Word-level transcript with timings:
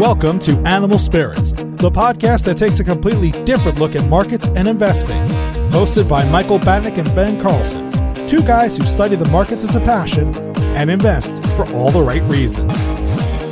Welcome 0.00 0.40
to 0.40 0.58
Animal 0.66 0.98
Spirits, 0.98 1.52
the 1.52 1.88
podcast 1.88 2.46
that 2.46 2.56
takes 2.56 2.80
a 2.80 2.84
completely 2.84 3.30
different 3.44 3.78
look 3.78 3.94
at 3.94 4.08
markets 4.08 4.48
and 4.48 4.66
investing. 4.66 5.24
Hosted 5.68 6.08
by 6.08 6.24
Michael 6.24 6.58
Batnick 6.58 6.98
and 6.98 7.14
Ben 7.14 7.40
Carlson, 7.40 7.92
two 8.26 8.42
guys 8.42 8.76
who 8.76 8.84
study 8.86 9.14
the 9.14 9.28
markets 9.28 9.62
as 9.62 9.76
a 9.76 9.80
passion 9.80 10.34
and 10.58 10.90
invest 10.90 11.40
for 11.56 11.70
all 11.72 11.92
the 11.92 12.02
right 12.02 12.24
reasons. 12.24 12.72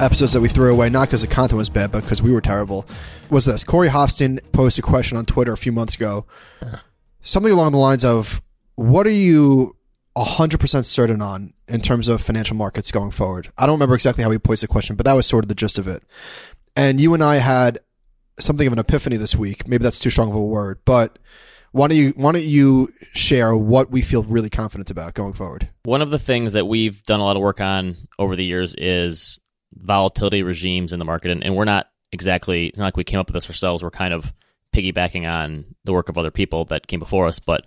episodes 0.00 0.32
that 0.32 0.40
we 0.40 0.48
threw 0.48 0.72
away, 0.72 0.88
not 0.88 1.08
because 1.08 1.22
the 1.22 1.28
content 1.28 1.58
was 1.58 1.70
bad, 1.70 1.92
but 1.92 2.02
because 2.02 2.22
we 2.22 2.32
were 2.32 2.40
terrible, 2.40 2.86
was 3.30 3.44
this. 3.44 3.64
Corey 3.64 3.88
Hoffstein 3.88 4.40
posted 4.52 4.84
a 4.84 4.88
question 4.88 5.16
on 5.16 5.24
Twitter 5.24 5.52
a 5.52 5.56
few 5.56 5.72
months 5.72 5.94
ago. 5.94 6.26
Uh-huh. 6.62 6.78
Something 7.22 7.52
along 7.52 7.72
the 7.72 7.78
lines 7.78 8.04
of, 8.04 8.42
What 8.74 9.06
are 9.06 9.10
you 9.10 9.76
100% 10.16 10.84
certain 10.84 11.22
on 11.22 11.54
in 11.68 11.80
terms 11.80 12.08
of 12.08 12.20
financial 12.20 12.56
markets 12.56 12.90
going 12.90 13.10
forward? 13.10 13.52
I 13.56 13.66
don't 13.66 13.74
remember 13.74 13.94
exactly 13.94 14.24
how 14.24 14.30
he 14.30 14.38
posed 14.38 14.62
the 14.62 14.68
question, 14.68 14.96
but 14.96 15.06
that 15.06 15.14
was 15.14 15.26
sort 15.26 15.44
of 15.44 15.48
the 15.48 15.54
gist 15.54 15.78
of 15.78 15.88
it. 15.88 16.02
And 16.76 17.00
you 17.00 17.14
and 17.14 17.22
I 17.22 17.36
had 17.36 17.78
something 18.38 18.66
of 18.66 18.72
an 18.72 18.78
epiphany 18.78 19.16
this 19.16 19.36
week. 19.36 19.68
Maybe 19.68 19.82
that's 19.82 20.00
too 20.00 20.10
strong 20.10 20.28
of 20.28 20.34
a 20.34 20.40
word, 20.40 20.80
but 20.84 21.18
why 21.70 21.88
don't 21.88 21.96
you 21.96 22.12
why 22.16 22.32
don't 22.32 22.44
you 22.44 22.92
share 23.12 23.54
what 23.56 23.90
we 23.90 24.00
feel 24.00 24.22
really 24.22 24.50
confident 24.50 24.90
about 24.90 25.14
going 25.14 25.32
forward? 25.32 25.68
One 25.84 26.02
of 26.02 26.10
the 26.10 26.20
things 26.20 26.52
that 26.52 26.66
we've 26.66 27.02
done 27.02 27.18
a 27.20 27.24
lot 27.24 27.36
of 27.36 27.42
work 27.42 27.60
on 27.60 27.96
over 28.18 28.36
the 28.36 28.44
years 28.44 28.74
is 28.78 29.40
volatility 29.76 30.42
regimes 30.42 30.92
in 30.92 30.98
the 30.98 31.04
market, 31.04 31.30
and, 31.30 31.44
and 31.44 31.56
we're 31.56 31.64
not 31.64 31.88
exactly 32.12 32.66
it's 32.66 32.78
not 32.78 32.86
like 32.86 32.96
we 32.96 33.04
came 33.04 33.20
up 33.20 33.26
with 33.26 33.34
this 33.34 33.48
ourselves. 33.48 33.82
We're 33.82 33.90
kind 33.90 34.14
of 34.14 34.32
piggybacking 34.72 35.28
on 35.30 35.64
the 35.84 35.92
work 35.92 36.08
of 36.08 36.18
other 36.18 36.30
people 36.30 36.64
that 36.66 36.86
came 36.86 37.00
before 37.00 37.26
us, 37.26 37.38
but 37.38 37.64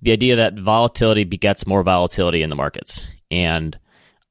the 0.00 0.12
idea 0.12 0.36
that 0.36 0.58
volatility 0.58 1.24
begets 1.24 1.66
more 1.66 1.82
volatility 1.82 2.42
in 2.42 2.50
the 2.50 2.56
markets, 2.56 3.08
and 3.30 3.78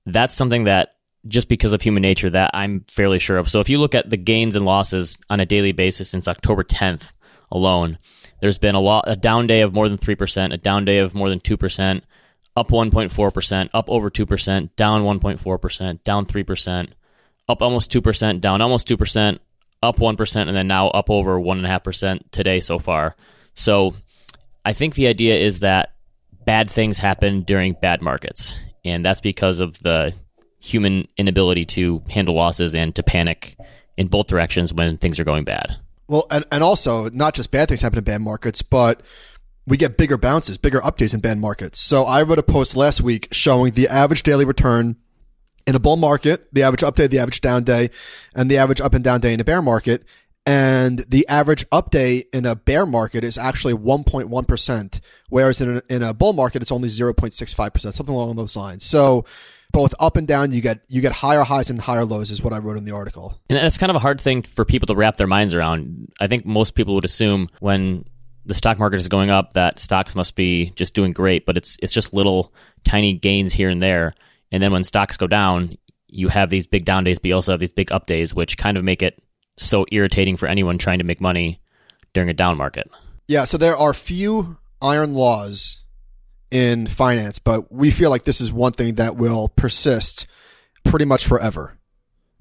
that's 0.05 0.33
something 0.33 0.65
that 0.65 0.95
just 1.27 1.49
because 1.49 1.73
of 1.73 1.81
human 1.81 2.01
nature 2.01 2.29
that 2.29 2.51
I'm 2.53 2.85
fairly 2.87 3.19
sure 3.19 3.37
of. 3.37 3.49
So 3.49 3.59
if 3.59 3.69
you 3.69 3.79
look 3.79 3.95
at 3.95 4.09
the 4.09 4.17
gains 4.17 4.55
and 4.55 4.65
losses 4.65 5.17
on 5.29 5.39
a 5.39 5.45
daily 5.45 5.73
basis 5.73 6.09
since 6.09 6.27
October 6.27 6.63
10th 6.63 7.11
alone 7.51 7.97
there's 8.39 8.57
been 8.57 8.75
a 8.75 8.79
lot 8.79 9.05
a 9.07 9.15
down 9.15 9.47
day 9.47 9.61
of 9.61 9.73
more 9.73 9.89
than 9.89 9.97
3%, 9.97 10.53
a 10.53 10.57
down 10.57 10.85
day 10.85 10.99
of 10.99 11.15
more 11.15 11.29
than 11.29 11.39
2%, 11.39 12.01
up 12.55 12.69
1.4%, 12.69 13.69
up 13.73 13.89
over 13.89 14.09
2%, 14.09 14.75
down 14.75 15.03
1.4%, 15.03 16.03
down 16.03 16.25
3%, 16.25 16.91
up 17.47 17.61
almost 17.61 17.91
2%, 17.91 18.41
down 18.41 18.61
almost 18.61 18.87
2%, 18.87 19.39
up 19.83 19.97
1%, 19.97 20.47
and 20.47 20.55
then 20.55 20.67
now 20.67 20.89
up 20.89 21.09
over 21.09 21.39
1.5% 21.39 22.31
today 22.31 22.59
so 22.59 22.79
far. 22.79 23.15
So 23.53 23.95
I 24.65 24.73
think 24.73 24.95
the 24.95 25.07
idea 25.07 25.37
is 25.37 25.59
that 25.59 25.93
bad 26.45 26.69
things 26.69 26.97
happen 26.97 27.43
during 27.43 27.73
bad 27.73 28.01
markets. 28.01 28.59
And 28.83 29.03
that's 29.03 29.21
because 29.21 29.59
of 29.59 29.77
the 29.79 30.13
human 30.59 31.07
inability 31.17 31.65
to 31.65 32.01
handle 32.09 32.35
losses 32.35 32.73
and 32.73 32.95
to 32.95 33.03
panic 33.03 33.57
in 33.97 34.07
both 34.07 34.27
directions 34.27 34.73
when 34.73 34.97
things 34.97 35.19
are 35.19 35.23
going 35.23 35.43
bad. 35.43 35.77
Well, 36.07 36.25
and, 36.31 36.45
and 36.51 36.63
also 36.63 37.09
not 37.09 37.33
just 37.33 37.51
bad 37.51 37.67
things 37.67 37.81
happen 37.81 37.97
in 37.97 38.03
bad 38.03 38.21
markets, 38.21 38.61
but 38.61 39.01
we 39.65 39.75
get 39.75 39.97
bigger 39.97 40.17
bounces, 40.17 40.57
bigger 40.57 40.79
updates 40.79 41.13
in 41.13 41.19
bad 41.19 41.37
markets. 41.37 41.79
So 41.81 42.05
I 42.05 42.21
wrote 42.21 42.39
a 42.39 42.43
post 42.43 42.77
last 42.77 43.01
week 43.01 43.27
showing 43.31 43.73
the 43.73 43.89
average 43.89 44.23
daily 44.23 44.45
return 44.45 44.95
in 45.67 45.75
a 45.75 45.79
bull 45.79 45.97
market, 45.97 46.47
the 46.53 46.63
average 46.63 46.81
up 46.81 46.95
day, 46.95 47.05
the 47.05 47.19
average 47.19 47.41
down 47.41 47.63
day, 47.63 47.89
and 48.33 48.49
the 48.49 48.57
average 48.57 48.81
up 48.81 48.93
and 48.93 49.03
down 49.03 49.19
day 49.19 49.33
in 49.33 49.39
a 49.39 49.43
bear 49.43 49.61
market. 49.61 50.03
And 50.45 50.99
the 50.99 51.27
average 51.27 51.65
up 51.73 51.91
day 51.91 52.23
in 52.31 52.45
a 52.45 52.55
bear 52.55 52.85
market 52.85 53.25
is 53.25 53.37
actually 53.37 53.73
1.1%, 53.73 55.01
whereas 55.27 55.59
in 55.59 55.77
a, 55.77 55.81
in 55.89 56.01
a 56.01 56.13
bull 56.13 56.31
market, 56.31 56.61
it's 56.61 56.71
only 56.71 56.87
0.65%, 56.87 57.93
something 57.93 58.15
along 58.15 58.37
those 58.37 58.55
lines. 58.55 58.85
So 58.85 59.25
both 59.73 59.93
up 59.99 60.15
and 60.15 60.25
down, 60.25 60.53
you 60.53 60.61
get 60.61 60.79
you 60.87 61.01
get 61.01 61.11
higher 61.11 61.43
highs 61.43 61.69
and 61.69 61.81
higher 61.81 62.05
lows, 62.05 62.31
is 62.31 62.41
what 62.41 62.53
I 62.53 62.59
wrote 62.59 62.77
in 62.77 62.85
the 62.85 62.95
article. 62.95 63.37
And 63.49 63.57
that's 63.57 63.77
kind 63.77 63.89
of 63.89 63.97
a 63.97 63.99
hard 63.99 64.21
thing 64.21 64.41
for 64.41 64.63
people 64.63 64.87
to 64.87 64.95
wrap 64.95 65.17
their 65.17 65.27
minds 65.27 65.53
around. 65.53 66.13
I 66.21 66.27
think 66.27 66.45
most 66.45 66.75
people 66.75 66.95
would 66.95 67.03
assume 67.03 67.49
when 67.59 68.05
the 68.45 68.53
stock 68.53 68.79
market 68.79 69.01
is 69.01 69.09
going 69.09 69.29
up 69.29 69.53
that 69.53 69.79
stocks 69.79 70.15
must 70.15 70.35
be 70.35 70.71
just 70.77 70.93
doing 70.93 71.11
great, 71.11 71.45
but 71.45 71.57
it's 71.57 71.77
it's 71.83 71.93
just 71.93 72.13
little 72.13 72.53
tiny 72.85 73.13
gains 73.13 73.51
here 73.51 73.69
and 73.69 73.83
there. 73.83 74.13
And 74.51 74.61
then 74.63 74.71
when 74.71 74.83
stocks 74.83 75.17
go 75.17 75.27
down, 75.27 75.77
you 76.07 76.29
have 76.29 76.49
these 76.49 76.67
big 76.67 76.85
down 76.85 77.03
days, 77.03 77.19
but 77.19 77.27
you 77.27 77.35
also 77.35 77.51
have 77.51 77.59
these 77.59 77.71
big 77.71 77.91
up 77.91 78.05
days, 78.05 78.33
which 78.33 78.57
kind 78.57 78.77
of 78.77 78.83
make 78.83 79.01
it 79.01 79.21
so 79.57 79.85
irritating 79.91 80.37
for 80.37 80.47
anyone 80.47 80.77
trying 80.77 80.99
to 80.99 81.03
make 81.03 81.19
money 81.19 81.59
during 82.13 82.29
a 82.29 82.33
down 82.33 82.57
market. 82.57 82.89
Yeah, 83.27 83.43
so 83.43 83.57
there 83.57 83.75
are 83.75 83.93
few 83.93 84.57
iron 84.81 85.13
laws 85.13 85.79
in 86.49 86.87
finance, 86.87 87.39
but 87.39 87.71
we 87.71 87.91
feel 87.91 88.09
like 88.09 88.23
this 88.23 88.39
is 88.39 88.53
one 88.53 88.71
thing 88.71 88.95
that 88.95 89.17
will 89.17 89.49
persist 89.49 90.27
pretty 90.85 91.05
much 91.05 91.25
forever. 91.25 91.77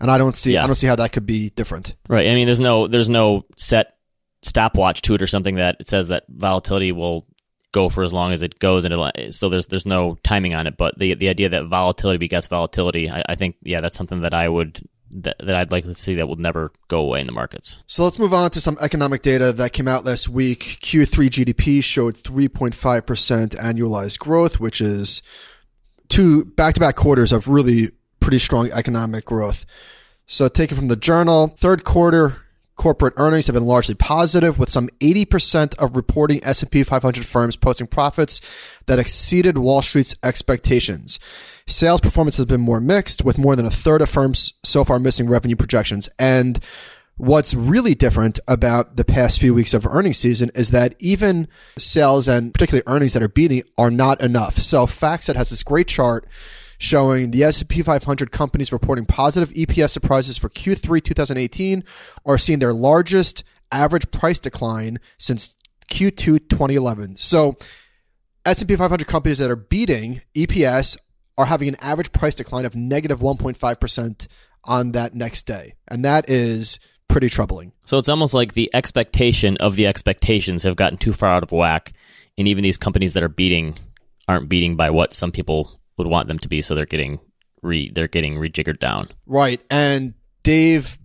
And 0.00 0.11
I 0.11 0.19
don't 0.19 0.37
see 0.37 0.53
yeah. 0.55 0.62
I 0.62 0.66
don't 0.66 0.77
see 0.77 0.87
how 0.87 0.97
that 0.97 1.12
could 1.12 1.27
be 1.27 1.50
different. 1.50 1.95
Right. 2.09 2.28
I 2.28 2.34
mean 2.34 2.47
there's 2.47 2.61
no 2.61 2.87
there's 2.87 3.09
no 3.09 3.45
set 3.56 3.97
stopwatch 4.43 5.03
to 5.03 5.15
it 5.15 5.22
or 5.22 5.27
something 5.27 5.56
that 5.56 5.77
it 5.81 5.89
says 5.89 6.09
that 6.09 6.25
volatility 6.28 6.93
will 6.93 7.27
go 7.76 7.88
for 7.91 8.03
as 8.03 8.12
long 8.12 8.32
as 8.32 8.42
it 8.42 8.59
goes 8.59 8.84
and 8.84 8.94
it, 8.94 9.34
so 9.34 9.48
there's 9.50 9.66
there's 9.66 9.87
no 9.87 10.16
timing 10.22 10.54
on 10.54 10.66
it 10.66 10.76
but 10.76 10.98
the 10.98 11.14
the 11.14 11.28
idea 11.28 11.48
that 11.48 11.66
volatility 11.66 12.19
begets 12.19 12.48
volatility 12.48 13.10
I, 13.10 13.22
I 13.28 13.34
think 13.34 13.56
yeah 13.62 13.81
that's 13.82 13.97
something 13.97 14.22
that 14.22 14.32
I 14.32 14.48
would 14.48 14.81
that, 15.10 15.37
that 15.38 15.54
I'd 15.54 15.72
like 15.72 15.84
to 15.84 15.94
see 15.94 16.15
that 16.16 16.26
will 16.26 16.36
never 16.36 16.72
go 16.88 17.00
away 17.00 17.20
in 17.20 17.26
the 17.26 17.32
markets. 17.32 17.78
So 17.86 18.04
let's 18.04 18.19
move 18.19 18.34
on 18.34 18.50
to 18.50 18.60
some 18.60 18.76
economic 18.81 19.22
data 19.22 19.53
that 19.53 19.72
came 19.72 19.86
out 19.86 20.04
last 20.04 20.28
week. 20.28 20.78
Q3 20.82 21.28
GDP 21.28 21.82
showed 21.82 22.16
3.5% 22.16 22.75
annualized 23.56 24.19
growth, 24.19 24.59
which 24.59 24.81
is 24.81 25.22
two 26.09 26.44
back 26.44 26.75
to 26.75 26.81
back 26.81 26.97
quarters 26.97 27.32
of 27.32 27.48
really 27.48 27.92
pretty 28.20 28.38
strong 28.38 28.70
economic 28.72 29.25
growth. 29.25 29.65
So 30.26 30.48
taken 30.48 30.76
from 30.76 30.88
the 30.88 30.97
journal, 30.97 31.54
third 31.56 31.84
quarter 31.84 32.42
corporate 32.76 33.14
earnings 33.16 33.47
have 33.47 33.54
been 33.54 33.66
largely 33.66 33.94
positive 33.94 34.59
with 34.59 34.70
some 34.70 34.88
80% 35.00 35.75
of 35.76 35.97
reporting 35.97 36.41
S&P 36.44 36.82
500 36.82 37.25
firms 37.25 37.56
posting 37.56 37.87
profits 37.87 38.41
that 38.87 38.98
exceeded 38.98 39.59
Wall 39.59 39.82
Street's 39.82 40.14
expectations. 40.22 41.19
Sales 41.66 42.00
performance 42.00 42.36
has 42.36 42.47
been 42.47 42.60
more 42.60 42.81
mixed, 42.81 43.25
with 43.25 43.38
more 43.38 43.56
than 43.56 43.66
a 43.66 43.70
third 43.70 44.03
of 44.03 44.09
firms 44.09 44.54
so 44.62 44.84
far 44.84 44.98
missing 44.98 45.28
revenue 45.28 45.56
projections. 45.56 46.09
And 46.19 46.60
what's 47.16 47.54
really 47.54 47.94
different 47.94 48.38
about 48.47 48.97
the 48.97 49.04
past 49.04 49.41
few 49.41 49.54
weeks 49.54 49.72
of 49.72 49.86
earnings 49.86 50.19
season 50.19 50.50
is 50.54 50.70
that 50.70 50.94
even 50.98 51.48
sales 51.78 52.28
and 52.28 52.53
particularly 52.53 52.84
earnings 52.86 53.15
that 53.15 53.22
are 53.22 53.28
beating 53.28 53.62
are 53.78 53.91
not 53.91 54.20
enough. 54.20 54.59
So 54.59 54.86
FactSet 54.86 55.34
has 55.36 55.50
this 55.50 55.62
great 55.62 55.88
chart 55.88 56.26
showing 56.78 57.31
the 57.31 57.42
S&P 57.44 57.82
500 57.82 58.31
companies 58.31 58.72
reporting 58.72 59.06
positive 59.06 59.50
EPS 59.50 59.91
surprises 59.91 60.37
for 60.37 60.48
Q3 60.48 61.03
2018 61.03 61.84
are 62.25 62.38
seeing 62.38 62.59
their 62.59 62.72
largest 62.72 63.44
average 63.72 64.10
price 64.10 64.38
decline 64.38 64.98
since 65.19 65.56
Q2 65.91 66.48
2011. 66.48 67.16
So 67.16 67.56
S&P 68.44 68.76
500 68.76 69.06
companies 69.06 69.38
that 69.38 69.50
are 69.50 69.56
beating 69.56 70.22
EPS 70.34 70.97
are 71.38 71.47
having 71.47 71.69
an 71.69 71.76
average 71.81 72.12
price 72.12 72.34
decline 72.34 72.65
of 72.65 72.75
negative 72.75 73.20
1.5% 73.20 74.26
on 74.65 74.92
that 74.92 75.15
next 75.15 75.47
day. 75.47 75.75
And 75.88 76.04
that 76.04 76.28
is 76.28 76.78
pretty 77.09 77.28
troubling. 77.28 77.72
So 77.84 77.98
it's 77.98 78.09
almost 78.09 78.34
like 78.34 78.54
the 78.54 78.70
expectation 78.75 79.56
of 79.59 79.77
the 79.77 79.86
expectations 79.86 80.62
have 80.65 80.77
gotten 80.77 80.98
too 80.98 81.12
far 81.12 81.30
out 81.30 81.42
of 81.42 81.53
whack. 81.53 81.92
And 82.39 82.48
even 82.48 82.62
these 82.62 82.78
companies 82.78 83.15
that 83.15 83.22
are 83.22 83.28
beating 83.28 83.78
aren't 84.28 84.48
beating 84.48 84.77
by 84.77 84.91
what 84.91 85.15
some 85.15 85.33
people 85.33 85.80
would 85.97 86.07
want 86.07 86.28
them 86.28 86.39
to 86.41 86.48
be. 86.48 86.63
So 86.63 86.75
they're 86.75 86.87
getting 86.87 87.21
re 87.63 87.91
they're 87.91 88.09
getting 88.09 88.37
rejiggered 88.37 88.78
down. 88.78 89.10
Right. 89.27 89.60
And 89.71 90.15
Dave, 90.43 90.98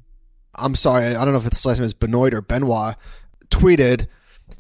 I'm 0.56 0.76
sorry, 0.76 1.06
I 1.06 1.26
don't 1.26 1.34
know 1.34 1.40
if 1.40 1.48
it's 1.48 1.66
last 1.66 1.80
name 1.80 1.86
is 1.86 1.94
Benoit 1.94 2.34
or 2.34 2.42
Benoit, 2.42 2.96
tweeted 3.50 4.08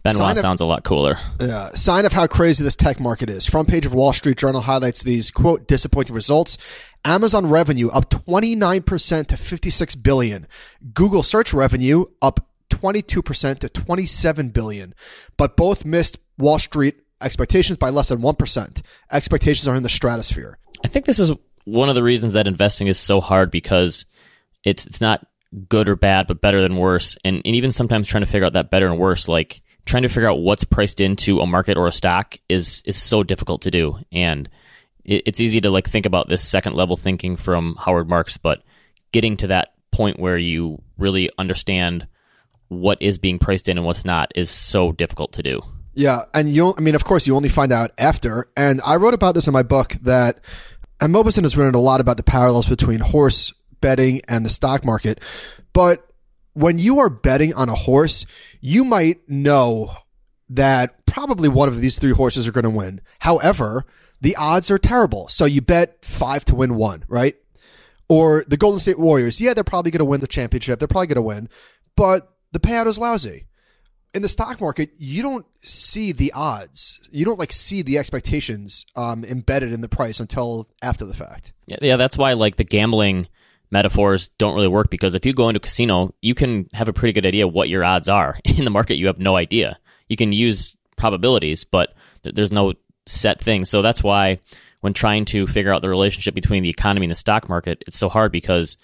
Benoit 0.03 0.37
sounds 0.37 0.61
a 0.61 0.65
lot 0.65 0.83
cooler. 0.83 1.19
Yeah. 1.39 1.69
Sign 1.75 2.05
of 2.05 2.13
how 2.13 2.25
crazy 2.25 2.63
this 2.63 2.75
tech 2.75 2.99
market 2.99 3.29
is. 3.29 3.45
Front 3.45 3.67
page 3.67 3.85
of 3.85 3.93
Wall 3.93 4.13
Street 4.13 4.37
Journal 4.37 4.61
highlights 4.61 5.03
these 5.03 5.29
quote 5.29 5.67
disappointing 5.67 6.15
results. 6.15 6.57
Amazon 7.05 7.47
revenue 7.47 7.89
up 7.89 8.09
29% 8.09 9.27
to 9.27 9.37
56 9.37 9.95
billion. 9.95 10.47
Google 10.93 11.23
search 11.23 11.53
revenue 11.53 12.05
up 12.21 12.47
22% 12.69 13.59
to 13.59 13.69
27 13.69 14.49
billion. 14.49 14.95
But 15.37 15.55
both 15.55 15.85
missed 15.85 16.17
Wall 16.37 16.57
Street 16.57 16.99
expectations 17.21 17.77
by 17.77 17.89
less 17.89 18.09
than 18.09 18.19
1%. 18.19 18.81
Expectations 19.11 19.67
are 19.67 19.75
in 19.75 19.83
the 19.83 19.89
stratosphere. 19.89 20.57
I 20.83 20.87
think 20.87 21.05
this 21.05 21.19
is 21.19 21.31
one 21.65 21.89
of 21.89 21.95
the 21.95 22.03
reasons 22.03 22.33
that 22.33 22.47
investing 22.47 22.87
is 22.87 22.99
so 22.99 23.21
hard 23.21 23.51
because 23.51 24.05
it's 24.63 24.85
it's 24.85 25.01
not 25.01 25.25
good 25.67 25.89
or 25.89 25.95
bad, 25.95 26.27
but 26.27 26.41
better 26.41 26.61
than 26.61 26.77
worse. 26.77 27.17
And, 27.23 27.41
and 27.45 27.55
even 27.55 27.71
sometimes 27.71 28.07
trying 28.07 28.23
to 28.23 28.29
figure 28.29 28.45
out 28.45 28.53
that 28.53 28.71
better 28.71 28.87
and 28.87 28.97
worse, 28.97 29.27
like 29.27 29.61
trying 29.85 30.03
to 30.03 30.09
figure 30.09 30.29
out 30.29 30.39
what's 30.39 30.63
priced 30.63 31.01
into 31.01 31.39
a 31.39 31.47
market 31.47 31.77
or 31.77 31.87
a 31.87 31.91
stock 31.91 32.37
is 32.49 32.81
is 32.85 32.97
so 32.97 33.23
difficult 33.23 33.63
to 33.63 33.71
do. 33.71 33.99
And 34.11 34.49
it, 35.03 35.23
it's 35.25 35.41
easy 35.41 35.61
to 35.61 35.69
like 35.69 35.89
think 35.89 36.05
about 36.05 36.29
this 36.29 36.47
second 36.47 36.75
level 36.75 36.95
thinking 36.95 37.35
from 37.35 37.75
Howard 37.79 38.09
Marks, 38.09 38.37
but 38.37 38.63
getting 39.11 39.37
to 39.37 39.47
that 39.47 39.73
point 39.91 40.19
where 40.19 40.37
you 40.37 40.81
really 40.97 41.29
understand 41.37 42.07
what 42.69 43.01
is 43.01 43.17
being 43.17 43.37
priced 43.37 43.67
in 43.67 43.77
and 43.77 43.85
what's 43.85 44.05
not 44.05 44.31
is 44.35 44.49
so 44.49 44.93
difficult 44.93 45.33
to 45.33 45.43
do. 45.43 45.61
Yeah, 45.93 46.23
and 46.33 46.49
you 46.49 46.73
I 46.77 46.81
mean 46.81 46.95
of 46.95 47.03
course 47.03 47.27
you 47.27 47.35
only 47.35 47.49
find 47.49 47.71
out 47.71 47.91
after. 47.97 48.49
And 48.55 48.81
I 48.85 48.95
wrote 48.95 49.13
about 49.13 49.35
this 49.35 49.47
in 49.47 49.53
my 49.53 49.63
book 49.63 49.93
that 50.01 50.39
and 50.99 51.13
Mauboussin 51.13 51.41
has 51.41 51.57
written 51.57 51.75
a 51.75 51.81
lot 51.81 51.99
about 51.99 52.17
the 52.17 52.23
parallels 52.23 52.67
between 52.67 52.99
horse 52.99 53.53
betting 53.81 54.21
and 54.27 54.45
the 54.45 54.49
stock 54.49 54.85
market. 54.85 55.19
But 55.73 56.07
when 56.53 56.77
you 56.77 56.99
are 56.99 57.09
betting 57.09 57.53
on 57.53 57.69
a 57.69 57.75
horse, 57.75 58.25
you 58.59 58.83
might 58.83 59.27
know 59.27 59.95
that 60.49 61.05
probably 61.05 61.49
one 61.49 61.67
of 61.67 61.81
these 61.81 61.97
three 61.97 62.11
horses 62.11 62.47
are 62.47 62.51
going 62.51 62.65
to 62.65 62.69
win. 62.69 63.01
However, 63.19 63.85
the 64.19 64.35
odds 64.35 64.69
are 64.69 64.77
terrible. 64.77 65.27
So 65.29 65.45
you 65.45 65.61
bet 65.61 66.03
five 66.05 66.45
to 66.45 66.55
win 66.55 66.75
one, 66.75 67.03
right? 67.07 67.35
Or 68.07 68.43
the 68.47 68.57
Golden 68.57 68.79
State 68.79 68.99
Warriors, 68.99 69.41
yeah, 69.41 69.53
they're 69.53 69.63
probably 69.63 69.91
going 69.91 69.99
to 69.99 70.05
win 70.05 70.21
the 70.21 70.27
championship. 70.27 70.79
They're 70.79 70.87
probably 70.87 71.07
going 71.07 71.15
to 71.15 71.21
win, 71.21 71.49
but 71.95 72.33
the 72.51 72.59
payout 72.59 72.85
is 72.85 72.99
lousy. 72.99 73.45
In 74.13 74.21
the 74.21 74.27
stock 74.27 74.59
market, 74.59 74.91
you 74.97 75.21
don't 75.21 75.45
see 75.61 76.11
the 76.11 76.33
odds. 76.33 76.99
You 77.11 77.23
don't 77.23 77.39
like 77.39 77.53
see 77.53 77.81
the 77.81 77.97
expectations 77.97 78.85
um, 78.95 79.23
embedded 79.23 79.71
in 79.71 79.81
the 79.81 79.87
price 79.87 80.19
until 80.19 80.67
after 80.81 81.05
the 81.05 81.13
fact. 81.13 81.53
Yeah, 81.65 81.77
yeah, 81.81 81.95
that's 81.95 82.17
why 82.17 82.33
like 82.33 82.57
the 82.57 82.65
gambling 82.65 83.27
metaphors 83.71 84.27
don't 84.37 84.53
really 84.53 84.67
work 84.67 84.89
because 84.89 85.15
if 85.15 85.25
you 85.25 85.33
go 85.33 85.47
into 85.47 85.59
a 85.59 85.61
casino, 85.61 86.13
you 86.21 86.35
can 86.35 86.69
have 86.73 86.89
a 86.89 86.93
pretty 86.93 87.13
good 87.13 87.25
idea 87.25 87.47
what 87.47 87.69
your 87.69 87.85
odds 87.85 88.09
are. 88.09 88.37
In 88.57 88.65
the 88.65 88.71
market, 88.71 88.95
you 88.95 89.07
have 89.07 89.19
no 89.19 89.37
idea. 89.37 89.79
You 90.09 90.17
can 90.17 90.33
use 90.33 90.77
probabilities, 90.97 91.63
but 91.63 91.93
th- 92.23 92.35
there's 92.35 92.51
no 92.51 92.73
set 93.05 93.39
thing. 93.39 93.63
So 93.65 93.81
that's 93.81 94.03
why 94.03 94.39
when 94.81 94.93
trying 94.93 95.25
to 95.25 95.47
figure 95.47 95.73
out 95.73 95.81
the 95.81 95.89
relationship 95.89 96.35
between 96.35 96.63
the 96.63 96.69
economy 96.69 97.05
and 97.05 97.11
the 97.11 97.15
stock 97.15 97.47
market, 97.47 97.81
it's 97.87 97.97
so 97.97 98.09
hard 98.09 98.31
because 98.31 98.77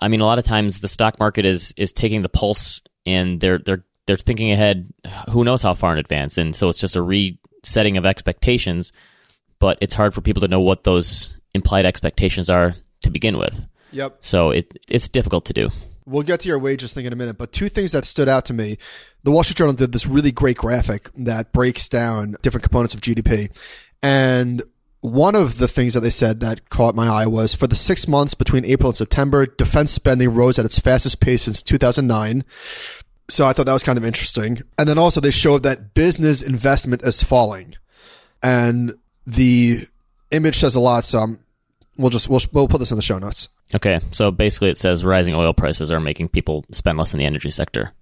I 0.00 0.08
mean 0.08 0.20
a 0.20 0.24
lot 0.24 0.38
of 0.38 0.44
times 0.44 0.80
the 0.80 0.88
stock 0.88 1.18
market 1.18 1.44
is 1.44 1.74
is 1.76 1.92
taking 1.92 2.22
the 2.22 2.28
pulse 2.28 2.82
and 3.04 3.40
they're 3.40 3.58
they're 3.58 3.84
they're 4.08 4.16
thinking 4.16 4.50
ahead 4.50 4.92
who 5.30 5.44
knows 5.44 5.62
how 5.62 5.74
far 5.74 5.92
in 5.92 5.98
advance 5.98 6.36
and 6.36 6.56
so 6.56 6.68
it's 6.68 6.80
just 6.80 6.96
a 6.96 7.02
resetting 7.02 7.96
of 7.96 8.04
expectations 8.04 8.92
but 9.58 9.78
it's 9.80 9.94
hard 9.94 10.14
for 10.14 10.20
people 10.20 10.40
to 10.40 10.48
know 10.48 10.60
what 10.60 10.84
those 10.84 11.36
implied 11.54 11.86
expectations 11.86 12.48
are 12.48 12.74
to 13.02 13.10
begin 13.10 13.38
with. 13.38 13.66
Yep. 13.92 14.18
So 14.20 14.50
it 14.50 14.76
it's 14.88 15.08
difficult 15.08 15.44
to 15.46 15.52
do. 15.52 15.70
We'll 16.06 16.22
get 16.22 16.40
to 16.40 16.48
your 16.48 16.58
wages 16.58 16.94
thing 16.94 17.04
in 17.04 17.12
a 17.12 17.16
minute, 17.16 17.36
but 17.36 17.52
two 17.52 17.68
things 17.68 17.92
that 17.92 18.06
stood 18.06 18.28
out 18.28 18.46
to 18.46 18.54
me. 18.54 18.78
The 19.24 19.30
Wall 19.30 19.44
Street 19.44 19.58
Journal 19.58 19.74
did 19.74 19.92
this 19.92 20.06
really 20.06 20.32
great 20.32 20.56
graphic 20.56 21.10
that 21.16 21.52
breaks 21.52 21.88
down 21.88 22.36
different 22.40 22.62
components 22.62 22.94
of 22.94 23.02
GDP. 23.02 23.50
And 24.02 24.62
one 25.00 25.34
of 25.34 25.58
the 25.58 25.68
things 25.68 25.94
that 25.94 26.00
they 26.00 26.10
said 26.10 26.40
that 26.40 26.70
caught 26.70 26.94
my 26.94 27.06
eye 27.06 27.26
was 27.26 27.54
for 27.54 27.66
the 27.66 27.76
six 27.76 28.08
months 28.08 28.34
between 28.34 28.64
April 28.64 28.88
and 28.90 28.96
September, 28.96 29.44
defense 29.44 29.92
spending 29.92 30.30
rose 30.30 30.58
at 30.58 30.64
its 30.64 30.78
fastest 30.78 31.20
pace 31.20 31.42
since 31.42 31.62
2009. 31.62 32.42
So 33.28 33.46
I 33.46 33.52
thought 33.52 33.66
that 33.66 33.72
was 33.72 33.82
kind 33.82 33.98
of 33.98 34.04
interesting. 34.04 34.62
And 34.78 34.88
then 34.88 34.98
also 34.98 35.20
they 35.20 35.30
showed 35.30 35.62
that 35.64 35.94
business 35.94 36.42
investment 36.42 37.02
is 37.02 37.22
falling. 37.22 37.74
And 38.42 38.94
the 39.26 39.86
image 40.30 40.56
says 40.56 40.74
a 40.74 40.80
lot. 40.80 41.04
So 41.04 41.20
I'm, 41.20 41.38
we'll 41.96 42.10
just, 42.10 42.28
we'll, 42.28 42.40
we'll 42.52 42.68
put 42.68 42.78
this 42.78 42.90
in 42.90 42.96
the 42.96 43.02
show 43.02 43.18
notes. 43.18 43.48
Okay, 43.74 44.00
so 44.12 44.30
basically 44.30 44.70
it 44.70 44.78
says 44.78 45.04
rising 45.04 45.34
oil 45.34 45.52
prices 45.52 45.92
are 45.92 46.00
making 46.00 46.28
people 46.28 46.64
spend 46.72 46.96
less 46.96 47.12
in 47.12 47.18
the 47.18 47.26
energy 47.26 47.50
sector. 47.50 47.92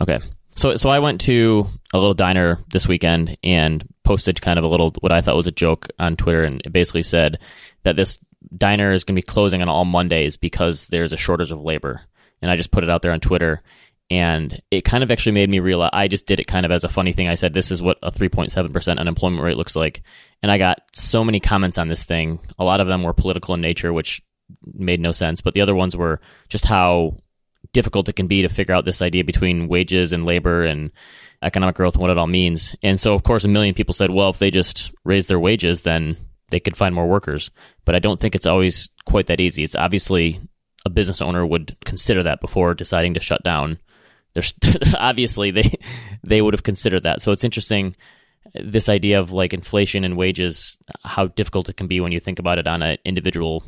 Okay. 0.00 0.18
So 0.56 0.74
so 0.74 0.90
I 0.90 0.98
went 0.98 1.20
to 1.22 1.66
a 1.94 1.98
little 1.98 2.14
diner 2.14 2.58
this 2.72 2.88
weekend 2.88 3.38
and 3.44 3.86
posted 4.02 4.40
kind 4.40 4.58
of 4.58 4.64
a 4.64 4.68
little 4.68 4.92
what 5.00 5.12
I 5.12 5.20
thought 5.20 5.36
was 5.36 5.46
a 5.46 5.52
joke 5.52 5.88
on 5.98 6.16
Twitter 6.16 6.42
and 6.42 6.60
it 6.64 6.72
basically 6.72 7.04
said 7.04 7.38
that 7.84 7.94
this 7.94 8.18
diner 8.56 8.92
is 8.92 9.04
going 9.04 9.14
to 9.14 9.22
be 9.22 9.26
closing 9.26 9.62
on 9.62 9.68
all 9.68 9.84
Mondays 9.84 10.36
because 10.36 10.88
there's 10.88 11.12
a 11.12 11.16
shortage 11.16 11.52
of 11.52 11.62
labor. 11.62 12.00
And 12.42 12.50
I 12.50 12.56
just 12.56 12.72
put 12.72 12.82
it 12.82 12.90
out 12.90 13.02
there 13.02 13.12
on 13.12 13.20
Twitter 13.20 13.62
and 14.10 14.60
it 14.70 14.82
kind 14.84 15.04
of 15.04 15.10
actually 15.10 15.32
made 15.32 15.48
me 15.48 15.60
realize 15.60 15.90
I 15.92 16.08
just 16.08 16.26
did 16.26 16.40
it 16.40 16.48
kind 16.48 16.66
of 16.66 16.72
as 16.72 16.82
a 16.82 16.88
funny 16.88 17.12
thing. 17.12 17.28
I 17.28 17.36
said 17.36 17.54
this 17.54 17.70
is 17.70 17.80
what 17.80 17.98
a 18.02 18.10
3.7% 18.10 18.98
unemployment 18.98 19.42
rate 19.42 19.56
looks 19.56 19.76
like. 19.76 20.02
And 20.42 20.50
I 20.50 20.58
got 20.58 20.82
so 20.92 21.24
many 21.24 21.38
comments 21.38 21.78
on 21.78 21.86
this 21.86 22.04
thing. 22.04 22.40
A 22.58 22.64
lot 22.64 22.80
of 22.80 22.88
them 22.88 23.04
were 23.04 23.12
political 23.12 23.54
in 23.54 23.60
nature, 23.60 23.92
which 23.92 24.20
made 24.74 24.98
no 25.00 25.12
sense. 25.12 25.40
But 25.40 25.54
the 25.54 25.60
other 25.60 25.76
ones 25.76 25.96
were 25.96 26.20
just 26.48 26.66
how 26.66 27.18
difficult 27.72 28.08
it 28.08 28.16
can 28.16 28.26
be 28.26 28.42
to 28.42 28.48
figure 28.48 28.74
out 28.74 28.84
this 28.84 29.00
idea 29.00 29.22
between 29.22 29.68
wages 29.68 30.12
and 30.12 30.24
labor 30.24 30.64
and 30.64 30.90
economic 31.42 31.76
growth 31.76 31.94
and 31.94 32.02
what 32.02 32.10
it 32.10 32.18
all 32.18 32.26
means. 32.26 32.74
And 32.82 33.00
so, 33.00 33.14
of 33.14 33.22
course, 33.22 33.44
a 33.44 33.48
million 33.48 33.74
people 33.74 33.94
said, 33.94 34.10
well, 34.10 34.30
if 34.30 34.40
they 34.40 34.50
just 34.50 34.92
raise 35.04 35.28
their 35.28 35.38
wages, 35.38 35.82
then 35.82 36.16
they 36.50 36.58
could 36.58 36.76
find 36.76 36.94
more 36.94 37.06
workers. 37.06 37.52
But 37.84 37.94
I 37.94 38.00
don't 38.00 38.18
think 38.18 38.34
it's 38.34 38.46
always 38.46 38.90
quite 39.04 39.28
that 39.28 39.40
easy. 39.40 39.62
It's 39.62 39.76
obviously 39.76 40.40
a 40.84 40.90
business 40.90 41.22
owner 41.22 41.46
would 41.46 41.76
consider 41.84 42.24
that 42.24 42.40
before 42.40 42.74
deciding 42.74 43.14
to 43.14 43.20
shut 43.20 43.44
down. 43.44 43.78
Obviously 44.98 45.50
they 45.50 45.74
they 46.22 46.42
would 46.42 46.54
have 46.54 46.62
considered 46.62 47.02
that. 47.04 47.22
So 47.22 47.32
it's 47.32 47.44
interesting 47.44 47.96
this 48.54 48.88
idea 48.88 49.20
of 49.20 49.30
like 49.30 49.52
inflation 49.52 50.04
and 50.04 50.16
wages, 50.16 50.78
how 51.04 51.26
difficult 51.26 51.68
it 51.68 51.76
can 51.76 51.86
be 51.86 52.00
when 52.00 52.12
you 52.12 52.20
think 52.20 52.38
about 52.38 52.58
it 52.58 52.66
on 52.66 52.82
an 52.82 52.98
individual 53.04 53.64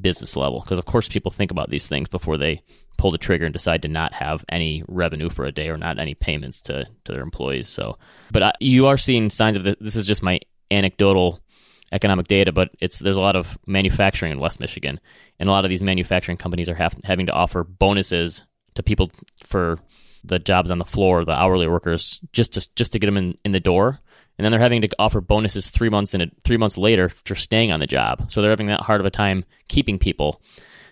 business 0.00 0.36
level. 0.36 0.60
Because 0.60 0.78
of 0.78 0.86
course 0.86 1.08
people 1.08 1.32
think 1.32 1.50
about 1.50 1.70
these 1.70 1.86
things 1.86 2.08
before 2.08 2.38
they 2.38 2.62
pull 2.98 3.10
the 3.10 3.18
trigger 3.18 3.44
and 3.44 3.52
decide 3.52 3.82
to 3.82 3.88
not 3.88 4.12
have 4.12 4.44
any 4.48 4.84
revenue 4.88 5.28
for 5.28 5.44
a 5.44 5.52
day 5.52 5.68
or 5.68 5.76
not 5.76 5.98
any 5.98 6.14
payments 6.14 6.60
to, 6.62 6.84
to 7.04 7.12
their 7.12 7.22
employees. 7.22 7.68
So 7.68 7.98
but 8.30 8.42
I, 8.42 8.52
you 8.60 8.86
are 8.86 8.96
seeing 8.96 9.30
signs 9.30 9.56
of 9.56 9.64
the, 9.64 9.76
this 9.80 9.96
is 9.96 10.06
just 10.06 10.22
my 10.22 10.40
anecdotal 10.70 11.40
economic 11.90 12.26
data 12.26 12.52
but 12.52 12.70
it's 12.80 13.00
there's 13.00 13.16
a 13.16 13.20
lot 13.20 13.36
of 13.36 13.58
manufacturing 13.66 14.32
in 14.32 14.38
west 14.38 14.60
michigan. 14.60 15.00
And 15.38 15.48
a 15.48 15.52
lot 15.52 15.64
of 15.64 15.68
these 15.68 15.82
manufacturing 15.82 16.38
companies 16.38 16.68
are 16.68 16.74
have, 16.74 16.96
having 17.04 17.26
to 17.26 17.32
offer 17.32 17.64
bonuses 17.64 18.44
to 18.74 18.82
people 18.82 19.10
for 19.44 19.78
the 20.24 20.38
jobs 20.38 20.70
on 20.70 20.78
the 20.78 20.84
floor 20.84 21.24
the 21.24 21.32
hourly 21.32 21.66
workers 21.66 22.20
just 22.32 22.54
to, 22.54 22.68
just 22.76 22.92
to 22.92 22.98
get 22.98 23.06
them 23.06 23.16
in, 23.16 23.34
in 23.44 23.52
the 23.52 23.60
door 23.60 24.00
and 24.38 24.44
then 24.44 24.52
they're 24.52 24.60
having 24.60 24.82
to 24.82 24.88
offer 24.98 25.20
bonuses 25.20 25.70
three 25.70 25.88
months 25.88 26.14
in 26.14 26.22
a, 26.22 26.26
three 26.44 26.56
months 26.56 26.78
later 26.78 27.08
for 27.08 27.34
staying 27.34 27.72
on 27.72 27.80
the 27.80 27.86
job. 27.86 28.30
So 28.30 28.40
they're 28.40 28.50
having 28.50 28.66
that 28.66 28.80
hard 28.80 29.00
of 29.00 29.06
a 29.06 29.10
time 29.10 29.44
keeping 29.68 29.98
people. 29.98 30.40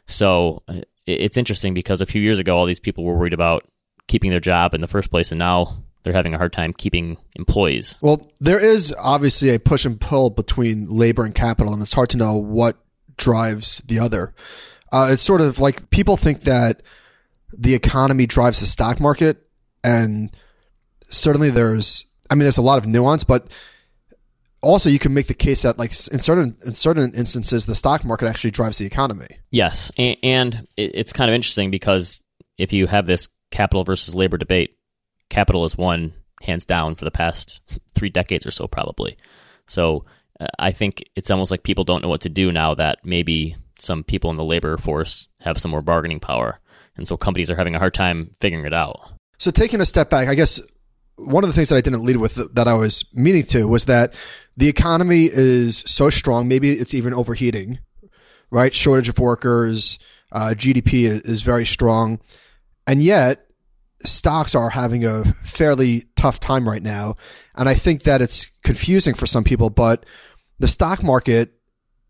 So 0.07 0.63
uh, 0.69 0.83
it's 1.07 1.37
interesting 1.37 1.75
because 1.75 2.01
a 2.01 2.07
few 2.07 2.21
years 2.21 2.39
ago, 2.39 2.57
all 2.57 2.67
these 2.67 2.81
people 2.81 3.05
were 3.05 3.17
worried 3.17 3.33
about 3.33 3.67
keeping 4.09 4.31
their 4.31 4.41
job 4.41 4.75
in 4.75 4.81
the 4.81 4.87
first 4.87 5.11
place, 5.11 5.33
and 5.33 5.39
now 5.39 5.77
they're 6.03 6.15
having 6.15 6.35
a 6.35 6.39
hard 6.39 6.53
time 6.53 6.73
keeping 6.73 7.17
employees. 7.37 7.97
Well, 8.01 8.31
there 8.41 8.59
is 8.59 8.95
obviously 8.99 9.55
a 9.55 9.59
push 9.59 9.85
and 9.85 10.01
pull 10.01 10.31
between 10.31 10.87
labor 10.89 11.25
and 11.25 11.35
capital, 11.35 11.73
and 11.73 11.83
it's 11.83 11.93
hard 11.93 12.11
to 12.11 12.17
know 12.17 12.37
what 12.37 12.77
drives 13.17 13.79
the 13.87 13.99
other. 13.99 14.35
Uh, 14.93 15.11
it's 15.13 15.23
sort 15.23 15.41
of 15.41 15.61
like 15.61 15.91
people 15.91 16.17
think 16.17 16.43
that 16.43 16.83
the 17.53 17.75
economy 17.75 18.27
drives 18.27 18.61
the 18.61 18.67
stock 18.67 19.01
market, 19.01 19.47
and 19.83 20.31
certainly 21.09 21.51
there's 21.51 22.05
I 22.31 22.35
mean, 22.35 22.43
there's 22.43 22.59
a 22.59 22.63
lot 22.63 22.79
of 22.79 22.87
nuance, 22.87 23.25
but 23.25 23.51
also 24.63 24.89
you 24.89 24.99
can 24.99 25.15
make 25.15 25.27
the 25.27 25.35
case 25.35 25.63
that 25.63 25.79
like 25.79 25.91
in 26.13 26.21
certain 26.21 26.57
in 26.65 26.75
certain 26.75 27.13
instances 27.15 27.67
the 27.67 27.75
stock 27.75 28.05
market 28.05 28.29
actually 28.29 28.53
drives 28.53 28.79
the 28.79 28.87
economy. 28.87 29.27
Yes, 29.51 29.91
and 29.97 30.67
it's 30.77 31.13
kind 31.13 31.31
of 31.31 31.35
interesting 31.35 31.71
because 31.71 32.23
if 32.59 32.73
you 32.73 32.87
have 32.87 33.07
this 33.07 33.29
capital 33.51 33.85
versus 33.85 34.15
labor 34.15 34.39
debate, 34.39 34.77
capital 35.29 35.65
is 35.65 35.77
won 35.77 36.15
hands 36.43 36.65
down 36.65 36.95
for 36.95 37.05
the 37.05 37.11
past 37.11 37.61
three 37.95 38.11
decades 38.11 38.47
or 38.47 38.51
so, 38.51 38.67
probably. 38.67 39.17
So 39.67 40.05
uh, 40.39 40.47
I 40.59 40.71
think 40.73 41.05
it's 41.17 41.31
almost 41.31 41.51
like 41.51 41.63
people 41.63 41.85
don't 41.85 42.03
know 42.03 42.09
what 42.09 42.23
to 42.23 42.29
do 42.29 42.53
now 42.53 42.75
that 42.75 42.99
maybe 43.05 43.57
some 43.79 44.05
people 44.05 44.31
in 44.31 44.37
the 44.37 44.45
labor 44.45 44.77
force 44.77 45.29
have 45.41 45.59
some 45.59 45.71
more 45.71 45.83
bargaining 45.83 46.21
power, 46.21 46.61
and 47.01 47.09
so 47.09 47.17
companies 47.17 47.51
are 47.51 47.57
having 47.57 47.75
a 47.75 47.79
hard 47.79 47.95
time 47.95 48.31
figuring 48.41 48.65
it 48.65 48.75
out. 48.75 49.13
So 49.39 49.51
taking 49.51 49.81
a 49.81 49.87
step 49.87 50.11
back, 50.11 50.29
I 50.29 50.35
guess 50.35 50.61
one 51.17 51.43
of 51.43 51.49
the 51.49 51.55
things 51.55 51.71
that 51.71 51.77
I 51.77 51.81
didn't 51.81 52.05
lead 52.05 52.19
with 52.19 52.55
that 52.55 52.69
I 52.69 52.75
was 52.75 53.05
meaning 53.15 53.45
to 53.47 53.67
was 53.67 53.87
that 53.87 54.15
the 54.57 54.69
economy 54.69 55.25
is 55.25 55.83
so 55.87 56.11
strong, 56.11 56.47
maybe 56.47 56.73
it's 56.73 56.95
even 56.95 57.15
overheating, 57.15 57.79
right? 58.51 58.73
Shortage 58.75 59.09
of 59.09 59.19
workers, 59.19 59.99
uh, 60.33 60.55
GDP 60.57 61.05
is, 61.05 61.23
is 61.23 61.43
very 61.43 61.67
strong, 61.67 62.21
and 62.87 63.03
yet 63.03 63.47
stocks 64.05 64.55
are 64.55 64.71
having 64.71 65.05
a 65.05 65.25
fairly 65.43 66.05
tough 66.17 66.41
time 66.41 66.69
right 66.69 66.83
now. 66.83 67.17
And 67.55 67.69
I 67.69 67.75
think 67.75 68.03
that 68.03 68.23
it's 68.23 68.51
confusing 68.63 69.15
for 69.15 69.27
some 69.27 69.45
people, 69.45 69.71
but 69.71 70.07
the 70.59 70.69
stock 70.69 71.03
market 71.03 71.53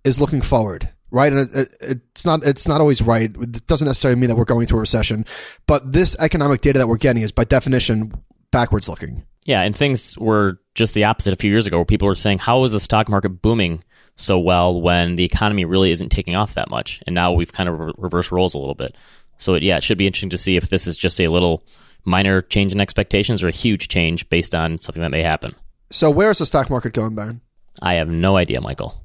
is 0.05 0.21
looking 0.21 0.41
forward, 0.41 0.91
right? 1.11 1.33
And 1.33 1.49
it, 1.49 1.69
it, 1.81 2.01
it's 2.11 2.25
not, 2.25 2.45
it's 2.45 2.69
not 2.69 2.81
always 2.81 3.03
right. 3.03 3.31
It 3.35 3.67
doesn't 3.67 3.87
necessarily 3.87 4.21
mean 4.21 4.29
that 4.31 4.37
we're 4.37 4.45
going 4.45 4.67
through 4.67 4.79
a 4.79 4.81
recession, 4.81 5.25
but 5.67 5.93
this 5.93 6.17
economic 6.19 6.61
data 6.61 6.79
that 6.79 6.89
we're 6.89 6.97
getting 6.97 7.23
is 7.23 7.33
by 7.33 7.45
definition 7.45 8.13
backwards 8.51 8.89
looking. 8.89 9.25
Yeah, 9.45 9.63
and 9.63 9.75
things 9.75 10.19
were 10.19 10.59
just 10.75 10.95
the 10.95 11.05
opposite 11.05 11.33
a 11.33 11.37
few 11.37 11.51
years 11.51 11.67
ago, 11.67 11.79
where 11.79 11.85
people 11.85 12.07
were 12.07 12.15
saying, 12.15 12.39
"How 12.39 12.63
is 12.65 12.73
the 12.73 12.81
stock 12.81 13.09
market 13.09 13.43
booming 13.43 13.83
so 14.17 14.39
well 14.39 14.81
when 14.81 15.17
the 15.17 15.25
economy 15.25 15.65
really 15.65 15.91
isn't 15.91 16.11
taking 16.11 16.37
off 16.37 16.55
that 16.55 16.71
much?" 16.71 17.03
And 17.07 17.15
now 17.15 17.33
we've 17.33 17.53
kind 17.53 17.69
of 17.69 17.79
re- 17.79 17.93
reversed 17.97 18.31
roles 18.31 18.55
a 18.55 18.59
little 18.59 18.75
bit. 18.75 18.95
So 19.39 19.55
it, 19.55 19.63
yeah, 19.63 19.79
it 19.79 19.83
should 19.83 19.99
be 19.99 20.07
interesting 20.07 20.31
to 20.31 20.39
see 20.39 20.57
if 20.57 20.69
this 20.69 20.87
is 20.87 20.97
just 20.97 21.21
a 21.21 21.29
little 21.29 21.65
minor 22.05 22.43
change 22.43 22.73
in 22.73 22.81
expectations 22.81 23.43
or 23.43 23.49
a 23.49 23.53
huge 23.53 23.89
change 23.89 24.29
based 24.29 24.55
on 24.55 24.79
something 24.79 25.03
that 25.03 25.11
may 25.11 25.23
happen. 25.23 25.55
So 25.91 26.11
where 26.11 26.31
is 26.31 26.39
the 26.39 26.47
stock 26.47 26.71
market 26.71 26.93
going, 26.93 27.15
Ben? 27.15 27.41
I 27.83 27.95
have 27.95 28.09
no 28.09 28.37
idea, 28.37 28.61
Michael. 28.61 29.03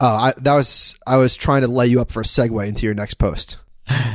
Oh, 0.00 0.06
I, 0.06 0.34
that 0.38 0.54
was 0.54 0.96
I 1.06 1.16
was 1.16 1.36
trying 1.36 1.62
to 1.62 1.68
lay 1.68 1.86
you 1.86 2.00
up 2.00 2.12
for 2.12 2.20
a 2.20 2.24
segue 2.24 2.66
into 2.66 2.84
your 2.84 2.94
next 2.94 3.14
post. 3.14 3.58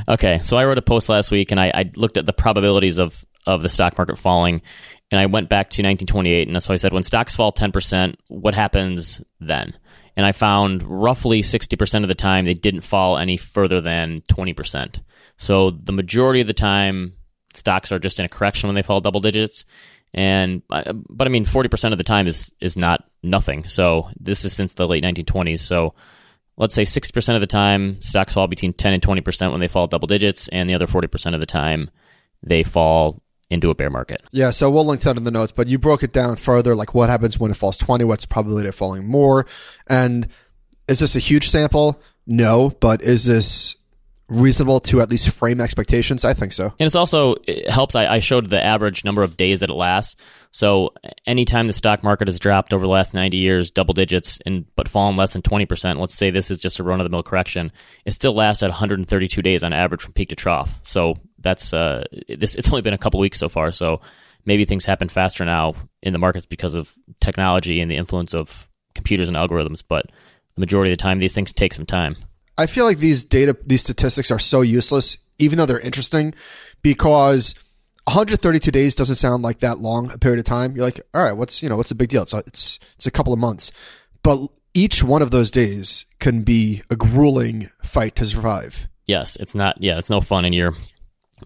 Okay, 0.07 0.39
so 0.43 0.57
I 0.57 0.65
wrote 0.65 0.77
a 0.77 0.81
post 0.81 1.07
last 1.09 1.31
week 1.31 1.51
and 1.51 1.59
I, 1.59 1.71
I 1.73 1.91
looked 1.95 2.17
at 2.17 2.25
the 2.25 2.33
probabilities 2.33 2.99
of 2.99 3.25
of 3.45 3.63
the 3.63 3.69
stock 3.69 3.97
market 3.97 4.17
falling, 4.17 4.61
and 5.11 5.19
I 5.19 5.25
went 5.25 5.49
back 5.49 5.69
to 5.71 5.81
1928, 5.81 6.47
and 6.47 6.61
so 6.61 6.73
I 6.73 6.77
said 6.77 6.93
when 6.93 7.03
stocks 7.03 7.35
fall 7.35 7.51
10%, 7.51 8.15
what 8.27 8.53
happens 8.53 9.21
then? 9.39 9.73
And 10.15 10.25
I 10.25 10.31
found 10.31 10.83
roughly 10.83 11.41
60% 11.41 12.03
of 12.03 12.09
the 12.09 12.15
time 12.15 12.45
they 12.45 12.53
didn't 12.53 12.81
fall 12.81 13.17
any 13.17 13.37
further 13.37 13.81
than 13.81 14.21
20%. 14.31 15.01
So 15.37 15.71
the 15.71 15.91
majority 15.91 16.41
of 16.41 16.47
the 16.47 16.53
time, 16.53 17.13
stocks 17.53 17.91
are 17.91 17.99
just 17.99 18.19
in 18.19 18.25
a 18.25 18.29
correction 18.29 18.67
when 18.67 18.75
they 18.75 18.83
fall 18.83 19.01
double 19.01 19.21
digits. 19.21 19.65
And 20.13 20.61
uh, 20.69 20.93
but 20.93 21.27
I 21.27 21.29
mean, 21.29 21.45
40% 21.45 21.91
of 21.91 21.97
the 21.97 22.03
time 22.03 22.27
is 22.27 22.53
is 22.59 22.75
not 22.75 23.07
nothing. 23.23 23.67
So 23.67 24.09
this 24.19 24.43
is 24.45 24.53
since 24.53 24.73
the 24.73 24.87
late 24.87 25.03
1920s. 25.03 25.61
So 25.61 25.93
let's 26.57 26.75
say 26.75 26.83
60% 26.83 27.35
of 27.35 27.41
the 27.41 27.47
time 27.47 28.01
stocks 28.01 28.33
fall 28.33 28.47
between 28.47 28.73
10 28.73 28.93
and 28.93 29.01
20% 29.01 29.51
when 29.51 29.59
they 29.59 29.67
fall 29.67 29.87
double 29.87 30.07
digits, 30.07 30.47
and 30.49 30.67
the 30.69 30.75
other 30.75 30.87
40% 30.87 31.33
of 31.33 31.39
the 31.39 31.45
time 31.45 31.89
they 32.43 32.63
fall 32.63 33.21
into 33.49 33.69
a 33.69 33.75
bear 33.75 33.89
market. 33.89 34.21
Yeah, 34.31 34.51
so 34.51 34.69
we'll 34.69 34.85
link 34.85 35.01
that 35.01 35.17
in 35.17 35.23
the 35.23 35.31
notes, 35.31 35.51
but 35.51 35.67
you 35.67 35.77
broke 35.77 36.03
it 36.03 36.13
down 36.13 36.37
further, 36.37 36.73
like 36.75 36.93
what 36.95 37.09
happens 37.09 37.37
when 37.37 37.51
it 37.51 37.57
falls 37.57 37.77
20, 37.77 38.05
what's 38.05 38.25
the 38.25 38.33
probability 38.33 38.69
of 38.69 38.75
falling 38.75 39.05
more, 39.05 39.45
and 39.89 40.27
is 40.87 40.99
this 40.99 41.15
a 41.15 41.19
huge 41.19 41.49
sample? 41.49 42.01
No, 42.25 42.71
but 42.79 43.01
is 43.01 43.25
this 43.25 43.75
reasonable 44.31 44.79
to 44.79 45.01
at 45.01 45.09
least 45.09 45.29
frame 45.29 45.59
expectations? 45.59 46.23
I 46.23 46.33
think 46.33 46.53
so. 46.53 46.65
And 46.65 46.87
it's 46.87 46.95
also 46.95 47.35
it 47.45 47.69
helps. 47.69 47.95
I, 47.95 48.07
I 48.07 48.19
showed 48.19 48.49
the 48.49 48.63
average 48.63 49.03
number 49.03 49.23
of 49.23 49.35
days 49.37 49.59
that 49.59 49.69
it 49.69 49.75
lasts. 49.75 50.15
So 50.51 50.93
anytime 51.25 51.67
the 51.67 51.73
stock 51.73 52.03
market 52.03 52.27
has 52.27 52.39
dropped 52.39 52.73
over 52.73 52.81
the 52.81 52.91
last 52.91 53.13
90 53.13 53.37
years, 53.37 53.71
double 53.71 53.93
digits, 53.93 54.39
and 54.45 54.65
but 54.75 54.87
fallen 54.87 55.17
less 55.17 55.33
than 55.33 55.41
20%, 55.41 55.99
let's 55.99 56.15
say 56.15 56.31
this 56.31 56.49
is 56.49 56.59
just 56.59 56.79
a 56.79 56.83
run 56.83 56.99
of 56.99 57.05
the 57.05 57.09
mill 57.09 57.23
correction, 57.23 57.71
it 58.05 58.11
still 58.11 58.33
lasts 58.33 58.63
at 58.63 58.69
132 58.69 59.41
days 59.41 59.63
on 59.63 59.73
average 59.73 60.01
from 60.01 60.13
peak 60.13 60.29
to 60.29 60.35
trough. 60.35 60.79
So 60.83 61.15
that's 61.39 61.73
uh, 61.73 62.05
this. 62.27 62.55
It's 62.55 62.69
only 62.69 62.81
been 62.81 62.93
a 62.93 62.97
couple 62.97 63.19
weeks 63.19 63.39
so 63.39 63.49
far. 63.49 63.71
So 63.71 64.01
maybe 64.45 64.65
things 64.65 64.85
happen 64.85 65.09
faster 65.09 65.45
now 65.45 65.75
in 66.01 66.13
the 66.13 66.19
markets 66.19 66.45
because 66.45 66.73
of 66.73 66.93
technology 67.19 67.81
and 67.81 67.91
the 67.91 67.97
influence 67.97 68.33
of 68.33 68.67
computers 68.95 69.27
and 69.27 69.37
algorithms. 69.37 69.83
But 69.87 70.05
the 70.55 70.61
majority 70.61 70.91
of 70.91 70.97
the 70.97 71.01
time, 71.01 71.19
these 71.19 71.33
things 71.33 71.51
take 71.51 71.73
some 71.73 71.85
time. 71.85 72.15
I 72.57 72.67
feel 72.67 72.85
like 72.85 72.97
these 72.97 73.23
data, 73.23 73.57
these 73.65 73.81
statistics 73.81 74.29
are 74.31 74.39
so 74.39 74.61
useless, 74.61 75.17
even 75.39 75.57
though 75.57 75.65
they're 75.65 75.79
interesting, 75.79 76.33
because 76.81 77.55
132 78.05 78.71
days 78.71 78.95
doesn't 78.95 79.15
sound 79.15 79.43
like 79.43 79.59
that 79.59 79.79
long 79.79 80.11
a 80.11 80.17
period 80.17 80.39
of 80.39 80.45
time. 80.45 80.75
You're 80.75 80.85
like, 80.85 81.01
all 81.13 81.23
right, 81.23 81.33
what's 81.33 81.61
you 81.63 81.69
know 81.69 81.77
what's 81.77 81.89
the 81.89 81.95
big 81.95 82.09
deal? 82.09 82.23
It's 82.23 82.33
a, 82.33 82.39
it's 82.47 82.79
it's 82.95 83.07
a 83.07 83.11
couple 83.11 83.33
of 83.33 83.39
months, 83.39 83.71
but 84.23 84.39
each 84.73 85.03
one 85.03 85.21
of 85.21 85.31
those 85.31 85.51
days 85.51 86.05
can 86.19 86.43
be 86.43 86.81
a 86.89 86.95
grueling 86.95 87.69
fight 87.83 88.15
to 88.17 88.25
survive. 88.25 88.87
Yes, 89.05 89.35
it's 89.39 89.55
not. 89.55 89.81
Yeah, 89.81 89.97
it's 89.97 90.09
no 90.09 90.21
fun, 90.21 90.45
and 90.45 90.53
you're. 90.55 90.75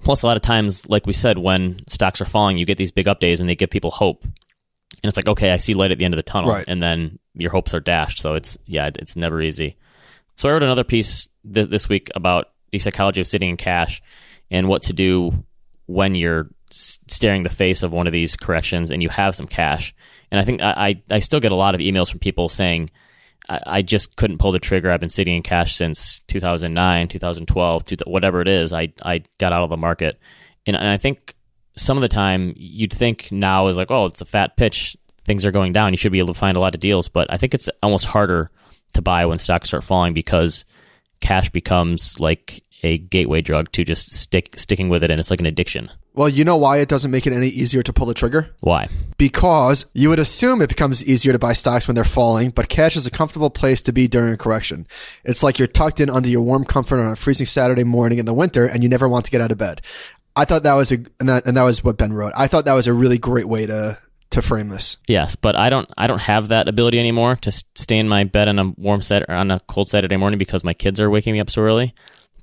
Plus, 0.04 0.24
a 0.24 0.28
lot 0.28 0.36
of 0.38 0.44
times, 0.44 0.88
like 0.90 1.08
we 1.08 1.14
said, 1.14 1.38
when 1.38 1.80
stocks 1.88 2.20
are 2.20 2.26
falling, 2.26 2.58
you 2.58 2.66
get 2.66 2.78
these 2.78 2.92
big 2.92 3.08
up 3.08 3.20
days, 3.20 3.40
and 3.40 3.50
they 3.50 3.56
give 3.56 3.70
people 3.70 3.92
hope, 3.92 4.24
and 4.24 5.06
it's 5.06 5.18
like, 5.18 5.28
okay, 5.30 5.52
I 5.52 5.58
see 5.58 5.74
light 5.74 5.92
at 5.92 5.98
the 6.00 6.06
end 6.06 6.14
of 6.14 6.18
the 6.18 6.24
tunnel, 6.24 6.50
Right. 6.52 6.66
and 6.68 6.84
then 6.84 7.18
your 7.34 7.52
hopes 7.52 7.74
are 7.74 7.80
dashed. 7.80 8.20
So 8.20 8.34
it's 8.36 8.58
yeah, 8.66 8.90
it's 8.96 9.16
never 9.16 9.42
easy. 9.42 9.78
So 10.36 10.50
I 10.50 10.54
wrote 10.54 10.64
another 10.64 10.84
piece 10.84 11.30
th- 11.52 11.70
this 11.70 11.90
week 11.90 12.10
about 12.16 12.50
the 12.72 12.80
psychology 12.80 13.22
of 13.22 13.28
sitting 13.28 13.50
in 13.50 13.58
cash 13.58 14.02
and 14.52 14.68
what 14.68 14.84
to 14.84 14.94
do 14.94 15.46
when 15.86 16.16
you're 16.16 16.50
staring 16.72 17.44
the 17.44 17.50
face 17.50 17.84
of 17.84 17.92
one 17.92 18.08
of 18.08 18.14
these 18.14 18.36
corrections 18.36 18.92
and 18.92 19.02
you 19.02 19.10
have 19.10 19.36
some 19.36 19.48
cash. 19.48 19.94
And 20.32 20.40
I 20.40 20.44
think 20.44 20.62
I, 20.62 20.72
I, 20.72 21.16
I 21.16 21.20
still 21.20 21.40
get 21.40 21.52
a 21.52 21.56
lot 21.56 21.76
of 21.76 21.82
emails 21.82 22.10
from 22.10 22.20
people 22.20 22.50
saying, 22.50 22.90
I, 23.48 23.60
I 23.66 23.82
just 23.82 24.16
couldn't 24.16 24.40
pull 24.40 24.52
the 24.52 24.60
trigger. 24.60 24.92
I've 24.92 25.00
been 25.00 25.10
sitting 25.10 25.36
in 25.36 25.44
cash 25.44 25.76
since 25.76 26.20
2009, 26.28 27.08
2012, 27.08 27.86
two, 27.86 27.96
whatever 28.06 28.42
it 28.42 28.48
is. 28.48 28.74
I, 28.74 28.94
I 29.04 29.24
got 29.38 29.54
out 29.54 29.64
of 29.64 29.70
the 29.70 29.78
market. 29.78 30.20
And, 30.66 30.76
and 30.76 30.88
I 30.88 30.98
think 30.98 31.36
some 31.78 31.98
of 31.98 32.02
the 32.02 32.10
time 32.10 32.54
you'd 32.56 32.94
think 32.94 33.32
now 33.32 33.68
is 33.68 33.78
like, 33.78 33.92
oh, 33.92 34.06
it's 34.06 34.22
a 34.22 34.26
fat 34.26 34.58
pitch. 34.58 34.98
Things 35.24 35.46
are 35.46 35.52
going 35.52 35.74
down. 35.74 35.94
You 35.94 35.98
should 35.98 36.12
be 36.12 36.20
able 36.20 36.34
to 36.34 36.40
find 36.40 36.58
a 36.58 36.60
lot 36.60 36.76
of 36.76 36.82
deals. 36.82 37.10
But 37.10 37.32
I 37.32 37.38
think 37.38 37.54
it's 37.54 37.70
almost 37.82 38.06
harder 38.06 38.52
to 38.96 39.02
buy 39.02 39.26
when 39.26 39.40
stocks 39.40 39.70
start 39.70 39.84
falling 39.84 40.14
because 40.14 40.66
cash 41.22 41.50
becomes 41.50 42.20
like 42.20 42.64
a 42.84 42.98
gateway 42.98 43.42
drug 43.42 43.72
to 43.72 43.84
just 43.84 44.14
stick 44.14 44.58
sticking 44.58 44.90
with 44.90 45.04
it 45.04 45.12
and 45.12 45.20
it's 45.20 45.32
like 45.32 45.40
an 45.40 45.46
addiction. 45.46 45.90
Well, 46.14 46.30
you 46.30 46.46
know 46.46 46.56
why 46.56 46.78
it 46.78 46.88
doesn't 46.88 47.12
make 47.12 47.28
it 47.28 47.34
any 47.34 47.48
easier 47.48 47.84
to 47.84 47.92
pull 47.92 48.06
the 48.06 48.14
trigger? 48.14 48.56
Why? 48.62 48.88
Because 49.18 49.86
you 49.94 50.08
would 50.10 50.20
assume 50.20 50.62
it 50.62 50.70
becomes 50.70 51.06
easier 51.06 51.34
to 51.34 51.40
buy 51.40 51.52
stocks 51.52 51.88
when 51.88 51.96
they're 51.96 52.06
falling, 52.06 52.52
but 52.52 52.70
cash 52.70 52.96
is 52.96 53.06
a 53.06 53.12
comfortable 53.12 53.50
place 53.50 53.82
to 53.82 53.92
be 53.92 54.08
during 54.08 54.34
a 54.34 54.38
correction. 54.38 54.88
It's 55.26 55.44
like 55.44 55.60
you're 55.60 55.68
tucked 55.68 56.00
in 56.00 56.10
under 56.10 56.30
your 56.30 56.42
warm 56.42 56.64
comfort 56.64 57.02
on 57.02 57.12
a 57.12 57.18
freezing 57.18 57.48
Saturday 57.48 57.84
morning 57.84 58.20
in 58.20 58.26
the 58.26 58.34
winter 58.34 58.66
and 58.66 58.82
you 58.82 58.88
never 58.88 59.10
want 59.10 59.26
to 59.26 59.32
get 59.32 59.42
out 59.42 59.52
of 59.52 59.58
bed. 59.58 59.82
I 60.38 60.46
thought 60.46 60.64
that 60.64 60.74
was 60.74 60.92
a, 60.92 60.98
and 61.20 61.28
that, 61.28 61.46
and 61.46 61.58
that 61.58 61.64
was 61.64 61.84
what 61.84 61.98
Ben 61.98 62.14
wrote. 62.14 62.34
I 62.38 62.48
thought 62.48 62.66
that 62.66 62.74
was 62.74 62.88
a 62.88 62.94
really 62.94 63.18
great 63.18 63.48
way 63.48 63.66
to, 63.66 63.98
to 64.36 64.42
frame 64.42 64.70
this. 64.70 64.98
Yes, 65.08 65.36
but 65.36 65.56
I 65.56 65.70
don't 65.70 65.90
I 65.98 66.08
don't 66.08 66.20
have 66.22 66.48
that 66.50 66.68
ability 66.68 67.00
anymore 67.00 67.36
to 67.38 67.52
stay 67.52 67.98
in 67.98 68.08
my 68.08 68.24
bed 68.24 68.48
on 68.48 68.60
a 68.60 68.70
warm 68.78 69.02
set 69.02 69.24
or 69.28 69.36
on 69.36 69.52
a 69.52 69.60
cold 69.68 69.90
Saturday 69.90 70.16
morning 70.18 70.38
because 70.38 70.64
my 70.64 70.74
kids 70.74 71.00
are 71.02 71.10
waking 71.10 71.34
me 71.34 71.40
up 71.40 71.50
so 71.50 71.62
early. 71.62 71.94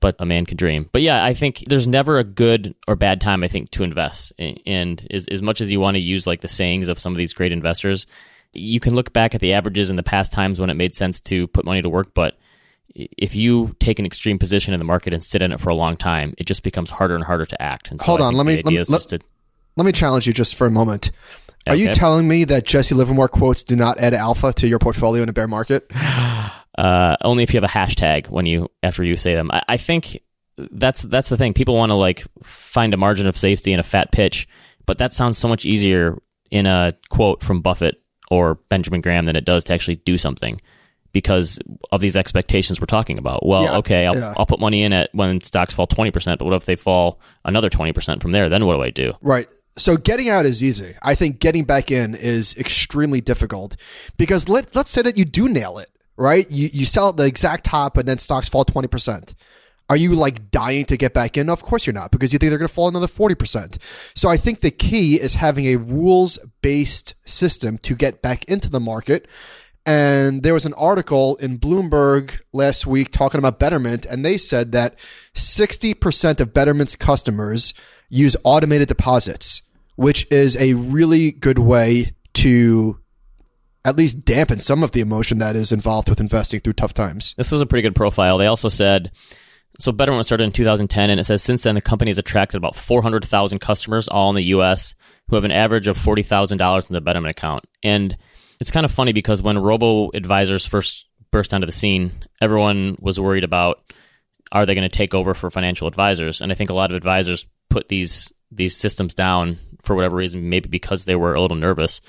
But 0.01 0.17
a 0.19 0.27
man 0.27 0.47
can 0.47 0.57
dream. 0.57 0.89
But 0.91 1.03
yeah, 1.03 1.25
I 1.25 1.33
think 1.33 1.63
there's 1.69 1.87
never 1.87 2.19
a 2.19 2.25
good 2.25 2.75
or 2.89 2.97
bad 2.97 3.21
time. 3.21 3.45
I 3.45 3.49
think 3.49 3.71
to 3.71 3.85
invest, 3.85 4.33
and 4.39 5.07
as 5.13 5.29
as 5.29 5.41
much 5.41 5.61
as 5.61 5.71
you 5.71 5.79
want 5.79 5.95
to 5.95 6.01
use 6.01 6.27
like 6.27 6.41
the 6.41 6.49
sayings 6.49 6.89
of 6.89 6.99
some 6.99 7.13
of 7.13 7.17
these 7.19 7.33
great 7.33 7.53
investors, 7.53 8.09
you 8.53 8.81
can 8.81 8.95
look 8.97 9.13
back 9.13 9.35
at 9.37 9.41
the 9.41 9.53
averages 9.53 9.91
in 9.91 9.97
the 9.97 10.03
past 10.03 10.33
times 10.33 10.59
when 10.59 10.71
it 10.71 10.75
made 10.75 10.97
sense 10.97 11.21
to 11.21 11.47
put 11.47 11.65
money 11.65 11.83
to 11.83 11.89
work. 11.89 12.15
But 12.15 12.37
if 12.95 13.37
you 13.37 13.77
take 13.79 13.99
an 14.01 14.05
extreme 14.05 14.39
position 14.41 14.75
in 14.75 14.79
the 14.81 14.85
market 14.85 15.15
and 15.15 15.23
sit 15.23 15.41
in 15.41 15.53
it 15.53 15.61
for 15.61 15.71
a 15.71 15.75
long 15.75 15.97
time, 15.97 16.35
it 16.37 16.47
just 16.47 16.65
becomes 16.65 16.91
harder 16.91 17.15
and 17.15 17.23
harder 17.25 17.47
to 17.47 17.63
act. 17.63 17.91
And 17.93 18.01
so 18.01 18.07
Hold 18.07 18.21
on, 18.23 18.35
let 18.35 18.45
me- 18.45 18.61
let 18.65 18.89
let- 18.89 19.03
to 19.03 19.21
Let 19.77 19.87
me 19.87 19.93
challenge 19.93 20.27
you 20.27 20.33
just 20.35 20.57
for 20.57 20.67
a 20.67 20.71
moment. 20.71 21.11
Are 21.66 21.76
you 21.76 21.92
telling 21.92 22.26
me 22.26 22.45
that 22.45 22.64
Jesse 22.64 22.95
Livermore 22.95 23.28
quotes 23.28 23.62
do 23.62 23.76
not 23.76 23.99
add 23.99 24.14
alpha 24.14 24.52
to 24.54 24.66
your 24.66 24.78
portfolio 24.78 25.23
in 25.23 25.28
a 25.28 25.33
bear 25.33 25.49
market? 25.49 25.90
uh, 26.78 27.16
only 27.23 27.42
if 27.42 27.54
you 27.54 27.61
have 27.61 27.69
a 27.69 27.73
hashtag 27.73 28.28
when 28.28 28.47
you 28.47 28.71
after 28.83 29.04
you 29.04 29.16
say 29.16 29.35
them. 29.35 29.50
I, 29.50 29.62
I 29.69 29.76
think 29.76 30.21
that's 30.57 31.02
that's 31.02 31.28
the 31.28 31.37
thing. 31.37 31.54
People 31.54 31.76
want 31.76 31.90
to 31.90 31.97
like 31.97 32.25
find 32.42 32.92
a 32.95 32.97
margin 32.97 33.26
of 33.26 33.37
safety 33.37 33.73
in 33.73 33.81
a 33.81 33.85
fat 33.85 34.12
pitch, 34.12 34.49
but 34.87 34.99
that 34.99 35.12
sounds 35.12 35.38
so 35.38 35.49
much 35.49 35.64
easier 35.64 36.19
in 36.50 36.66
a 36.66 36.92
quote 37.09 37.42
from 37.42 37.61
Buffett 37.62 38.00
or 38.31 38.57
Benjamin 38.69 39.00
Graham 39.00 39.25
than 39.25 39.37
it 39.37 39.45
does 39.45 39.64
to 39.64 39.75
actually 39.75 39.97
do 39.97 40.19
something 40.19 40.61
because 41.12 41.59
of 41.90 42.00
these 42.00 42.16
expectations 42.16 42.81
we're 42.81 42.87
talking 42.87 43.19
about. 43.19 43.45
Well, 43.45 43.64
Yeah, 43.64 43.76
okay, 43.78 44.07
I'll, 44.07 44.16
yeah. 44.16 44.35
I'll 44.37 44.47
put 44.47 44.61
money 44.61 44.83
in 44.83 44.92
at 44.92 45.11
when 45.12 45.40
stocks 45.40 45.75
fall 45.75 45.87
twenty 45.87 46.11
percent, 46.11 46.38
but 46.38 46.47
what 46.47 46.54
if 46.54 46.64
they 46.64 46.76
fall 46.76 47.21
another 47.45 47.71
twenty 47.71 47.92
percent 47.92 48.23
from 48.23 48.33
there? 48.33 48.49
Then 48.49 48.66
what 48.66 48.75
do 48.75 48.83
I 48.83 48.90
do? 48.90 49.12
Right. 49.21 49.49
So 49.76 49.97
getting 49.97 50.29
out 50.29 50.45
is 50.45 50.62
easy. 50.62 50.95
I 51.02 51.14
think 51.14 51.38
getting 51.38 51.64
back 51.64 51.91
in 51.91 52.14
is 52.14 52.57
extremely 52.59 53.21
difficult 53.21 53.76
because 54.17 54.49
let 54.49 54.75
let's 54.76 54.91
say 54.91 55.02
that 55.02 55.17
you 55.17 55.25
do 55.25 55.49
nail 55.49 55.79
it, 55.79 55.91
right? 56.17 56.50
You 56.50 56.69
you 56.73 56.87
sell 56.87 57.09
at 57.09 57.17
the 57.17 57.25
exact 57.25 57.64
top 57.64 57.97
and 57.97 58.07
then 58.07 58.19
stocks 58.19 58.49
fall 58.49 58.64
20%. 58.64 59.35
Are 59.88 59.97
you 59.97 60.14
like 60.14 60.50
dying 60.50 60.85
to 60.87 60.97
get 60.97 61.12
back 61.12 61.37
in? 61.37 61.50
Of 61.50 61.62
course 61.62 61.87
you're 61.87 61.93
not 61.95 62.11
because 62.11 62.33
you 62.33 62.38
think 62.38 62.50
they're 62.50 62.59
going 62.59 62.69
to 62.69 62.75
fall 62.75 62.88
another 62.88 63.07
40%. 63.07 63.79
So 64.14 64.29
I 64.29 64.37
think 64.37 64.61
the 64.61 64.71
key 64.71 65.21
is 65.21 65.35
having 65.35 65.67
a 65.67 65.76
rules-based 65.76 67.14
system 67.25 67.79
to 67.79 67.95
get 67.95 68.23
back 68.23 68.45
into 68.47 68.71
the 68.71 68.81
market. 68.81 69.29
And 69.85 70.45
there 70.45 70.55
was 70.55 70.64
an 70.64 70.75
article 70.75 71.37
in 71.37 71.59
Bloomberg 71.59 72.41
last 72.52 72.87
week 72.87 73.11
talking 73.11 73.38
about 73.38 73.59
Betterment, 73.59 74.07
and 74.07 74.25
they 74.25 74.38
said 74.38 74.71
that 74.73 74.97
60% 75.35 76.41
of 76.41 76.55
Betterment's 76.55 76.95
customers 76.95 77.75
use 78.12 78.37
automated 78.45 78.88
deposits, 78.88 79.62
which 79.97 80.31
is 80.31 80.54
a 80.59 80.75
really 80.75 81.33
good 81.33 81.59
way 81.59 82.14
to 82.35 82.99
at 83.85 83.97
least 83.97 84.25
dampen 84.25 84.61
some 84.61 84.85
of 84.85 84.92
the 84.92 85.00
emotion 85.00 85.38
that 85.38 85.57
is 85.57 85.73
involved 85.73 86.11
with 86.11 86.21
investing 86.21 86.61
through 86.61 86.75
tough 86.75 86.92
times. 86.92 87.35
This 87.38 87.50
was 87.50 87.62
a 87.62 87.66
pretty 87.66 87.83
good 87.83 87.97
profile. 87.97 88.37
They 88.37 88.47
also 88.47 88.69
said 88.69 89.11
so 89.81 89.90
Betterment 89.90 90.26
started 90.26 90.45
in 90.45 90.52
2010, 90.52 91.09
and 91.09 91.19
it 91.19 91.25
says 91.25 91.42
since 91.42 91.62
then 91.62 91.75
the 91.75 91.81
company 91.81 92.11
has 92.11 92.19
attracted 92.19 92.59
about 92.59 92.76
400,000 92.76 93.59
customers, 93.59 94.07
all 94.07 94.28
in 94.28 94.37
the 94.37 94.45
U.S., 94.49 94.95
who 95.28 95.37
have 95.37 95.45
an 95.45 95.50
average 95.50 95.88
of 95.88 95.99
$40,000 95.99 96.90
in 96.90 96.92
the 96.92 97.00
Betterment 97.00 97.31
account. 97.31 97.64
And 97.83 98.16
it's 98.61 98.71
kind 98.71 98.85
of 98.85 98.92
funny 98.92 99.14
because 99.14 99.40
when 99.40 99.59
robo 99.59 100.11
advisors 100.12 100.66
first 100.66 101.09
burst 101.31 101.54
onto 101.54 101.66
the 101.66 101.73
scene, 101.73 102.12
everyone 102.42 102.99
was 103.00 103.19
worried 103.19 103.45
about 103.45 103.83
are 104.52 104.66
they 104.66 104.75
going 104.75 104.88
to 104.88 104.95
take 104.95 105.14
over 105.14 105.33
for 105.33 105.50
financial 105.50 105.88
advisors? 105.88 106.42
And 106.42 106.52
I 106.52 106.54
think 106.54 106.69
a 106.69 106.75
lot 106.75 106.90
of 106.90 106.97
advisors 106.97 107.47
put 107.73 107.88
these 107.88 108.33
these 108.50 108.76
systems 108.76 109.14
down 109.14 109.59
for 109.83 109.97
whatever 109.97 110.17
reason, 110.17 110.50
maybe 110.50 110.69
because 110.69 111.05
they 111.05 111.17
were 111.17 111.35
a 111.35 111.41
little 111.41 111.57
nervous. 111.57 112.00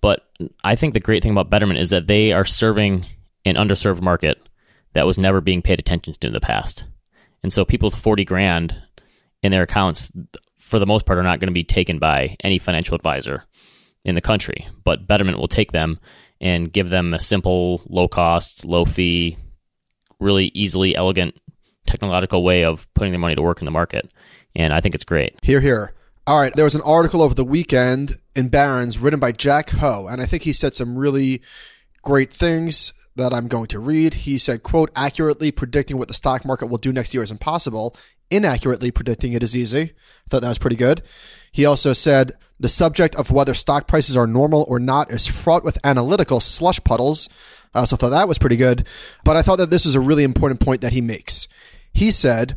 But 0.00 0.26
I 0.64 0.74
think 0.74 0.94
the 0.94 1.00
great 1.00 1.22
thing 1.22 1.30
about 1.30 1.48
Betterment 1.48 1.80
is 1.80 1.90
that 1.90 2.08
they 2.08 2.32
are 2.32 2.44
serving 2.44 3.06
an 3.44 3.54
underserved 3.54 4.00
market 4.00 4.38
that 4.94 5.06
was 5.06 5.18
never 5.18 5.40
being 5.40 5.62
paid 5.62 5.78
attention 5.78 6.14
to 6.20 6.26
in 6.26 6.32
the 6.32 6.40
past. 6.40 6.84
And 7.42 7.52
so 7.52 7.64
people 7.64 7.86
with 7.86 7.98
40 7.98 8.24
grand 8.24 8.76
in 9.42 9.52
their 9.52 9.62
accounts, 9.62 10.10
for 10.58 10.80
the 10.80 10.86
most 10.86 11.06
part, 11.06 11.18
are 11.18 11.22
not 11.22 11.38
going 11.38 11.48
to 11.48 11.54
be 11.54 11.64
taken 11.64 11.98
by 12.00 12.36
any 12.42 12.58
financial 12.58 12.96
advisor 12.96 13.44
in 14.04 14.16
the 14.16 14.20
country. 14.20 14.66
But 14.84 15.06
Betterment 15.06 15.38
will 15.38 15.48
take 15.48 15.70
them 15.70 16.00
and 16.40 16.72
give 16.72 16.88
them 16.88 17.14
a 17.14 17.20
simple, 17.20 17.82
low 17.88 18.08
cost, 18.08 18.64
low 18.64 18.84
fee, 18.84 19.38
really 20.18 20.46
easily 20.54 20.96
elegant 20.96 21.38
technological 21.86 22.44
way 22.44 22.64
of 22.64 22.92
putting 22.94 23.12
their 23.12 23.20
money 23.20 23.34
to 23.34 23.42
work 23.42 23.60
in 23.60 23.64
the 23.64 23.70
market. 23.70 24.10
And 24.54 24.72
I 24.72 24.80
think 24.80 24.94
it's 24.94 25.04
great. 25.04 25.36
Here, 25.42 25.60
here. 25.60 25.94
All 26.26 26.40
right, 26.40 26.54
there 26.54 26.64
was 26.64 26.74
an 26.74 26.82
article 26.82 27.20
over 27.22 27.34
the 27.34 27.44
weekend 27.44 28.18
in 28.36 28.48
Barron's 28.48 28.98
written 28.98 29.18
by 29.18 29.32
Jack 29.32 29.70
Ho, 29.70 30.06
and 30.06 30.22
I 30.22 30.26
think 30.26 30.44
he 30.44 30.52
said 30.52 30.72
some 30.72 30.96
really 30.96 31.42
great 32.02 32.32
things 32.32 32.92
that 33.16 33.34
I'm 33.34 33.48
going 33.48 33.66
to 33.68 33.78
read. 33.78 34.14
He 34.14 34.38
said, 34.38 34.62
quote, 34.62 34.90
accurately 34.94 35.50
predicting 35.50 35.98
what 35.98 36.08
the 36.08 36.14
stock 36.14 36.44
market 36.44 36.66
will 36.66 36.78
do 36.78 36.92
next 36.92 37.12
year 37.12 37.22
is 37.22 37.30
impossible. 37.30 37.96
Inaccurately 38.30 38.90
predicting 38.90 39.32
it 39.32 39.42
is 39.42 39.56
easy. 39.56 39.80
I 39.80 40.28
thought 40.30 40.42
that 40.42 40.48
was 40.48 40.58
pretty 40.58 40.76
good. 40.76 41.02
He 41.50 41.66
also 41.66 41.92
said, 41.92 42.32
the 42.58 42.68
subject 42.68 43.16
of 43.16 43.30
whether 43.30 43.54
stock 43.54 43.88
prices 43.88 44.16
are 44.16 44.26
normal 44.26 44.64
or 44.68 44.78
not 44.78 45.10
is 45.10 45.26
fraught 45.26 45.64
with 45.64 45.84
analytical 45.84 46.38
slush 46.38 46.82
puddles. 46.84 47.28
I 47.74 47.80
also 47.80 47.96
thought 47.96 48.10
that 48.10 48.28
was 48.28 48.38
pretty 48.38 48.56
good. 48.56 48.86
But 49.24 49.36
I 49.36 49.42
thought 49.42 49.58
that 49.58 49.70
this 49.70 49.84
is 49.84 49.96
a 49.96 50.00
really 50.00 50.22
important 50.22 50.60
point 50.60 50.80
that 50.80 50.92
he 50.92 51.00
makes. 51.00 51.48
He 51.92 52.10
said, 52.10 52.56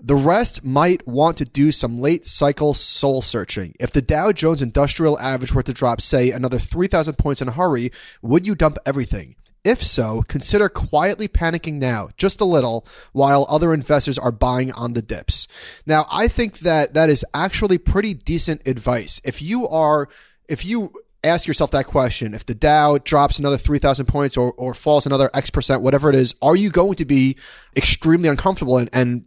the 0.00 0.16
rest 0.16 0.64
might 0.64 1.06
want 1.06 1.36
to 1.38 1.44
do 1.44 1.72
some 1.72 2.00
late 2.00 2.26
cycle 2.26 2.74
soul 2.74 3.22
searching. 3.22 3.74
If 3.80 3.92
the 3.92 4.02
Dow 4.02 4.32
Jones 4.32 4.62
Industrial 4.62 5.18
Average 5.18 5.54
were 5.54 5.62
to 5.62 5.72
drop, 5.72 6.00
say, 6.00 6.30
another 6.30 6.58
3,000 6.58 7.18
points 7.18 7.42
in 7.42 7.48
a 7.48 7.52
hurry, 7.52 7.90
would 8.22 8.46
you 8.46 8.54
dump 8.54 8.78
everything? 8.86 9.36
If 9.64 9.82
so, 9.84 10.22
consider 10.28 10.68
quietly 10.68 11.28
panicking 11.28 11.74
now, 11.74 12.08
just 12.16 12.40
a 12.40 12.44
little, 12.44 12.86
while 13.12 13.46
other 13.50 13.74
investors 13.74 14.16
are 14.18 14.32
buying 14.32 14.72
on 14.72 14.92
the 14.92 15.02
dips. 15.02 15.48
Now, 15.84 16.06
I 16.10 16.28
think 16.28 16.60
that 16.60 16.94
that 16.94 17.10
is 17.10 17.24
actually 17.34 17.78
pretty 17.78 18.14
decent 18.14 18.66
advice. 18.66 19.20
If 19.24 19.42
you 19.42 19.68
are, 19.68 20.08
if 20.48 20.64
you 20.64 20.92
ask 21.24 21.46
yourself 21.46 21.72
that 21.72 21.86
question, 21.86 22.34
if 22.34 22.46
the 22.46 22.54
Dow 22.54 22.98
drops 22.98 23.38
another 23.38 23.56
3,000 23.56 24.06
points 24.06 24.36
or, 24.36 24.52
or 24.52 24.74
falls 24.74 25.06
another 25.06 25.30
X 25.34 25.50
percent, 25.50 25.82
whatever 25.82 26.08
it 26.08 26.14
is, 26.14 26.34
are 26.40 26.56
you 26.56 26.70
going 26.70 26.94
to 26.94 27.04
be 27.04 27.36
extremely 27.76 28.28
uncomfortable 28.28 28.78
and, 28.78 28.88
and 28.92 29.24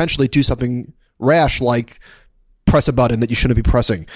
potentially 0.00 0.28
do 0.28 0.42
something 0.42 0.94
rash 1.18 1.60
like 1.60 2.00
press 2.64 2.88
a 2.88 2.92
button 2.92 3.20
that 3.20 3.28
you 3.28 3.36
shouldn't 3.36 3.62
be 3.62 3.70
pressing. 3.70 4.06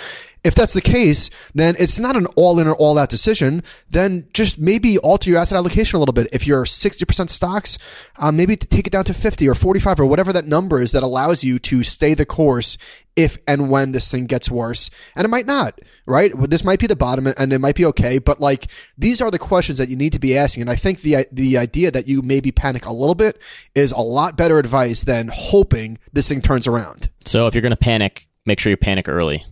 If 0.45 0.55
that's 0.55 0.75
the 0.75 0.83
case, 0.83 1.31
then 1.55 1.75
it's 1.79 1.99
not 1.99 2.17
an 2.17 2.27
all 2.37 2.61
in 2.61 2.69
or 2.69 2.75
all 2.75 2.99
out 2.99 3.09
decision. 3.09 3.63
Then 3.89 4.29
just 4.35 4.59
maybe 4.59 4.99
alter 4.99 5.31
your 5.31 5.39
asset 5.39 5.57
allocation 5.57 5.97
a 5.97 6.01
little 6.01 6.13
bit. 6.13 6.29
If 6.33 6.47
you're 6.47 6.65
60% 6.65 7.31
stocks, 7.31 7.79
um, 8.19 8.37
maybe 8.37 8.57
take 8.57 8.87
it 8.87 8.91
down 8.91 9.05
to 9.05 9.15
50 9.15 9.49
or 9.49 9.55
45 9.55 10.01
or 10.01 10.07
whatever 10.07 10.35
that 10.35 10.47
number 10.47 10.83
is 10.83 10.93
that 10.93 11.03
allows 11.03 11.45
you 11.45 11.59
to 11.61 11.83
stay 11.83 12.13
the 12.13 12.27
course 12.27 12.77
if 13.17 13.39
and 13.47 13.71
when 13.71 13.93
this 13.93 14.11
thing 14.11 14.27
gets 14.27 14.51
worse. 14.51 14.91
And 15.17 15.25
it 15.25 15.29
might 15.29 15.47
not, 15.47 15.81
right? 16.07 16.33
This 16.37 16.65
might 16.65 16.81
be 16.81 16.87
the 16.87 16.97
bottom 16.97 17.27
and 17.27 17.53
it 17.53 17.61
might 17.61 17.77
be 17.77 17.87
okay. 17.87 18.19
But 18.19 18.41
like 18.41 18.67
these 18.99 19.23
are 19.23 19.31
the 19.31 19.39
questions 19.39 19.79
that 19.79 19.89
you 19.89 19.97
need 19.97 20.13
to 20.13 20.19
be 20.19 20.37
asking. 20.37 20.63
And 20.63 20.71
I 20.71 20.77
think 20.77 21.01
the, 21.01 21.27
the 21.33 21.57
idea 21.57 21.91
that 21.91 22.07
you 22.07 22.21
maybe 22.21 22.53
panic 22.53 22.85
a 22.85 22.93
little 22.93 23.15
bit 23.15 23.41
is 23.75 23.93
a 23.93 24.01
lot 24.01 24.37
better 24.37 24.59
advice 24.59 25.05
than 25.05 25.31
hoping 25.33 25.99
this 26.13 26.29
thing 26.29 26.43
turns 26.43 26.67
around. 26.67 27.09
So 27.25 27.47
if 27.47 27.55
you're 27.55 27.63
going 27.63 27.71
to 27.71 27.77
panic, 27.77 28.27
make 28.45 28.61
sure 28.61 28.71
you 28.71 28.77
panic 28.77 29.09
early. 29.09 29.45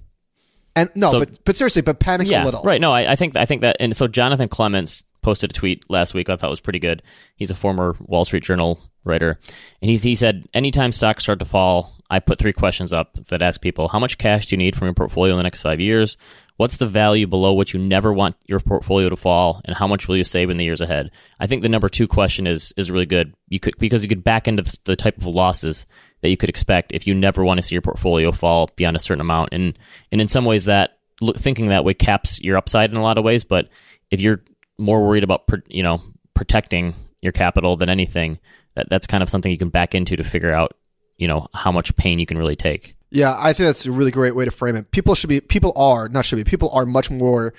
And 0.75 0.91
no, 0.95 1.09
so, 1.09 1.19
but 1.19 1.45
but 1.45 1.57
seriously, 1.57 1.83
but 1.83 1.99
panic 1.99 2.29
yeah, 2.29 2.43
a 2.43 2.47
little. 2.47 2.62
Right. 2.62 2.81
No, 2.81 2.93
I, 2.93 3.12
I 3.12 3.17
think 3.17 3.37
I 3.37 3.45
think 3.45 3.61
that 3.61 3.76
and 3.79 3.95
so 3.95 4.09
Jonathan 4.09 4.49
Clements 4.49 5.05
posted 5.23 5.50
a 5.50 5.55
tweet 5.55 5.88
last 5.88 6.14
week 6.14 6.29
I 6.29 6.37
thought 6.37 6.50
was 6.50 6.61
pretty 6.61 6.81
good. 6.81 7.02
He's 7.37 7.50
a 7.50 7.55
former 7.55 7.97
Wall 8.00 8.25
Street 8.25 8.43
Journal 8.43 8.81
writer. 9.05 9.38
And 9.81 9.91
he, 9.91 9.97
he 9.97 10.14
said, 10.14 10.47
anytime 10.55 10.93
stocks 10.93 11.25
start 11.25 11.38
to 11.41 11.45
fall, 11.45 11.97
I 12.11 12.21
put 12.21 12.38
three 12.38 12.52
questions 12.52 12.93
up 12.93 13.14
that 13.29 13.43
ask 13.43 13.61
people, 13.61 13.88
how 13.88 13.99
much 13.99 14.19
cash 14.19 14.47
do 14.47 14.55
you 14.55 14.59
need 14.59 14.76
from 14.76 14.87
your 14.87 14.95
portfolio 14.95 15.33
in 15.33 15.38
the 15.38 15.43
next 15.43 15.62
five 15.62 15.81
years? 15.81 16.17
What's 16.57 16.76
the 16.76 16.87
value 16.87 17.26
below 17.26 17.55
which 17.55 17.73
you 17.73 17.81
never 17.81 18.12
want 18.12 18.37
your 18.47 18.61
portfolio 18.61 19.09
to 19.09 19.17
fall? 19.17 19.61
And 19.64 19.76
how 19.76 19.87
much 19.87 20.06
will 20.06 20.17
you 20.17 20.25
save 20.25 20.50
in 20.50 20.58
the 20.58 20.65
years 20.65 20.80
ahead? 20.80 21.11
I 21.41 21.47
think 21.47 21.63
the 21.63 21.69
number 21.69 21.89
two 21.89 22.06
question 22.06 22.47
is, 22.47 22.73
is 22.76 22.91
really 22.91 23.06
good. 23.06 23.35
You 23.49 23.58
could, 23.58 23.76
because 23.78 24.02
you 24.02 24.08
could 24.08 24.23
back 24.23 24.47
into 24.47 24.65
the 24.85 24.95
type 24.97 25.17
of 25.17 25.26
losses 25.26 25.87
that 26.23 26.30
you 26.30 26.37
could 26.37 26.49
expect 26.49 26.93
if 26.93 27.06
you 27.06 27.15
never 27.15 27.45
want 27.45 27.58
to 27.58 27.63
see 27.63 27.75
your 27.75 27.82
portfolio 27.82 28.32
fall 28.32 28.71
beyond 28.76 28.97
a 28.97 29.00
certain 29.00 29.21
amount. 29.21 29.50
And 29.52 29.78
and 30.11 30.21
in 30.21 30.28
some 30.28 30.45
ways, 30.45 30.65
that 30.65 30.99
thinking 31.37 31.69
that 31.69 31.85
way 31.85 31.95
caps 31.95 32.41
your 32.41 32.56
upside 32.56 32.91
in 32.91 32.97
a 32.97 33.02
lot 33.02 33.19
of 33.19 33.25
ways. 33.25 33.45
But 33.45 33.69
if 34.11 34.21
you're 34.21 34.43
more 34.78 35.06
worried 35.06 35.25
about 35.25 35.43
you 35.69 35.82
know 35.82 36.02
protecting 36.35 36.95
your 37.21 37.32
capital 37.32 37.76
than 37.76 37.89
anything, 37.89 38.39
that 38.75 38.89
that's 38.89 39.06
kind 39.06 39.23
of 39.23 39.30
something 39.30 39.52
you 39.52 39.58
can 39.58 39.69
back 39.69 39.95
into 39.95 40.17
to 40.17 40.25
figure 40.25 40.52
out 40.52 40.76
you 41.19 41.28
know 41.28 41.49
how 41.54 41.71
much 41.73 41.95
pain 41.97 42.19
you 42.19 42.26
can 42.26 42.39
really 42.39 42.56
take. 42.56 42.97
Yeah, 43.11 43.37
I 43.39 43.52
think 43.52 43.69
that's 43.69 43.85
a 43.85 43.93
really 43.93 44.11
great 44.11 44.35
way 44.35 44.47
to 44.47 44.50
frame 44.50 44.75
it. 44.75 44.91
People 44.91 45.15
should 45.15 45.28
be, 45.28 45.43
people 45.43 45.75
are, 45.76 46.08
not 46.08 46.25
should 46.25 46.37
be, 46.37 46.45
people 46.45 46.71
are 46.71 46.87
much 46.87 47.11
more 47.11 47.52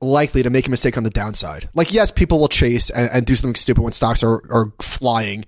likely 0.00 0.42
to 0.42 0.50
make 0.50 0.66
a 0.66 0.70
mistake 0.70 0.96
on 0.96 1.02
the 1.02 1.10
downside. 1.10 1.68
Like, 1.74 1.92
yes, 1.92 2.10
people 2.10 2.38
will 2.38 2.48
chase 2.48 2.90
and, 2.90 3.10
and 3.10 3.26
do 3.26 3.34
something 3.34 3.54
stupid 3.54 3.82
when 3.82 3.92
stocks 3.92 4.22
are, 4.22 4.42
are 4.50 4.72
flying, 4.80 5.44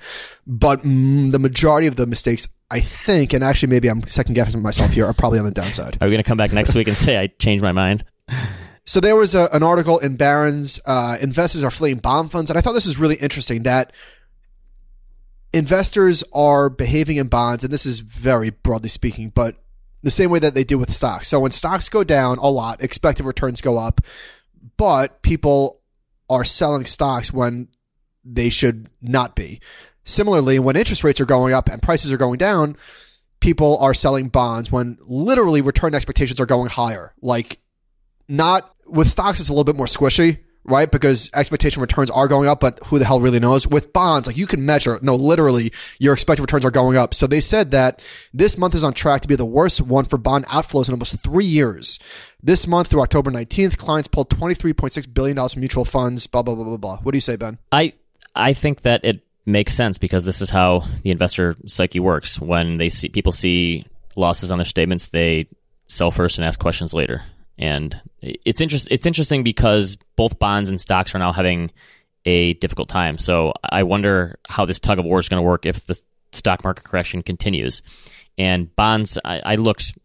but 0.47 0.83
mm, 0.83 1.33
the 1.33 1.39
majority 1.39 1.87
of 1.87 1.97
the 1.97 2.07
mistakes 2.07 2.49
I 2.71 2.81
think, 2.81 3.35
and 3.35 3.45
actually 3.45 3.69
maybe 3.69 3.89
I'm 3.89 4.07
second 4.09 4.35
guessing 4.35 4.63
myself 4.63 4.93
here, 4.93 5.07
are 5.07 5.13
probably 5.13 5.39
on 5.39 5.45
the 5.45 5.51
downside. 5.51 5.99
Are 6.01 6.09
we 6.09 6.13
going 6.13 6.23
to 6.23 6.29
come 6.29 6.39
back 6.39 6.53
next 6.53 6.75
week 6.75 6.89
and 6.89 6.97
say 6.97 7.19
I 7.19 7.27
changed 7.27 7.63
my 7.63 7.73
mind? 7.73 8.05
So 8.87 8.99
there 8.99 9.15
was 9.15 9.35
a, 9.35 9.49
an 9.53 9.63
article 9.63 9.99
in 9.99 10.17
Barron's, 10.17 10.81
uh, 10.87 11.19
investors 11.21 11.63
are 11.63 11.71
fleeing 11.71 11.99
bond 11.99 12.33
funds, 12.33 12.51
and 12.51 12.59
I 12.59 12.63
thought 12.63 12.73
this 12.73 12.87
was 12.87 12.99
really 12.99 13.17
interesting 13.17 13.65
that 13.65 13.93
investors 15.53 16.25
are 16.33 16.71
behaving 16.71 17.19
in 17.19 17.29
bonds, 17.29 17.63
and 17.63 17.73
this 17.73 17.85
is 17.85 18.01
very 18.01 18.51
broadly 18.51 18.89
speaking, 18.89 19.31
but 19.31 19.57
the 20.03 20.11
same 20.11 20.31
way 20.31 20.39
that 20.39 20.55
they 20.55 20.65
do 20.65 20.79
with 20.79 20.93
stocks. 20.93 21.29
So 21.29 21.41
when 21.41 21.51
stocks 21.51 21.89
go 21.89 22.03
down 22.05 22.39
a 22.39 22.51
lot, 22.51 22.83
expected 22.83 23.25
returns 23.25 23.61
go 23.61 23.79
up, 23.79 24.01
but 24.77 25.23
people 25.23 25.81
are 26.29 26.45
selling 26.45 26.85
stocks 26.85 27.33
when 27.33 27.69
they 28.25 28.49
should 28.49 28.89
not 29.01 29.35
be. 29.35 29.61
Similarly, 30.05 30.59
when 30.59 30.77
interest 30.77 31.05
rates 31.05 31.21
are 31.21 31.27
going 31.27 31.55
up 31.55 31.69
and 31.69 31.83
prices 31.83 32.13
are 32.13 32.17
going 32.17 32.39
down, 32.39 32.77
people 33.41 33.77
are 33.79 33.95
selling 33.95 34.29
bonds 34.29 34.73
when 34.73 34.99
literally 35.03 35.61
return 35.61 35.95
expectations 35.95 36.41
are 36.41 36.47
going 36.47 36.71
higher. 36.71 37.15
Like, 37.21 37.61
not 38.29 38.75
with 38.87 39.11
stocks, 39.11 39.41
it's 39.41 39.49
a 39.49 39.53
little 39.53 39.65
bit 39.65 39.77
more 39.77 39.87
squishy, 39.87 40.39
right? 40.65 40.91
Because 40.91 41.31
expectation 41.35 41.81
returns 41.81 42.11
are 42.11 42.29
going 42.29 42.49
up, 42.49 42.61
but 42.61 42.79
who 42.87 42.99
the 42.99 43.05
hell 43.05 43.21
really 43.21 43.41
knows? 43.41 43.67
With 43.67 43.93
bonds, 43.93 44.29
like 44.29 44.37
you 44.37 44.47
can 44.47 44.65
measure, 44.65 44.99
no, 45.03 45.15
literally, 45.15 45.73
your 45.99 46.15
expected 46.15 46.43
returns 46.43 46.65
are 46.65 46.71
going 46.71 46.97
up. 46.97 47.15
So 47.15 47.27
they 47.27 47.41
said 47.41 47.71
that 47.73 48.07
this 48.33 48.57
month 48.57 48.75
is 48.75 48.85
on 48.85 48.93
track 48.93 49.23
to 49.23 49.29
be 49.29 49.37
the 49.37 49.45
worst 49.45 49.81
one 49.81 50.05
for 50.05 50.19
bond 50.19 50.47
outflows 50.47 50.89
in 50.89 50.95
almost 50.95 51.23
three 51.23 51.45
years. 51.45 51.99
This 52.43 52.67
month 52.67 52.89
through 52.89 53.03
October 53.03 53.31
19th, 53.31 53.77
clients 53.77 54.09
pulled 54.09 54.31
$23.6 54.31 55.15
billion 55.15 55.49
from 55.49 55.61
mutual 55.61 55.85
funds, 55.85 56.27
blah, 56.27 56.43
blah, 56.43 56.55
blah, 56.55 56.65
blah, 56.65 56.77
blah. 56.77 56.97
What 56.99 57.13
do 57.13 57.17
you 57.17 57.21
say, 57.21 57.37
Ben? 57.37 57.59
I, 57.71 57.95
I 58.35 58.53
think 58.53 58.83
that 58.83 59.05
it 59.05 59.21
makes 59.47 59.75
sense 59.75 59.99
because 59.99 60.25
this 60.25 60.41
is 60.41 60.51
how 60.51 60.85
the 61.03 61.11
investor 61.11 61.57
psyche 61.67 62.01
works. 62.01 62.41
When 62.41 62.79
they 62.79 62.89
see 62.89 63.09
people 63.09 63.33
see 63.33 63.87
losses 64.17 64.53
on 64.53 64.59
their 64.59 64.65
statements, 64.65 65.09
they 65.09 65.49
sell 65.87 66.11
first 66.11 66.39
and 66.39 66.47
ask 66.47 66.59
questions 66.59 66.95
later. 66.95 67.23
And 67.59 68.01
it's 68.21 68.61
interest 68.61 68.89
it's 68.91 69.07
interesting 69.07 69.43
because 69.43 69.97
both 70.17 70.39
bonds 70.39 70.71
and 70.71 70.81
stocks 70.81 71.15
are 71.15 71.19
now 71.19 71.33
having 71.33 71.71
a 72.25 72.55
difficult 72.55 72.89
time. 72.89 73.19
So 73.19 73.53
I 73.63 73.83
wonder 73.83 74.39
how 74.49 74.65
this 74.65 74.79
tug 74.79 74.99
of 74.99 75.05
war 75.05 75.19
is 75.19 75.29
going 75.29 75.43
to 75.43 75.47
work 75.47 75.67
if 75.67 75.87
the 75.87 76.01
stock 76.33 76.65
market 76.65 76.85
correction 76.85 77.23
continues. 77.23 77.83
And 78.39 78.75
bonds, 78.75 79.19
I, 79.25 79.41
I 79.45 79.55
looked 79.57 79.99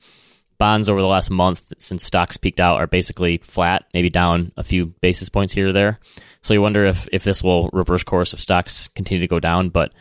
bonds 0.57 0.89
over 0.89 0.99
the 0.99 1.07
last 1.07 1.29
month 1.29 1.73
since 1.77 2.03
stocks 2.03 2.37
peaked 2.37 2.59
out 2.59 2.77
are 2.77 2.87
basically 2.87 3.37
flat, 3.37 3.85
maybe 3.93 4.09
down 4.09 4.51
a 4.57 4.63
few 4.63 4.87
basis 4.87 5.29
points 5.29 5.53
here 5.53 5.69
or 5.69 5.73
there. 5.73 5.99
So 6.41 6.53
you 6.53 6.61
wonder 6.61 6.85
if, 6.85 7.07
if 7.11 7.23
this 7.23 7.43
will 7.43 7.69
reverse 7.73 8.03
course 8.03 8.33
if 8.33 8.39
stocks 8.39 8.87
continue 8.89 9.21
to 9.21 9.27
go 9.27 9.39
down. 9.39 9.69
But 9.69 9.93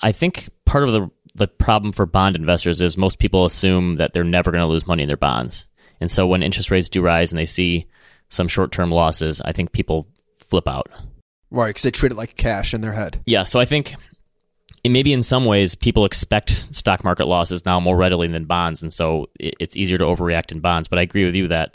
I 0.00 0.12
think 0.12 0.48
part 0.64 0.84
of 0.84 0.92
the 0.92 1.10
the 1.34 1.46
problem 1.46 1.92
for 1.92 2.04
bond 2.04 2.34
investors 2.34 2.80
is 2.80 2.96
most 2.96 3.20
people 3.20 3.44
assume 3.44 3.96
that 3.96 4.12
they're 4.12 4.24
never 4.24 4.50
going 4.50 4.64
to 4.64 4.70
lose 4.70 4.88
money 4.88 5.04
in 5.04 5.08
their 5.08 5.16
bonds. 5.16 5.67
And 6.00 6.10
so 6.10 6.26
when 6.26 6.42
interest 6.42 6.70
rates 6.70 6.88
do 6.88 7.02
rise 7.02 7.32
and 7.32 7.38
they 7.38 7.46
see 7.46 7.86
some 8.28 8.48
short 8.48 8.72
term 8.72 8.90
losses, 8.90 9.40
I 9.40 9.52
think 9.52 9.72
people 9.72 10.08
flip 10.36 10.68
out. 10.68 10.88
Right, 11.50 11.68
because 11.68 11.82
they 11.82 11.90
treat 11.90 12.12
it 12.12 12.16
like 12.16 12.36
cash 12.36 12.74
in 12.74 12.82
their 12.82 12.92
head. 12.92 13.20
Yeah, 13.24 13.44
so 13.44 13.58
I 13.58 13.64
think 13.64 13.94
maybe 14.84 15.12
in 15.12 15.22
some 15.22 15.44
ways 15.44 15.74
people 15.74 16.04
expect 16.04 16.74
stock 16.74 17.04
market 17.04 17.26
losses 17.26 17.64
now 17.64 17.80
more 17.80 17.96
readily 17.96 18.28
than 18.28 18.44
bonds, 18.44 18.82
and 18.82 18.92
so 18.92 19.28
it's 19.38 19.76
easier 19.76 19.98
to 19.98 20.04
overreact 20.04 20.52
in 20.52 20.60
bonds. 20.60 20.88
But 20.88 20.98
I 20.98 21.02
agree 21.02 21.24
with 21.24 21.34
you 21.34 21.48
that 21.48 21.74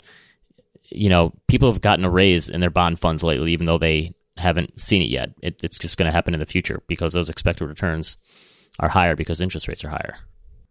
you 0.94 1.08
know, 1.08 1.32
people 1.48 1.70
have 1.70 1.80
gotten 1.80 2.04
a 2.04 2.10
raise 2.10 2.48
in 2.48 2.60
their 2.60 2.70
bond 2.70 2.98
funds 3.00 3.22
lately, 3.22 3.52
even 3.52 3.66
though 3.66 3.78
they 3.78 4.12
haven't 4.36 4.80
seen 4.80 5.02
it 5.02 5.08
yet. 5.08 5.30
It, 5.42 5.60
it's 5.62 5.78
just 5.78 5.96
going 5.96 6.06
to 6.06 6.12
happen 6.12 6.34
in 6.34 6.40
the 6.40 6.46
future 6.46 6.82
because 6.86 7.12
those 7.12 7.30
expected 7.30 7.66
returns 7.66 8.16
are 8.78 8.88
higher 8.88 9.16
because 9.16 9.40
interest 9.40 9.68
rates 9.68 9.84
are 9.84 9.88
higher. 9.88 10.16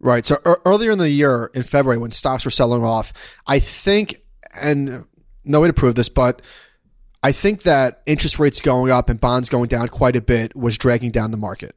Right. 0.04 0.24
So 0.26 0.36
er- 0.46 0.60
earlier 0.64 0.90
in 0.92 0.98
the 0.98 1.08
year, 1.08 1.50
in 1.54 1.62
February, 1.62 1.98
when 1.98 2.10
stocks 2.12 2.44
were 2.44 2.50
selling 2.50 2.84
off, 2.84 3.12
I 3.46 3.58
think, 3.58 4.20
and 4.54 5.06
no 5.44 5.60
way 5.60 5.68
to 5.68 5.72
prove 5.72 5.94
this, 5.94 6.10
but 6.10 6.42
I 7.22 7.32
think 7.32 7.62
that 7.62 8.02
interest 8.04 8.38
rates 8.38 8.60
going 8.60 8.92
up 8.92 9.08
and 9.08 9.18
bonds 9.18 9.48
going 9.48 9.68
down 9.68 9.88
quite 9.88 10.14
a 10.14 10.20
bit 10.20 10.54
was 10.54 10.76
dragging 10.76 11.10
down 11.10 11.30
the 11.30 11.38
market. 11.38 11.74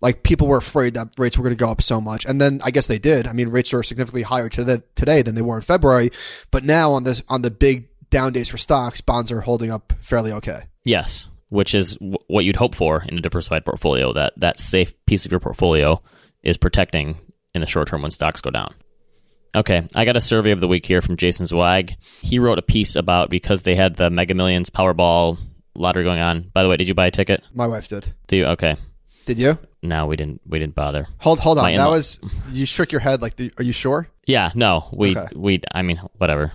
like 0.00 0.22
people 0.22 0.46
were 0.46 0.58
afraid 0.58 0.94
that 0.94 1.08
rates 1.18 1.36
were 1.38 1.42
going 1.42 1.56
to 1.56 1.64
go 1.64 1.70
up 1.70 1.80
so 1.80 2.00
much. 2.00 2.24
And 2.26 2.40
then 2.40 2.60
I 2.62 2.70
guess 2.70 2.86
they 2.86 2.98
did. 2.98 3.26
I 3.26 3.32
mean, 3.32 3.48
rates 3.48 3.72
are 3.74 3.82
significantly 3.82 4.22
higher 4.22 4.48
today, 4.48 5.22
than 5.22 5.34
they 5.34 5.42
were 5.42 5.56
in 5.56 5.62
February. 5.62 6.10
But 6.50 6.62
now 6.64 6.92
on 6.92 7.04
this, 7.04 7.22
on 7.28 7.42
the 7.42 7.50
big 7.50 7.88
down 8.10 8.32
days 8.32 8.48
for 8.48 8.58
stocks, 8.58 9.00
bonds 9.00 9.32
are 9.32 9.40
holding 9.40 9.70
up 9.72 9.94
fairly 10.00 10.30
okay. 10.32 10.64
Yes, 10.84 11.28
which 11.48 11.74
is 11.74 11.94
w- 11.96 12.18
what 12.28 12.44
you'd 12.44 12.56
hope 12.56 12.74
for 12.74 13.02
in 13.08 13.16
a 13.18 13.20
diversified 13.22 13.64
portfolio. 13.64 14.12
That 14.12 14.34
that 14.36 14.60
safe 14.60 14.92
piece 15.06 15.24
of 15.24 15.32
your 15.32 15.40
portfolio 15.40 16.02
is 16.42 16.56
protecting 16.58 17.16
in 17.54 17.60
the 17.60 17.66
short 17.66 17.88
term 17.88 18.02
when 18.02 18.10
stocks 18.10 18.40
go 18.40 18.50
down. 18.50 18.74
Okay, 19.54 19.86
I 19.94 20.04
got 20.04 20.16
a 20.16 20.20
survey 20.20 20.50
of 20.50 20.60
the 20.60 20.66
week 20.66 20.84
here 20.84 21.00
from 21.00 21.16
Jason 21.16 21.46
Zweig. 21.46 21.96
He 22.22 22.40
wrote 22.40 22.58
a 22.58 22.62
piece 22.62 22.96
about 22.96 23.30
because 23.30 23.62
they 23.62 23.76
had 23.76 23.94
the 23.94 24.10
Mega 24.10 24.34
Millions 24.34 24.68
Powerball 24.68 25.38
lottery 25.76 26.02
going 26.02 26.18
on. 26.20 26.50
By 26.52 26.64
the 26.64 26.68
way, 26.68 26.76
did 26.76 26.88
you 26.88 26.94
buy 26.94 27.06
a 27.06 27.10
ticket? 27.12 27.42
My 27.54 27.68
wife 27.68 27.86
did. 27.86 28.12
Do 28.26 28.36
you? 28.36 28.46
Okay. 28.46 28.76
Did 29.26 29.38
you? 29.38 29.56
No, 29.80 30.06
we 30.06 30.16
didn't. 30.16 30.40
We 30.46 30.58
didn't 30.58 30.74
bother. 30.74 31.06
Hold 31.18 31.38
hold 31.38 31.58
on. 31.58 31.64
My 31.64 31.76
That 31.76 31.88
was 31.88 32.18
you 32.50 32.66
shook 32.66 32.90
your 32.90 33.00
head 33.00 33.22
like. 33.22 33.36
The, 33.36 33.52
are 33.56 33.62
you 33.62 33.72
sure? 33.72 34.08
Yeah, 34.26 34.50
no, 34.54 34.88
we 34.92 35.16
Okay. 35.16 35.28
we. 35.36 35.60
I 35.72 35.82
mean, 35.82 36.00
whatever. 36.18 36.52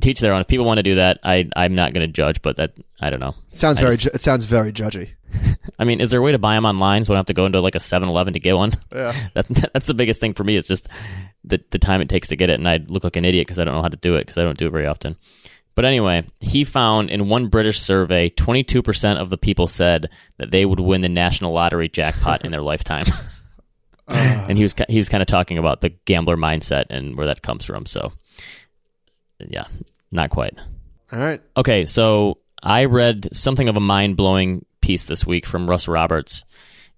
Teach 0.00 0.20
their 0.20 0.32
own. 0.32 0.40
If 0.40 0.46
people 0.48 0.64
want 0.64 0.78
to 0.78 0.82
do 0.84 0.94
that, 0.96 1.18
I 1.24 1.48
I'm 1.56 1.74
not 1.74 1.92
going 1.92 2.06
to 2.06 2.12
judge, 2.12 2.40
but 2.42 2.56
that 2.56 2.74
I 3.00 3.10
don't 3.10 3.20
know. 3.20 3.34
It 3.50 3.58
sounds 3.58 3.78
I 3.78 3.82
very. 3.82 3.94
just- 3.96 4.04
ju- 4.04 4.10
it 4.14 4.22
sounds 4.22 4.44
very 4.44 4.72
judgy. 4.72 5.10
I 5.78 5.84
mean, 5.84 6.00
is 6.00 6.10
there 6.10 6.20
a 6.20 6.22
way 6.22 6.32
to 6.32 6.38
buy 6.38 6.54
them 6.54 6.66
online 6.66 7.04
so 7.04 7.12
I 7.12 7.14
don't 7.14 7.20
have 7.20 7.26
to 7.26 7.34
go 7.34 7.46
into 7.46 7.60
like 7.60 7.74
a 7.74 7.78
7-Eleven 7.78 8.34
to 8.34 8.38
get 8.40 8.54
one? 8.56 8.72
Yeah. 8.92 9.12
That, 9.34 9.46
that's 9.72 9.86
the 9.86 9.94
biggest 9.94 10.20
thing 10.20 10.34
for 10.34 10.44
me. 10.44 10.56
Is 10.56 10.66
just 10.68 10.88
the 11.44 11.60
the 11.70 11.78
time 11.78 12.00
it 12.00 12.08
takes 12.08 12.28
to 12.28 12.36
get 12.36 12.50
it, 12.50 12.58
and 12.60 12.68
I 12.68 12.78
look 12.88 13.02
like 13.04 13.16
an 13.16 13.24
idiot 13.24 13.46
because 13.46 13.58
I 13.58 13.64
don't 13.64 13.74
know 13.74 13.82
how 13.82 13.88
to 13.88 13.96
do 13.96 14.14
it 14.16 14.20
because 14.20 14.38
I 14.38 14.42
don't 14.42 14.58
do 14.58 14.66
it 14.66 14.72
very 14.72 14.86
often. 14.86 15.16
But 15.74 15.86
anyway, 15.86 16.24
he 16.40 16.64
found 16.64 17.08
in 17.10 17.28
one 17.30 17.46
British 17.48 17.80
survey, 17.80 18.28
22% 18.28 19.16
of 19.16 19.30
the 19.30 19.38
people 19.38 19.66
said 19.66 20.10
that 20.36 20.50
they 20.50 20.66
would 20.66 20.80
win 20.80 21.00
the 21.00 21.08
national 21.08 21.52
lottery 21.54 21.88
jackpot 21.88 22.44
in 22.44 22.52
their 22.52 22.62
lifetime. 22.62 23.06
Uh. 24.08 24.46
and 24.48 24.58
he 24.58 24.64
was 24.64 24.74
he 24.88 24.98
was 24.98 25.08
kind 25.08 25.22
of 25.22 25.28
talking 25.28 25.58
about 25.58 25.80
the 25.80 25.90
gambler 26.06 26.36
mindset 26.36 26.86
and 26.90 27.16
where 27.16 27.26
that 27.26 27.40
comes 27.40 27.64
from. 27.64 27.86
So, 27.86 28.12
yeah, 29.50 29.66
not 30.10 30.30
quite. 30.30 30.54
All 31.12 31.18
right. 31.18 31.40
Okay, 31.56 31.84
so 31.84 32.38
I 32.62 32.86
read 32.86 33.28
something 33.32 33.68
of 33.68 33.76
a 33.76 33.80
mind 33.80 34.16
blowing 34.16 34.64
piece 34.80 35.04
this 35.04 35.26
week 35.26 35.46
from 35.46 35.68
Russ 35.68 35.88
Roberts. 35.88 36.44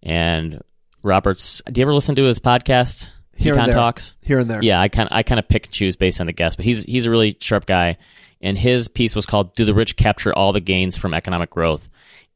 And 0.03 0.63
Roberts, 1.03 1.63
do 1.71 1.81
you 1.81 1.85
ever 1.85 1.95
listen 1.95 2.15
to 2.17 2.25
his 2.25 2.39
podcast? 2.39 3.11
Here 3.37 3.57
and 3.57 3.69
there. 3.69 3.75
Talks. 3.75 4.17
Here 4.23 4.39
and 4.39 4.49
there. 4.49 4.63
Yeah, 4.63 4.81
I 4.81 4.89
kind 4.89 5.09
I 5.11 5.23
kind 5.23 5.39
of 5.39 5.49
pick 5.49 5.67
and 5.67 5.73
choose 5.73 5.97
based 5.97 6.21
on 6.21 6.27
the 6.27 6.33
guest, 6.33 6.57
but 6.57 6.65
he's 6.65 6.85
he's 6.85 7.07
a 7.07 7.11
really 7.11 7.37
sharp 7.41 7.67
guy, 7.67 7.97
and 8.41 8.57
his 8.57 8.89
piece 8.89 9.17
was 9.17 9.27
called 9.27 9.55
"Do 9.55 9.65
the 9.65 9.75
Rich 9.75 9.97
Capture 9.97 10.33
All 10.33 10.53
the 10.53 10.61
Gains 10.61 10.97
from 10.97 11.15
Economic 11.15 11.51
Growth?" 11.51 11.89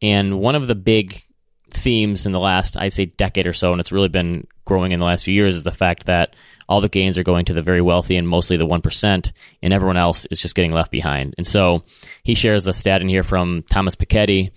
And 0.03 0.41
one 0.41 0.55
of 0.55 0.67
the 0.67 0.75
big 0.75 1.23
themes 1.71 2.27
in 2.27 2.33
the 2.33 2.41
last 2.41 2.77
I'd 2.77 2.93
say 2.93 3.05
decade 3.05 3.47
or 3.47 3.53
so, 3.53 3.73
and 3.73 3.81
it's 3.81 3.93
really 3.93 4.09
been 4.09 4.47
growing 4.65 4.93
in 4.93 5.01
the 5.01 5.07
last 5.07 5.25
few 5.25 5.35
years, 5.35 5.57
is 5.57 5.63
the 5.63 5.71
fact 5.71 6.07
that 6.07 6.35
all 6.69 6.81
the 6.81 6.89
gains 6.89 7.17
are 7.19 7.25
going 7.25 7.45
to 7.47 7.55
the 7.55 7.63
very 7.63 7.81
wealthy 7.81 8.17
and 8.17 8.29
mostly 8.29 8.57
the 8.57 8.67
one 8.67 8.83
percent, 8.83 9.33
and 9.63 9.73
everyone 9.73 9.97
else 9.97 10.27
is 10.31 10.41
just 10.41 10.55
getting 10.55 10.73
left 10.73 10.91
behind. 10.91 11.35
And 11.39 11.47
so 11.47 11.85
he 12.23 12.35
shares 12.35 12.69
a 12.69 12.73
stat 12.73 13.03
in 13.03 13.09
here 13.09 13.23
from 13.23 13.65
Thomas 13.71 13.97
Piketty, 13.97 14.51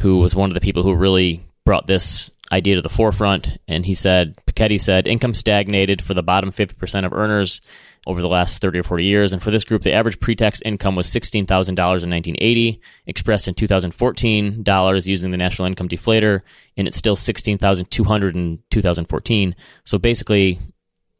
who 0.00 0.18
was 0.18 0.34
one 0.34 0.50
of 0.50 0.54
the 0.54 0.60
people 0.60 0.82
who 0.82 0.94
really 0.94 1.46
brought 1.64 1.86
this 1.86 2.30
idea 2.52 2.76
to 2.76 2.82
the 2.82 2.88
forefront. 2.88 3.58
And 3.68 3.86
he 3.86 3.94
said, 3.94 4.36
Piketty 4.46 4.80
said, 4.80 5.06
income 5.06 5.34
stagnated 5.34 6.02
for 6.02 6.14
the 6.14 6.22
bottom 6.22 6.50
50% 6.50 7.04
of 7.06 7.12
earners 7.12 7.60
over 8.06 8.20
the 8.20 8.28
last 8.28 8.60
30 8.60 8.80
or 8.80 8.82
40 8.82 9.04
years. 9.04 9.32
And 9.32 9.42
for 9.42 9.50
this 9.50 9.64
group, 9.64 9.82
the 9.82 9.92
average 9.92 10.20
pre-tax 10.20 10.60
income 10.62 10.94
was 10.94 11.06
$16,000 11.06 11.40
in 11.68 11.74
1980, 11.78 12.80
expressed 13.06 13.48
in 13.48 13.54
2014 13.54 14.62
dollars 14.62 15.08
using 15.08 15.30
the 15.30 15.38
national 15.38 15.66
income 15.66 15.88
deflator, 15.88 16.42
and 16.76 16.86
it's 16.86 16.98
still 16.98 17.16
16,200 17.16 18.34
in 18.36 18.58
2014. 18.70 19.56
So 19.84 19.98
basically, 19.98 20.60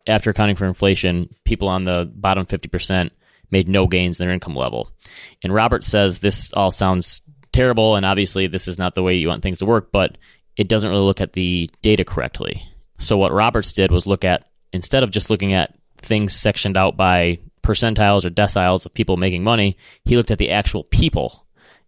after 0.07 0.31
accounting 0.31 0.57
for 0.57 0.67
inflation, 0.67 1.35
people 1.45 1.69
on 1.69 1.85
the 1.85 2.11
bottom 2.15 2.47
50% 2.47 3.11
made 3.51 3.69
no 3.69 3.87
gains 3.87 4.19
in 4.19 4.27
their 4.27 4.35
income 4.35 4.57
level. 4.57 4.91
And 5.43 5.55
Robert 5.55 5.85
says 5.85 6.19
this 6.19 6.53
all 6.53 6.71
sounds 6.71 7.23
terrible, 7.53 7.97
and 7.97 8.05
obviously 8.05 8.47
this 8.47 8.69
is 8.69 8.79
not 8.79 8.95
the 8.95 9.03
way 9.03 9.15
you 9.15 9.29
want 9.29 9.43
things 9.43 9.59
to 9.59 9.67
work, 9.67 9.93
but 9.93 10.19
it 10.57 10.69
doesn't 10.69 10.91
really 10.91 11.03
look 11.03 11.21
at 11.21 11.33
the 11.33 11.71
data 11.83 12.05
correctly. 12.05 12.63
So 12.99 13.17
what 13.17 13.33
Roberts 13.33 13.73
did 13.73 13.91
was 13.91 14.07
look 14.07 14.25
at 14.25 14.49
instead 14.73 15.03
of 15.03 15.11
just 15.11 15.31
looking 15.31 15.53
at 15.53 15.75
things 15.99 16.35
sectioned 16.35 16.77
out 16.77 16.97
by 16.97 17.39
percentiles 17.63 18.25
or 18.25 18.31
deciles 18.31 18.85
of 18.85 18.95
people 18.95 19.17
making 19.17 19.43
money, 19.43 19.77
he 20.05 20.17
looked 20.17 20.31
at 20.31 20.39
the 20.39 20.51
actual 20.51 20.85
people. 20.85 21.47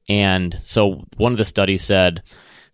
And 0.09 0.59
so 0.63 1.05
one 1.17 1.33
of 1.33 1.39
the 1.39 1.45
studies 1.45 1.83
said 1.83 2.23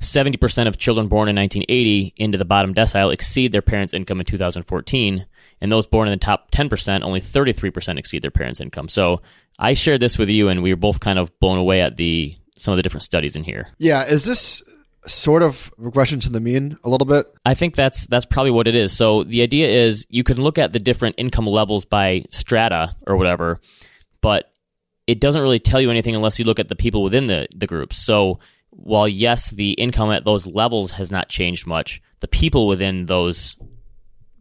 70% 0.01 0.67
of 0.67 0.79
children 0.79 1.09
born 1.09 1.29
in 1.29 1.37
1980 1.37 2.15
into 2.17 2.39
the 2.39 2.45
bottom 2.45 2.75
decile 2.75 3.13
exceed 3.13 3.53
their 3.53 3.63
parents' 3.63 3.95
income 3.95 4.21
in 4.21 4.27
2014, 4.27 5.27
and 5.63 5.71
those 5.71 5.87
born 5.87 6.09
in 6.09 6.13
the 6.13 6.19
top 6.19 6.51
10%, 6.51 7.03
only 7.03 7.21
33% 7.21 7.97
exceed 7.97 8.21
their 8.21 8.33
parents' 8.33 8.61
income. 8.61 8.89
So 8.89 9.23
I 9.61 9.75
shared 9.75 10.01
this 10.01 10.19
with 10.19 10.29
you, 10.29 10.49
and 10.49 10.61
we 10.61 10.73
were 10.73 10.77
both 10.77 10.99
kind 10.99 11.21
of 11.21 11.39
blown 11.39 11.57
away 11.57 11.81
at 11.81 11.97
the 11.97 12.37
some 12.57 12.73
of 12.73 12.77
the 12.77 12.83
different 12.83 13.05
studies 13.05 13.37
in 13.37 13.45
here. 13.45 13.69
Yeah. 13.79 14.05
Is 14.05 14.25
this 14.25 14.63
sort 15.07 15.43
of 15.43 15.73
regression 15.79 16.21
to 16.21 16.31
the 16.31 16.41
mean 16.41 16.77
a 16.85 16.89
little 16.89 17.07
bit? 17.07 17.33
I 17.47 17.55
think 17.55 17.77
that's 17.77 18.07
that's 18.09 18.27
probably 18.27 18.51
what 18.51 18.67
it 18.67 18.75
is. 18.75 18.93
So 18.93 19.23
the 19.23 19.43
idea 19.43 19.69
is 19.69 20.05
you 20.11 20.25
can 20.25 20.41
look 20.41 20.59
at 20.59 20.73
the 20.73 20.81
different 20.81 21.15
income 21.17 21.47
levels 21.47 21.85
by 21.85 22.25
strata 22.31 22.97
or 23.07 23.17
whatever, 23.17 23.61
but 24.21 24.53
it 25.07 25.21
doesn't 25.21 25.41
really 25.41 25.61
tell 25.61 25.81
you 25.81 25.91
anything 25.91 26.17
unless 26.17 26.41
you 26.41 26.45
look 26.45 26.59
at 26.59 26.69
the 26.69 26.77
people 26.77 27.05
within 27.05 27.29
the 27.29 27.47
the 27.55 27.69
groups. 27.69 27.99
So 27.99 28.41
while 28.71 29.07
yes, 29.07 29.51
the 29.51 29.73
income 29.73 30.11
at 30.11 30.25
those 30.25 30.45
levels 30.45 30.91
has 30.93 31.13
not 31.13 31.29
changed 31.29 31.69
much, 31.69 32.03
the 32.19 32.29
people 32.29 32.67
within 32.67 33.07
those 33.07 33.57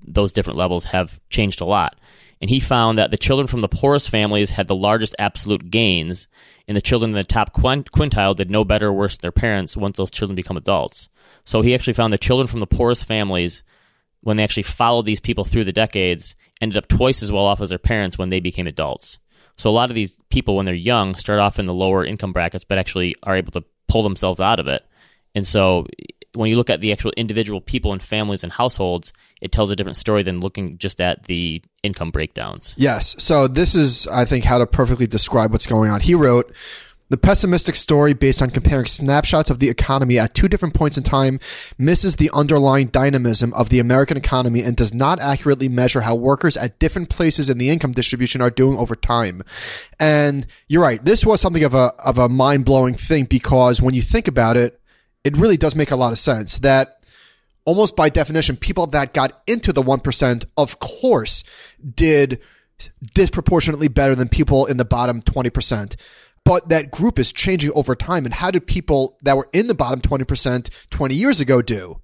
those 0.06 0.34
different 0.34 0.58
levels 0.58 0.86
have 0.86 1.20
changed 1.30 1.62
a 1.62 1.66
lot. 1.66 2.00
And 2.42 2.50
he 2.50 2.60
found 2.60 2.98
that 2.98 3.12
the 3.12 3.18
children 3.18 3.48
from 3.48 3.60
the 3.60 3.68
poorest 3.68 4.10
families 4.10 4.50
had 4.50 4.68
the 4.68 4.76
largest 4.76 5.16
absolute 5.20 5.70
gains, 5.70 6.28
and 6.68 6.76
the 6.76 6.82
children 6.82 7.12
in 7.12 7.18
the 7.18 7.24
top 7.24 7.54
quintile 7.54 8.36
did 8.36 8.50
no 8.50 8.64
better 8.64 8.88
or 8.88 8.94
worse 8.94 9.18
than 9.18 9.22
their 9.22 9.32
parents 9.32 9.78
once 9.78 9.98
those 9.98 10.10
children 10.10 10.36
become 10.36 10.58
adults. 10.58 11.08
So 11.46 11.62
he 11.62 11.76
actually 11.76 11.94
found 11.94 12.12
the 12.12 12.18
children 12.18 12.48
from 12.48 12.60
the 12.60 12.68
poorest 12.68 13.06
families, 13.06 13.64
when 14.22 14.38
they 14.38 14.44
actually 14.44 14.64
followed 14.64 15.06
these 15.06 15.20
people 15.20 15.44
through 15.44 15.66
the 15.66 15.72
decades, 15.72 16.36
ended 16.62 16.78
up 16.78 16.88
twice 16.88 17.22
as 17.22 17.32
well 17.32 17.46
off 17.46 17.62
as 17.62 17.70
their 17.70 17.80
parents 17.80 18.18
when 18.18 18.30
they 18.30 18.40
became 18.40 18.68
adults. 18.68 19.20
So 19.58 19.70
a 19.70 19.74
lot 19.74 19.90
of 19.90 19.96
these 19.96 20.20
people, 20.30 20.56
when 20.56 20.66
they're 20.66 20.76
young, 20.76 21.16
start 21.16 21.40
off 21.40 21.60
in 21.60 21.66
the 21.66 21.74
lower 21.74 22.06
income 22.06 22.34
brackets, 22.34 22.64
but 22.64 22.78
actually 22.78 23.16
are 23.22 23.36
able 23.36 23.52
to 23.52 23.64
pull 23.88 24.02
themselves 24.02 24.40
out 24.40 24.60
of 24.60 24.68
it. 24.68 24.84
And 25.36 25.48
so 25.48 25.86
when 26.34 26.50
you 26.50 26.56
look 26.56 26.70
at 26.70 26.82
the 26.82 26.92
actual 26.92 27.12
individual 27.18 27.62
people 27.62 27.92
and 27.92 28.02
families 28.02 28.44
and 28.44 28.52
households, 28.52 29.12
it 29.42 29.52
tells 29.52 29.70
a 29.70 29.76
different 29.76 29.98
story 29.98 30.24
than 30.24 30.40
looking 30.40 30.78
just 30.78 31.02
at 31.02 31.24
the 31.24 31.62
income 31.84 32.12
breakdowns. 32.12 32.74
Yes. 32.78 33.16
So 33.22 33.48
this 33.48 33.76
is, 33.76 34.08
I 34.08 34.26
think, 34.26 34.46
how 34.46 34.58
to 34.58 34.68
perfectly 34.68 35.08
describe 35.08 35.52
what's 35.52 35.68
going 35.68 35.92
on. 35.92 36.02
He 36.02 36.16
wrote, 36.16 36.54
the 37.12 37.18
pessimistic 37.18 37.76
story 37.76 38.14
based 38.14 38.42
on 38.42 38.52
comparing 38.52 38.86
snapshots 38.86 39.50
of 39.50 39.60
the 39.60 39.68
economy 39.68 40.18
at 40.18 40.34
two 40.34 40.48
different 40.48 40.74
points 40.74 40.98
in 40.98 41.04
time 41.04 41.42
misses 41.78 42.16
the 42.16 42.32
underlying 42.34 42.88
dynamism 42.88 43.54
of 43.54 43.68
the 43.68 43.80
American 43.80 44.16
economy 44.16 44.64
and 44.64 44.78
does 44.78 44.94
not 44.94 45.20
accurately 45.20 45.68
measure 45.68 46.00
how 46.00 46.16
workers 46.16 46.56
at 46.56 46.80
different 46.80 47.10
places 47.10 47.50
in 47.50 47.58
the 47.58 47.70
income 47.70 47.92
distribution 47.92 48.42
are 48.42 48.50
doing 48.50 48.78
over 48.78 48.96
time. 48.96 49.44
And 50.00 50.48
you're 50.70 50.82
right. 50.82 51.04
This 51.04 51.26
was 51.26 51.42
something 51.42 51.66
of 51.66 51.74
a, 51.74 51.94
of 52.00 52.18
a 52.18 52.30
mind 52.30 52.64
blowing 52.64 52.96
thing 52.96 53.26
because 53.26 53.82
when 53.82 53.94
you 53.94 54.02
think 54.02 54.30
about 54.30 54.56
it, 54.56 54.81
it 55.24 55.38
really 55.38 55.58
does 55.58 55.76
make 55.76 55.92
a 55.92 55.96
lot 55.96 56.12
of 56.12 56.18
sense 56.18 56.60
that 56.60 57.02
almost 57.66 57.96
by 57.96 58.10
definition, 58.10 58.56
people 58.56 58.88
that 58.88 59.14
got 59.14 59.42
into 59.48 59.72
the 59.72 59.84
1%, 59.84 60.46
of 60.58 60.80
course, 60.80 61.44
did 61.96 62.40
disproportionately 63.14 63.88
better 63.88 64.16
than 64.16 64.28
people 64.28 64.66
in 64.66 64.78
the 64.78 64.86
bottom 64.86 65.22
20%. 65.22 65.96
But 66.44 66.70
that 66.70 66.90
group 66.90 67.20
is 67.20 67.32
changing 67.32 67.72
over 67.76 67.96
time. 67.96 68.26
And 68.26 68.34
how 68.34 68.50
did 68.50 68.66
people 68.66 69.18
that 69.22 69.38
were 69.38 69.48
in 69.54 69.68
the 69.68 69.76
bottom 69.76 70.02
20% 70.02 70.70
20 70.90 71.16
years 71.16 71.40
ago 71.40 71.62
do 71.62 72.02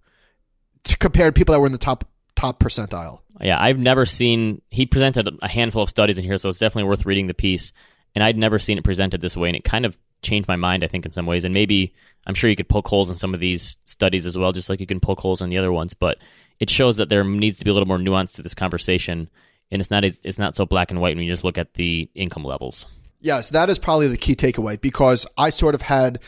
compared 0.99 1.34
to 1.34 1.39
people 1.39 1.53
that 1.53 1.60
were 1.60 1.65
in 1.65 1.71
the 1.71 1.77
top 1.80 2.08
top 2.36 2.60
percentile? 2.60 3.21
Yeah, 3.41 3.60
I've 3.60 3.80
never 3.80 4.06
seen. 4.06 4.62
He 4.69 4.86
presented 4.86 5.27
a 5.41 5.47
handful 5.47 5.84
of 5.84 5.89
studies 5.89 6.17
in 6.17 6.23
here, 6.23 6.38
so 6.38 6.49
it's 6.49 6.60
definitely 6.60 6.89
worth 6.89 7.06
reading 7.06 7.27
the 7.27 7.34
piece. 7.34 7.71
And 8.15 8.23
I'd 8.23 8.38
never 8.38 8.58
seen 8.58 8.77
it 8.77 8.84
presented 8.84 9.21
this 9.21 9.38
way, 9.38 9.49
and 9.49 9.56
it 9.56 9.63
kind 9.63 9.86
of 9.86 9.97
changed 10.21 10.47
my 10.47 10.56
mind. 10.56 10.84
I 10.84 10.88
think 10.88 11.06
in 11.06 11.12
some 11.12 11.25
ways, 11.25 11.43
and 11.43 11.53
maybe 11.53 11.93
I'm 12.25 12.34
sure 12.34 12.49
you 12.49 12.56
could 12.56 12.69
poke 12.69 12.88
holes 12.88 13.10
in 13.10 13.17
some 13.17 13.34
of 13.34 13.39
these 13.39 13.77
studies 13.86 14.25
as 14.25 14.38
well, 14.38 14.51
just 14.51 14.69
like 14.69 14.80
you 14.80 14.88
can 14.88 14.99
poke 14.99 15.19
holes 15.19 15.41
in 15.41 15.49
the 15.49 15.58
other 15.58 15.71
ones. 15.71 15.93
But 15.93 16.17
it 16.60 16.69
shows 16.69 16.97
that 16.97 17.10
there 17.10 17.23
needs 17.23 17.58
to 17.60 17.65
be 17.65 17.71
a 17.71 17.73
little 17.73 17.88
more 17.88 17.97
nuance 17.97 18.34
to 18.34 18.41
this 18.41 18.53
conversation, 18.53 19.30
and 19.71 19.80
it's 19.80 19.91
not 19.91 20.03
it's 20.03 20.39
not 20.39 20.56
so 20.56 20.65
black 20.65 20.91
and 20.91 20.99
white 20.99 21.15
when 21.15 21.25
you 21.25 21.32
just 21.32 21.43
look 21.43 21.58
at 21.58 21.75
the 21.75 22.10
income 22.15 22.43
levels. 22.43 22.88
Yes, 23.19 23.49
that 23.51 23.69
is 23.69 23.80
probably 23.80 24.08
the 24.08 24.17
key 24.17 24.36
takeaway 24.36 24.80
because 24.80 25.25
I 25.38 25.49
sort 25.49 25.75
of 25.75 25.82
had 25.82 26.19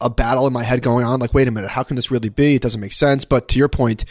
a 0.00 0.10
battle 0.10 0.46
in 0.46 0.52
my 0.52 0.62
head 0.62 0.82
going 0.82 1.04
on 1.04 1.20
like, 1.20 1.34
wait 1.34 1.48
a 1.48 1.50
minute, 1.50 1.70
how 1.70 1.82
can 1.82 1.96
this 1.96 2.10
really 2.10 2.28
be? 2.28 2.56
It 2.56 2.62
doesn't 2.62 2.80
make 2.80 2.92
sense. 2.92 3.24
But 3.24 3.48
to 3.48 3.58
your 3.58 3.68
point, 3.68 4.04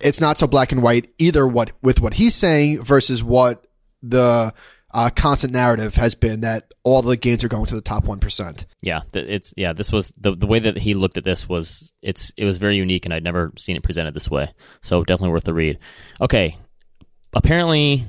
it's 0.00 0.20
not 0.20 0.38
so 0.38 0.46
black 0.46 0.72
and 0.72 0.82
white 0.82 1.12
either 1.18 1.46
what 1.46 1.72
with 1.82 2.00
what 2.00 2.14
he's 2.14 2.34
saying 2.34 2.82
versus 2.82 3.22
what 3.22 3.64
the 4.02 4.52
uh, 4.98 5.10
constant 5.10 5.52
narrative 5.52 5.94
has 5.94 6.16
been 6.16 6.40
that 6.40 6.74
all 6.82 7.02
the 7.02 7.16
gains 7.16 7.44
are 7.44 7.48
going 7.48 7.66
to 7.66 7.76
the 7.76 7.80
top 7.80 8.04
one 8.06 8.18
percent. 8.18 8.66
Yeah, 8.82 9.02
it's 9.14 9.54
yeah. 9.56 9.72
This 9.72 9.92
was 9.92 10.12
the 10.18 10.34
the 10.34 10.48
way 10.48 10.58
that 10.58 10.76
he 10.76 10.94
looked 10.94 11.16
at 11.16 11.22
this 11.22 11.48
was 11.48 11.92
it's 12.02 12.32
it 12.36 12.44
was 12.44 12.58
very 12.58 12.76
unique, 12.76 13.04
and 13.04 13.14
I'd 13.14 13.22
never 13.22 13.52
seen 13.56 13.76
it 13.76 13.84
presented 13.84 14.12
this 14.12 14.28
way. 14.28 14.52
So 14.82 15.04
definitely 15.04 15.30
worth 15.30 15.44
the 15.44 15.54
read. 15.54 15.78
Okay, 16.20 16.56
apparently 17.32 18.06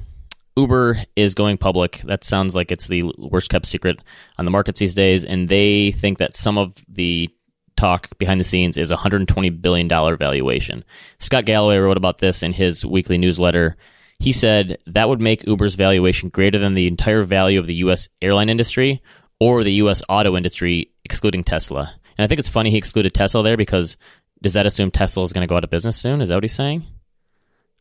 Uber 0.58 1.04
is 1.16 1.36
going 1.36 1.60
public. 1.60 2.02
That 2.06 2.24
sounds 2.24 2.56
like 2.56 2.72
it's 2.72 2.88
the 2.88 3.04
worst 3.20 3.52
kept 3.52 3.68
secret 3.68 4.02
on 4.40 4.46
the 4.46 4.52
markets 4.52 4.80
these 4.80 4.96
days, 4.96 5.26
and 5.26 5.48
they 5.48 5.92
think 5.92 6.18
that 6.18 6.36
some 6.36 6.58
of 6.58 6.74
the 6.88 7.30
talk 7.78 8.18
behind 8.18 8.40
the 8.40 8.44
scenes 8.44 8.78
is 8.78 8.90
a 8.90 8.98
$120 8.98 9.62
billion 9.62 9.88
valuation. 9.88 10.84
Scott 11.20 11.46
Galloway 11.46 11.78
wrote 11.78 11.98
about 11.98 12.18
this 12.18 12.42
in 12.42 12.52
his 12.52 12.84
weekly 12.84 13.20
newsletter. 13.20 13.78
He 14.20 14.34
said 14.34 14.78
that 14.88 15.08
would 15.08 15.22
make 15.22 15.48
Uber's 15.48 15.76
valuation 15.76 16.30
greater 16.30 16.60
than 16.60 16.74
the 16.74 16.88
entire 16.88 17.24
value 17.24 17.60
of 17.60 17.68
the 17.68 17.76
U.S. 17.76 18.10
airline 18.22 18.50
industry 18.50 19.02
or 19.40 19.64
the 19.64 19.74
U.S. 19.74 20.02
auto 20.10 20.36
industry, 20.36 20.92
excluding 21.06 21.44
Tesla. 21.44 21.94
And 22.18 22.26
I 22.26 22.28
think 22.28 22.40
it's 22.40 22.50
funny 22.50 22.70
he 22.70 22.78
excluded 22.78 23.14
Tesla 23.14 23.44
there 23.44 23.56
because 23.56 23.96
does 24.42 24.54
that 24.54 24.66
assume 24.66 24.92
Tesla 24.92 25.24
is 25.24 25.32
going 25.32 25.46
to 25.46 25.50
go 25.50 25.56
out 25.56 25.64
of 25.64 25.70
business 25.70 25.98
soon? 25.98 26.22
Is 26.22 26.30
that 26.30 26.36
what 26.36 26.44
he's 26.44 26.54
saying? 26.54 26.86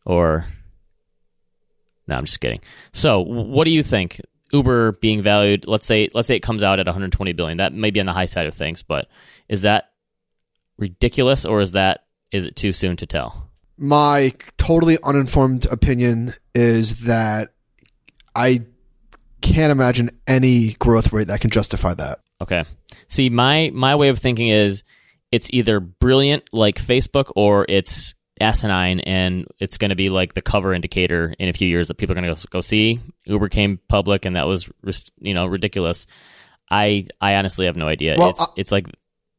Or 0.05 0.45
no, 2.07 2.15
I'm 2.15 2.25
just 2.25 2.39
kidding. 2.39 2.61
So, 2.93 3.19
what 3.19 3.65
do 3.65 3.71
you 3.71 3.83
think? 3.83 4.21
Uber 4.51 4.93
being 4.93 5.21
valued, 5.21 5.67
let's 5.67 5.85
say, 5.85 6.07
let's 6.15 6.27
say 6.27 6.35
it 6.35 6.39
comes 6.39 6.63
out 6.63 6.79
at 6.79 6.87
120 6.87 7.33
billion. 7.33 7.59
That 7.59 7.73
may 7.73 7.91
be 7.91 7.99
on 7.99 8.07
the 8.07 8.13
high 8.13 8.25
side 8.25 8.47
of 8.47 8.55
things, 8.55 8.81
but 8.81 9.07
is 9.47 9.61
that 9.61 9.91
ridiculous, 10.77 11.45
or 11.45 11.61
is 11.61 11.73
that 11.73 12.05
is 12.31 12.45
it 12.45 12.55
too 12.55 12.73
soon 12.73 12.95
to 12.97 13.05
tell? 13.05 13.48
My 13.79 14.33
totally 14.57 14.97
uninformed 15.03 15.65
opinion 15.65 16.33
is 16.53 17.05
that 17.05 17.53
I 18.35 18.63
can't 19.41 19.71
imagine 19.71 20.11
any 20.27 20.73
growth 20.73 21.13
rate 21.13 21.27
that 21.27 21.39
can 21.39 21.49
justify 21.49 21.93
that. 21.93 22.19
Okay. 22.41 22.65
See, 23.07 23.29
my 23.29 23.71
my 23.73 23.95
way 23.95 24.09
of 24.09 24.19
thinking 24.19 24.49
is 24.49 24.83
it's 25.31 25.49
either 25.51 25.79
brilliant 25.79 26.43
like 26.51 26.75
Facebook 26.75 27.31
or 27.35 27.65
it's 27.69 28.15
asinine 28.41 28.99
and 29.01 29.47
it's 29.59 29.77
going 29.77 29.89
to 29.89 29.95
be 29.95 30.09
like 30.09 30.33
the 30.33 30.41
cover 30.41 30.73
indicator 30.73 31.33
in 31.39 31.49
a 31.49 31.53
few 31.53 31.67
years 31.67 31.89
that 31.89 31.95
people 31.95 32.17
are 32.17 32.21
going 32.21 32.35
to 32.35 32.47
go 32.47 32.61
see 32.61 32.99
uber 33.25 33.49
came 33.49 33.79
public 33.89 34.25
and 34.25 34.35
that 34.35 34.47
was 34.47 34.69
you 35.19 35.33
know 35.33 35.45
ridiculous 35.45 36.07
i 36.71 37.05
i 37.19 37.35
honestly 37.35 37.65
have 37.65 37.75
no 37.75 37.87
idea 37.87 38.15
well, 38.17 38.29
it's, 38.29 38.41
uh, 38.41 38.45
it's 38.55 38.71
like 38.71 38.87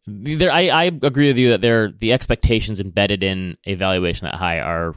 there 0.07 0.53
I, 0.53 0.69
I 0.69 0.85
agree 0.85 1.29
with 1.29 1.37
you 1.37 1.51
that 1.51 1.61
there 1.61 1.91
the 1.91 2.13
expectations 2.13 2.81
embedded 2.81 3.23
in 3.23 3.57
a 3.65 3.75
valuation 3.75 4.27
that 4.27 4.35
high 4.35 4.61
are 4.61 4.95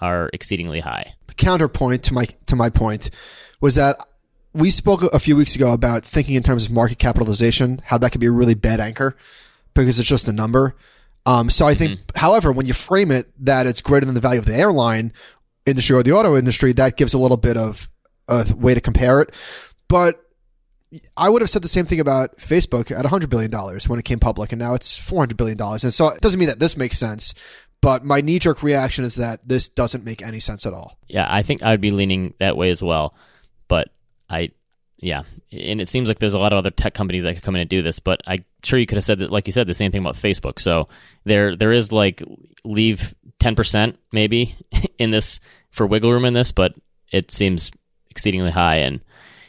are 0.00 0.30
exceedingly 0.32 0.80
high 0.80 1.14
counterpoint 1.36 2.02
to 2.04 2.14
my 2.14 2.26
to 2.46 2.56
my 2.56 2.70
point 2.70 3.10
was 3.60 3.74
that 3.74 3.98
we 4.52 4.70
spoke 4.70 5.02
a 5.02 5.18
few 5.18 5.36
weeks 5.36 5.54
ago 5.54 5.72
about 5.72 6.04
thinking 6.04 6.34
in 6.34 6.42
terms 6.42 6.66
of 6.66 6.72
market 6.72 6.98
capitalization 6.98 7.80
how 7.84 7.98
that 7.98 8.12
could 8.12 8.20
be 8.20 8.26
a 8.26 8.32
really 8.32 8.54
bad 8.54 8.80
anchor 8.80 9.16
because 9.74 9.98
it's 9.98 10.08
just 10.08 10.28
a 10.28 10.32
number 10.32 10.74
um, 11.26 11.50
so 11.50 11.66
I 11.66 11.74
think, 11.74 11.98
mm-hmm. 11.98 12.18
however, 12.18 12.52
when 12.52 12.66
you 12.66 12.72
frame 12.72 13.10
it 13.10 13.26
that 13.44 13.66
it's 13.66 13.82
greater 13.82 14.06
than 14.06 14.14
the 14.14 14.20
value 14.20 14.38
of 14.38 14.46
the 14.46 14.54
airline 14.54 15.12
industry 15.66 15.96
or 15.96 16.04
the 16.04 16.12
auto 16.12 16.36
industry, 16.36 16.72
that 16.74 16.96
gives 16.96 17.12
a 17.12 17.18
little 17.18 17.36
bit 17.36 17.56
of 17.56 17.90
a 18.28 18.46
way 18.56 18.74
to 18.74 18.80
compare 18.80 19.20
it. 19.20 19.34
But 19.88 20.24
I 21.16 21.28
would 21.28 21.42
have 21.42 21.50
said 21.50 21.62
the 21.62 21.68
same 21.68 21.86
thing 21.86 22.00
about 22.00 22.38
Facebook 22.38 22.96
at 22.96 23.04
$100 23.04 23.28
billion 23.28 23.50
when 23.86 23.98
it 23.98 24.04
came 24.04 24.20
public, 24.20 24.52
and 24.52 24.60
now 24.60 24.74
it's 24.74 24.98
$400 24.98 25.36
billion. 25.36 25.60
And 25.60 25.92
so 25.92 26.08
it 26.08 26.20
doesn't 26.20 26.38
mean 26.38 26.48
that 26.48 26.60
this 26.60 26.76
makes 26.76 26.96
sense, 26.96 27.34
but 27.80 28.04
my 28.04 28.20
knee 28.20 28.38
jerk 28.38 28.62
reaction 28.62 29.04
is 29.04 29.16
that 29.16 29.46
this 29.46 29.68
doesn't 29.68 30.04
make 30.04 30.22
any 30.22 30.40
sense 30.40 30.64
at 30.64 30.72
all. 30.72 30.98
Yeah, 31.08 31.26
I 31.28 31.42
think 31.42 31.62
I 31.62 31.70
would 31.70 31.80
be 31.80 31.90
leaning 31.90 32.34
that 32.38 32.56
way 32.56 32.70
as 32.70 32.82
well. 32.82 33.14
But 33.68 33.88
I, 34.30 34.50
yeah, 34.98 35.22
and 35.52 35.80
it 35.80 35.88
seems 35.88 36.08
like 36.08 36.20
there's 36.20 36.34
a 36.34 36.38
lot 36.38 36.52
of 36.52 36.58
other 36.58 36.70
tech 36.70 36.94
companies 36.94 37.24
that 37.24 37.34
could 37.34 37.42
come 37.42 37.56
in 37.56 37.60
and 37.60 37.70
do 37.70 37.82
this, 37.82 37.98
but 37.98 38.22
I'm 38.26 38.44
sure 38.62 38.78
you 38.78 38.86
could 38.86 38.96
have 38.96 39.04
said 39.04 39.18
that, 39.18 39.30
like 39.30 39.46
you 39.46 39.52
said, 39.52 39.66
the 39.66 39.74
same 39.74 39.90
thing 39.90 40.00
about 40.00 40.14
Facebook. 40.14 40.60
So 40.60 40.88
there, 41.24 41.56
there 41.56 41.72
is 41.72 41.92
like 41.92 42.22
leave 42.64 43.14
ten 43.40 43.54
percent 43.54 43.98
maybe 44.12 44.54
in 44.98 45.10
this 45.10 45.40
for 45.70 45.86
wiggle 45.86 46.12
room 46.12 46.24
in 46.24 46.34
this, 46.34 46.52
but 46.52 46.74
it 47.12 47.30
seems 47.30 47.70
exceedingly 48.10 48.50
high. 48.50 48.76
And 48.76 49.00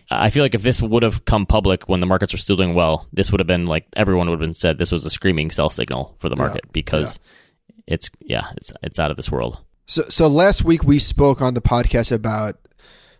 I 0.09 0.29
feel 0.29 0.43
like 0.43 0.55
if 0.55 0.61
this 0.61 0.81
would 0.81 1.03
have 1.03 1.25
come 1.25 1.45
public 1.45 1.89
when 1.89 1.99
the 1.99 2.05
markets 2.05 2.33
were 2.33 2.39
still 2.39 2.55
doing 2.55 2.73
well, 2.73 3.07
this 3.11 3.31
would 3.31 3.39
have 3.39 3.47
been 3.47 3.65
like 3.65 3.85
everyone 3.95 4.29
would 4.29 4.39
have 4.39 4.47
been 4.47 4.53
said 4.53 4.77
this 4.77 4.91
was 4.91 5.05
a 5.05 5.09
screaming 5.09 5.51
sell 5.51 5.69
signal 5.69 6.15
for 6.19 6.29
the 6.29 6.35
market 6.35 6.61
yeah, 6.65 6.71
because 6.71 7.19
yeah. 7.67 7.73
it's 7.87 8.11
yeah, 8.21 8.51
it's 8.55 8.73
it's 8.81 8.99
out 8.99 9.11
of 9.11 9.17
this 9.17 9.31
world. 9.31 9.59
So, 9.85 10.03
so 10.09 10.27
last 10.27 10.63
week 10.63 10.83
we 10.83 10.99
spoke 10.99 11.41
on 11.41 11.53
the 11.53 11.61
podcast 11.61 12.11
about 12.11 12.55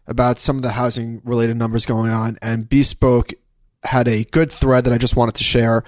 about 0.06 0.40
some 0.40 0.56
of 0.56 0.62
the 0.62 0.72
housing 0.72 1.22
related 1.26 1.58
numbers 1.58 1.86
going 1.86 2.12
on, 2.12 2.38
and 2.42 2.70
Bespoke 2.70 3.34
had 3.84 4.08
a 4.08 4.24
good 4.26 4.50
thread 4.50 4.84
that 4.86 4.94
I 4.94 4.98
just 4.98 5.16
wanted 5.16 5.36
to 5.36 5.44
share. 5.44 5.84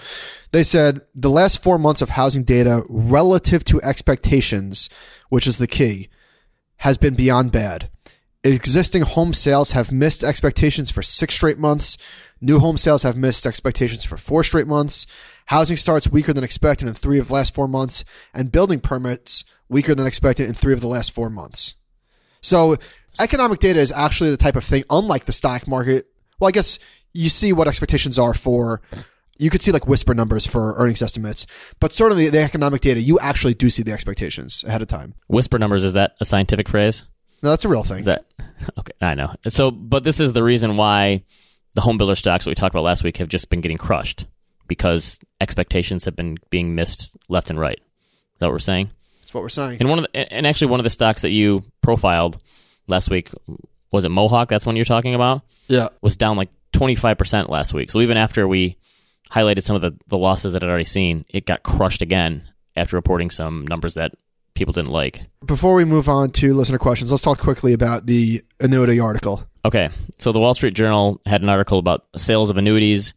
They 0.52 0.64
said 0.64 1.02
the 1.16 1.30
last 1.30 1.64
four 1.64 1.78
months 1.78 2.02
of 2.02 2.10
housing 2.10 2.44
data 2.44 2.84
relative 2.90 3.64
to 3.66 3.82
expectations, 3.82 4.90
which 5.30 5.48
is 5.48 5.58
the 5.58 5.68
key, 5.68 6.10
has 6.78 6.98
been 6.98 7.16
beyond 7.16 7.52
bad. 7.52 7.90
Existing 8.44 9.02
home 9.02 9.34
sales 9.34 9.72
have 9.72 9.92
missed 9.92 10.24
expectations 10.24 10.90
for 10.90 11.02
six 11.02 11.36
straight 11.36 11.58
months. 11.58 11.98
New 12.40 12.60
home 12.60 12.78
sales 12.78 13.04
have 13.04 13.18
missed 13.18 13.46
expectations 13.46 14.06
for 14.06 14.16
four 14.16 14.46
straight 14.46 14.68
months. 14.68 15.06
Housing 15.48 15.76
starts 15.76 16.08
weaker 16.08 16.32
than 16.32 16.44
expected 16.46 16.88
in 16.88 16.94
three 16.94 17.20
of 17.20 17.28
the 17.28 17.34
last 17.34 17.54
four 17.54 17.68
months, 17.68 18.06
and 18.34 18.52
building 18.52 18.80
permits 18.80 19.44
weaker 19.68 19.94
than 19.94 20.08
expected 20.08 20.48
in 20.48 20.54
three 20.54 20.72
of 20.72 20.80
the 20.80 20.88
last 20.88 21.12
four 21.12 21.30
months. 21.30 21.76
So 22.40 22.78
economic 23.20 23.60
data 23.60 23.80
is 23.80 23.92
actually 23.92 24.30
the 24.30 24.38
type 24.38 24.56
of 24.56 24.64
thing, 24.64 24.86
unlike 24.90 25.26
the 25.26 25.34
stock 25.34 25.68
market. 25.68 26.08
Well, 26.40 26.48
I 26.48 26.52
guess 26.52 26.80
you 27.12 27.28
see 27.28 27.52
what 27.52 27.68
expectations 27.68 28.18
are 28.18 28.34
for. 28.34 28.82
You 29.38 29.50
could 29.50 29.62
see 29.62 29.74
like 29.74 29.88
whisper 29.88 30.14
numbers 30.14 30.46
for 30.48 30.76
earnings 30.76 31.02
estimates, 31.02 31.46
but 31.82 31.92
certainly 31.92 32.30
the 32.30 32.40
economic 32.40 32.80
data, 32.80 33.02
you 33.02 33.20
actually 33.20 33.54
do 33.54 33.70
see 33.70 33.84
the 33.84 33.92
expectations 33.92 34.64
ahead 34.66 34.82
of 34.82 34.88
time. 34.88 35.16
Whisper 35.28 35.60
numbers 35.60 35.84
is 35.84 35.92
that 35.94 36.16
a 36.22 36.26
scientific 36.26 36.70
phrase? 36.70 37.04
No, 37.42 37.50
that's 37.50 37.66
a 37.66 37.70
real 37.70 37.84
thing. 37.84 38.00
Is 38.00 38.06
that 38.06 38.26
okay? 38.78 38.94
I 39.02 39.16
know. 39.16 39.34
So, 39.48 39.72
but 39.72 40.04
this 40.04 40.20
is 40.20 40.34
the 40.34 40.44
reason 40.44 40.78
why 40.78 41.24
the 41.74 41.82
home 41.82 41.98
builder 41.98 42.16
stocks 42.16 42.46
that 42.46 42.52
we 42.52 42.56
talked 42.56 42.74
about 42.74 42.84
last 42.84 43.04
week 43.04 43.18
have 43.18 43.28
just 43.28 43.50
been 43.50 43.62
getting 43.62 43.78
crushed 43.78 44.26
because 44.68 45.20
expectations 45.42 46.06
have 46.06 46.16
been 46.16 46.38
being 46.50 46.76
missed 46.76 47.16
left 47.28 47.50
and 47.50 47.60
right. 47.60 47.80
Is 47.80 48.40
that 48.40 48.48
what 48.48 48.54
we're 48.54 48.60
saying? 48.60 48.90
That's 49.22 49.34
what 49.34 49.44
we're 49.44 49.50
saying. 49.50 49.78
And 49.80 49.90
one 49.90 50.00
of 50.00 50.06
the, 50.12 50.34
and 50.34 50.48
actually 50.48 50.68
one 50.68 50.80
of 50.80 50.84
the 50.84 50.90
stocks 50.90 51.22
that 51.22 51.32
you 51.32 51.64
profiled 51.82 52.40
last 52.88 53.10
week 53.10 53.32
was 53.92 54.06
it 54.06 54.10
Mohawk? 54.10 54.50
That's 54.50 54.66
one 54.66 54.76
you're 54.76 54.86
talking 54.86 55.16
about. 55.16 55.42
Yeah, 55.68 55.90
was 56.02 56.16
down 56.16 56.38
like 56.38 56.50
25 56.74 57.18
percent 57.18 57.50
last 57.50 57.74
week. 57.74 57.92
So 57.92 58.02
even 58.02 58.18
after 58.18 58.48
we 58.48 58.78
highlighted 59.32 59.64
some 59.64 59.76
of 59.76 59.82
the 59.82 59.96
the 60.08 60.18
losses 60.18 60.54
that 60.54 60.64
I'd 60.64 60.70
already 60.70 60.86
seen, 60.86 61.26
it 61.30 61.46
got 61.46 61.64
crushed 61.64 62.02
again 62.02 62.50
after 62.76 62.96
reporting 62.96 63.30
some 63.30 63.68
numbers 63.68 63.96
that 63.96 64.14
people 64.60 64.74
didn't 64.74 64.92
like. 64.92 65.24
Before 65.44 65.74
we 65.74 65.86
move 65.86 66.08
on 66.08 66.32
to 66.34 66.54
listener 66.54 66.78
questions, 66.78 67.12
let's 67.12 67.24
talk 67.24 67.40
quickly 67.40 67.74
about 67.74 68.06
the 68.06 68.44
annuity 68.60 69.00
article. 69.00 69.44
Okay, 69.66 69.90
so 70.20 70.32
the 70.32 70.40
Wall 70.40 70.54
Street 70.54 70.76
Journal 70.76 71.20
had 71.26 71.42
an 71.42 71.50
article 71.50 71.80
about 71.80 72.06
sales 72.16 72.50
of 72.50 72.58
annuities 72.58 73.14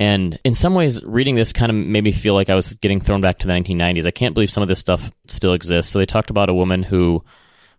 and 0.00 0.38
in 0.44 0.54
some 0.54 0.74
ways, 0.74 1.04
reading 1.04 1.34
this 1.36 1.52
kind 1.52 1.70
of 1.70 1.76
made 1.76 2.04
me 2.04 2.12
feel 2.12 2.34
like 2.34 2.50
I 2.50 2.54
was 2.54 2.74
getting 2.74 3.00
thrown 3.00 3.20
back 3.20 3.38
to 3.38 3.46
the 3.46 3.52
1990s. 3.52 4.06
I 4.06 4.10
can't 4.10 4.34
believe 4.34 4.50
some 4.50 4.62
of 4.62 4.68
this 4.68 4.80
stuff 4.80 5.10
still 5.28 5.52
exists. 5.52 5.92
So 5.92 5.98
they 5.98 6.06
talked 6.06 6.30
about 6.30 6.48
a 6.48 6.54
woman 6.54 6.82
who 6.82 7.24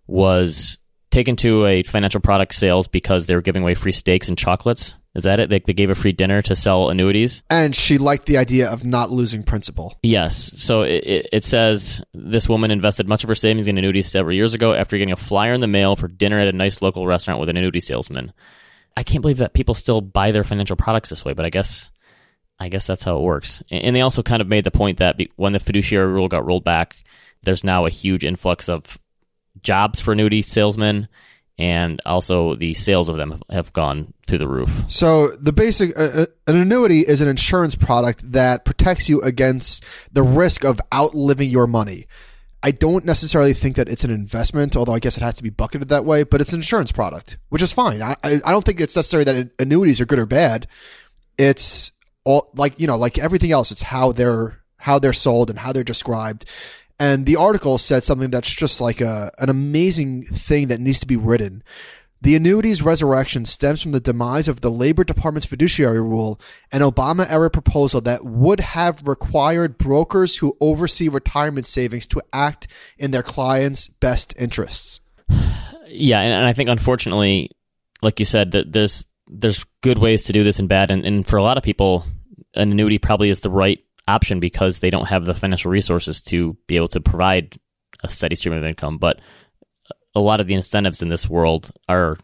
was 0.07 0.77
taken 1.15 1.37
to 1.37 1.65
a 1.65 1.81
financial 1.83 2.19
product 2.19 2.53
sales 2.53 2.87
because 2.87 3.25
they 3.25 3.35
were 3.35 3.41
giving 3.41 3.61
away 3.61 3.73
free 3.73 3.93
steaks 3.93 4.27
and 4.27 4.37
chocolates. 4.37 4.99
Is 5.15 5.23
that 5.23 5.39
it? 5.39 5.49
They, 5.49 5.59
they 5.59 5.71
gave 5.71 5.89
a 5.89 5.95
free 5.95 6.11
dinner 6.11 6.41
to 6.41 6.55
sell 6.57 6.89
annuities. 6.89 7.41
And 7.49 7.73
she 7.73 7.97
liked 7.97 8.25
the 8.25 8.37
idea 8.37 8.69
of 8.69 8.85
not 8.85 9.11
losing 9.11 9.41
principal. 9.41 9.97
Yes. 10.03 10.51
So 10.61 10.81
it, 10.81 11.05
it, 11.05 11.29
it 11.31 11.43
says 11.45 12.01
this 12.13 12.49
woman 12.49 12.69
invested 12.69 13.07
much 13.07 13.23
of 13.23 13.29
her 13.29 13.35
savings 13.35 13.69
in 13.69 13.77
annuities 13.77 14.11
several 14.11 14.35
years 14.35 14.53
ago 14.53 14.73
after 14.73 14.97
getting 14.97 15.13
a 15.13 15.15
flyer 15.15 15.53
in 15.53 15.61
the 15.61 15.67
mail 15.67 15.95
for 15.95 16.09
dinner 16.09 16.37
at 16.37 16.49
a 16.49 16.51
nice 16.51 16.81
local 16.81 17.07
restaurant 17.07 17.39
with 17.39 17.47
an 17.47 17.55
annuity 17.55 17.79
salesman. 17.79 18.33
I 18.97 19.03
can't 19.03 19.21
believe 19.21 19.37
that 19.37 19.53
people 19.53 19.73
still 19.73 20.01
buy 20.01 20.31
their 20.31 20.43
financial 20.43 20.75
products 20.75 21.09
this 21.09 21.23
way, 21.23 21.31
but 21.31 21.45
I 21.45 21.49
guess 21.49 21.91
I 22.59 22.67
guess 22.67 22.87
that's 22.87 23.03
how 23.03 23.17
it 23.17 23.23
works. 23.23 23.63
And 23.71 23.95
they 23.95 24.01
also 24.01 24.21
kind 24.21 24.41
of 24.41 24.47
made 24.47 24.65
the 24.65 24.71
point 24.71 24.97
that 24.97 25.19
when 25.37 25.53
the 25.53 25.59
fiduciary 25.59 26.11
rule 26.11 26.27
got 26.27 26.45
rolled 26.45 26.63
back, 26.65 26.97
there's 27.43 27.63
now 27.63 27.85
a 27.85 27.89
huge 27.89 28.25
influx 28.25 28.69
of 28.69 28.97
jobs 29.61 29.99
for 29.99 30.11
annuity 30.11 30.41
salesmen, 30.41 31.07
and 31.57 32.01
also 32.05 32.55
the 32.55 32.73
sales 32.73 33.09
of 33.09 33.17
them 33.17 33.41
have 33.49 33.71
gone 33.73 34.13
through 34.27 34.39
the 34.39 34.47
roof. 34.47 34.83
So 34.89 35.29
the 35.35 35.53
basic 35.53 35.97
uh, 35.97 36.01
uh, 36.03 36.25
an 36.47 36.57
annuity 36.57 37.01
is 37.01 37.21
an 37.21 37.27
insurance 37.27 37.75
product 37.75 38.31
that 38.31 38.65
protects 38.65 39.09
you 39.09 39.21
against 39.21 39.83
the 40.11 40.23
risk 40.23 40.63
of 40.63 40.79
outliving 40.93 41.49
your 41.49 41.67
money. 41.67 42.07
I 42.61 42.71
don't 42.71 43.05
necessarily 43.05 43.53
think 43.53 43.75
that 43.75 43.87
it's 43.87 44.03
an 44.03 44.09
investment, 44.09 44.75
although 44.75 44.93
I 44.93 44.99
guess 44.99 45.17
it 45.17 45.23
has 45.23 45.35
to 45.35 45.43
be 45.43 45.51
bucketed 45.51 45.89
that 45.89 46.03
way. 46.03 46.23
But 46.23 46.41
it's 46.41 46.51
an 46.51 46.59
insurance 46.59 46.91
product, 46.91 47.37
which 47.49 47.61
is 47.61 47.71
fine. 47.71 48.01
I 48.01 48.15
I 48.23 48.39
don't 48.39 48.65
think 48.65 48.81
it's 48.81 48.95
necessary 48.95 49.23
that 49.23 49.51
annuities 49.59 50.01
are 50.01 50.05
good 50.05 50.19
or 50.19 50.25
bad. 50.25 50.67
It's 51.37 51.91
all 52.25 52.49
like 52.55 52.77
you 52.79 52.87
know 52.87 52.97
like 52.97 53.17
everything 53.17 53.51
else 53.51 53.71
it's 53.71 53.83
how 53.83 54.11
they're 54.11 54.59
how 54.77 54.99
they're 54.99 55.13
sold 55.13 55.49
and 55.49 55.59
how 55.59 55.71
they're 55.71 55.83
described 55.83 56.45
and 56.99 57.25
the 57.25 57.35
article 57.35 57.77
said 57.77 58.03
something 58.03 58.29
that's 58.29 58.53
just 58.53 58.79
like 58.81 59.01
a 59.01 59.31
an 59.39 59.49
amazing 59.49 60.23
thing 60.23 60.67
that 60.67 60.79
needs 60.79 60.99
to 60.99 61.07
be 61.07 61.17
written 61.17 61.63
The 62.21 62.35
annuities 62.35 62.81
resurrection 62.81 63.45
stems 63.45 63.83
from 63.83 63.91
the 63.91 63.99
demise 63.99 64.47
of 64.47 64.61
the 64.61 64.71
Labor 64.71 65.03
Department's 65.03 65.45
fiduciary 65.45 66.01
rule, 66.01 66.39
an 66.71 66.81
Obama 66.81 67.29
era 67.29 67.51
proposal 67.51 68.01
that 68.01 68.25
would 68.25 68.61
have 68.61 69.07
required 69.07 69.77
brokers 69.77 70.37
who 70.37 70.57
oversee 70.59 71.07
retirement 71.07 71.67
savings 71.67 72.07
to 72.07 72.23
act 72.33 72.67
in 72.97 73.11
their 73.11 73.21
clients' 73.21 73.87
best 73.87 74.33
interests. 74.39 75.01
Yeah, 75.87 76.19
and, 76.21 76.33
and 76.33 76.45
I 76.45 76.53
think 76.53 76.69
unfortunately, 76.69 77.51
like 78.01 78.19
you 78.19 78.25
said, 78.25 78.53
that 78.53 78.71
there's 78.71 79.05
there's 79.27 79.63
good 79.81 79.99
ways 79.99 80.23
to 80.23 80.33
do 80.33 80.43
this 80.43 80.57
and 80.57 80.67
bad, 80.67 80.89
and, 80.89 81.05
and 81.05 81.27
for 81.27 81.37
a 81.37 81.43
lot 81.43 81.57
of 81.57 81.63
people, 81.63 82.05
an 82.55 82.71
annuity 82.71 82.97
probably 82.97 83.29
is 83.29 83.41
the 83.41 83.51
right 83.51 83.84
option 84.07 84.39
because 84.39 84.79
they 84.79 84.89
don't 84.89 85.07
have 85.07 85.25
the 85.25 85.33
financial 85.33 85.71
resources 85.71 86.21
to 86.21 86.57
be 86.67 86.75
able 86.75 86.87
to 86.89 86.99
provide 86.99 87.55
a 88.03 88.09
steady 88.09 88.35
stream 88.35 88.55
of 88.55 88.63
income. 88.63 88.97
But 88.97 89.19
a 90.13 90.19
lot 90.19 90.39
of 90.39 90.47
the 90.47 90.53
incentives 90.53 91.01
in 91.01 91.09
this 91.09 91.29
world 91.29 91.71
are 91.89 92.17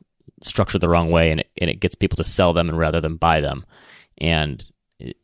structured 0.43 0.81
the 0.81 0.89
wrong 0.89 1.11
way, 1.11 1.31
and 1.31 1.41
it, 1.41 1.51
and 1.59 1.69
it 1.69 1.79
gets 1.79 1.95
people 1.95 2.17
to 2.17 2.23
sell 2.23 2.53
them 2.53 2.69
and 2.69 2.77
rather 2.77 3.01
than 3.01 3.17
buy 3.17 3.41
them. 3.41 3.65
And 4.17 4.63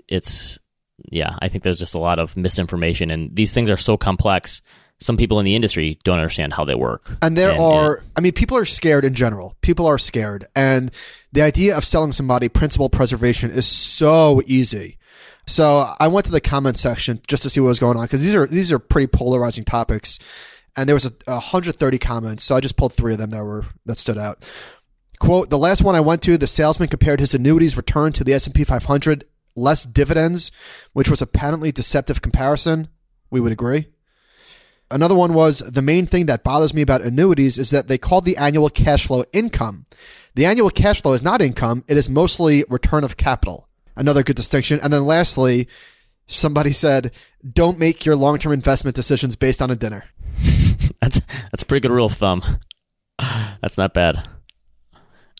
it's 0.08 0.60
yeah, 1.10 1.36
I 1.40 1.48
think 1.48 1.64
there's 1.64 1.80
just 1.80 1.96
a 1.96 2.00
lot 2.00 2.20
of 2.20 2.36
misinformation, 2.36 3.12
and 3.12 3.36
these 3.36 3.54
things 3.54 3.70
are 3.70 3.78
so 3.78 3.98
complex. 3.98 4.62
Some 5.00 5.16
people 5.16 5.40
in 5.40 5.46
the 5.46 5.56
industry 5.56 6.00
don't 6.04 6.18
understand 6.18 6.54
how 6.54 6.66
they 6.66 6.74
work. 6.74 7.18
And 7.22 7.38
there 7.38 7.56
are, 7.56 8.04
I 8.16 8.22
mean, 8.22 8.32
people 8.32 8.58
are 8.58 8.66
scared 8.66 9.06
in 9.06 9.14
general. 9.14 9.56
People 9.62 9.86
are 9.86 10.00
scared. 10.00 10.48
And 10.56 10.90
the 11.32 11.44
idea 11.44 11.78
of 11.78 11.86
selling 11.86 12.14
somebody 12.14 12.50
principal 12.50 12.90
preservation 12.90 13.52
is 13.52 13.68
so 13.68 14.42
easy. 14.48 14.98
So 15.48 15.94
I 15.98 16.10
went 16.10 16.26
to 16.26 16.32
the 16.32 16.42
comment 16.42 16.78
section 16.78 17.22
just 17.26 17.42
to 17.44 17.50
see 17.50 17.62
what 17.62 17.70
was 17.70 17.80
going 17.80 17.98
on 17.98 18.04
because 18.04 18.24
these 18.24 18.36
are 18.36 18.46
these 18.46 18.72
are 18.74 18.80
pretty 18.80 19.08
polarizing 19.08 19.64
topics, 19.64 20.20
and 20.76 20.88
there 20.88 20.96
was 20.96 21.06
a, 21.06 21.14
130 21.26 21.98
comments. 21.98 22.44
So 22.44 22.58
I 22.58 22.60
just 22.60 22.76
pulled 22.76 22.94
three 22.94 23.14
of 23.14 23.18
them 23.18 23.30
that 23.30 23.44
were 23.44 23.66
that 23.86 23.98
stood 23.98 24.18
out. 24.18 24.46
Quote: 25.20 25.50
The 25.50 25.58
last 25.58 25.82
one 25.82 25.96
I 25.96 26.02
went 26.02 26.22
to, 26.24 26.38
the 26.38 26.48
salesman 26.48 26.90
compared 26.90 27.22
his 27.22 27.34
annuities 27.34 27.78
return 27.78 28.12
to 28.14 28.26
the 28.26 28.34
S 28.34 28.46
and 28.46 28.54
P 28.54 28.66
500 28.66 29.24
less 29.56 29.86
dividends, 29.86 30.52
which 30.92 31.10
was 31.10 31.22
a 31.22 31.28
patently 31.28 31.72
deceptive 31.72 32.22
comparison. 32.22 32.90
We 33.32 33.40
would 33.40 33.54
agree. 33.54 33.88
Another 34.92 35.16
one 35.16 35.34
was 35.34 35.60
the 35.60 35.82
main 35.82 36.06
thing 36.08 36.28
that 36.28 36.44
bothers 36.44 36.74
me 36.74 36.82
about 36.82 37.02
annuities 37.02 37.58
is 37.58 37.72
that 37.72 37.88
they 37.88 37.98
call 37.98 38.20
the 38.22 38.38
annual 38.38 38.70
cash 38.70 39.08
flow 39.08 39.24
income. 39.32 39.86
The 40.36 40.46
annual 40.46 40.70
cash 40.70 41.02
flow 41.02 41.14
is 41.14 41.24
not 41.24 41.42
income; 41.42 41.86
it 41.88 41.96
is 41.96 42.10
mostly 42.10 42.66
return 42.70 43.06
of 43.06 43.16
capital 43.16 43.67
another 43.98 44.24
good 44.24 44.36
distinction. 44.36 44.80
And 44.82 44.92
then 44.94 45.06
lastly, 45.06 45.68
somebody 46.28 46.72
said, 46.72 47.12
"Don't 47.48 47.80
make 47.80 48.06
your 48.06 48.16
long-term 48.16 48.54
investment 48.54 48.96
decisions 48.96 49.36
based 49.36 49.62
on 49.62 49.72
a 49.72 49.76
dinner." 49.76 50.06
that's 51.02 51.22
that's 51.52 51.64
a 51.64 51.66
pretty 51.66 51.88
good 51.88 51.94
rule 51.94 52.06
of 52.08 52.14
thumb. 52.14 52.44
That's 53.62 53.78
not 53.78 53.94
bad. 53.94 54.28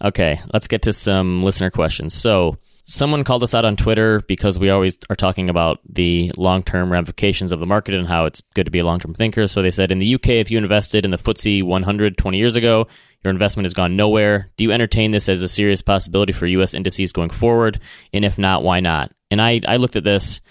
Okay, 0.04 0.40
let's 0.54 0.68
get 0.68 0.84
to 0.84 0.94
some 0.94 1.44
listener 1.44 1.72
questions. 1.72 2.14
So, 2.14 2.58
someone 2.86 3.24
called 3.24 3.44
us 3.44 3.54
out 3.54 3.66
on 3.66 3.76
Twitter 3.76 4.22
because 4.28 4.60
we 4.60 4.70
always 4.70 4.98
are 5.10 5.16
talking 5.16 5.50
about 5.50 5.80
the 5.88 6.32
long 6.38 6.64
term 6.64 6.92
ramifications 6.92 7.52
of 7.52 7.60
the 7.60 7.66
market 7.66 7.96
and 7.96 8.08
how 8.08 8.26
it's 8.26 8.42
good 8.54 8.66
to 8.66 8.72
be 8.72 8.80
a 8.80 8.86
long 8.86 9.00
term 9.00 9.14
thinker. 9.14 9.48
So, 9.48 9.62
they 9.62 9.72
said 9.72 9.92
in 9.92 10.00
the 10.00 10.16
UK, 10.16 10.30
if 10.30 10.52
you 10.52 10.58
invested 10.58 11.06
in 11.06 11.12
the 11.12 11.18
FTSE 11.18 11.64
100 11.64 12.18
20 12.18 12.38
years 12.38 12.56
ago, 12.56 12.88
your 13.24 13.32
investment 13.32 13.66
has 13.66 13.74
gone 13.74 13.96
nowhere. 13.96 14.52
Do 14.58 14.64
you 14.64 14.72
entertain 14.72 15.12
this 15.12 15.30
as 15.30 15.42
a 15.42 15.48
serious 15.48 15.82
possibility 15.82 16.34
for 16.34 16.48
U.S. 16.48 16.74
indices 16.74 17.12
going 17.12 17.30
forward? 17.30 17.80
And 18.14 18.24
if 18.24 18.38
not, 18.38 18.64
why 18.64 18.80
not? 18.80 19.12
And 19.32 19.42
I, 19.42 19.62
I 19.68 19.78
looked 19.78 19.96
at 19.96 20.04
this. 20.04 20.42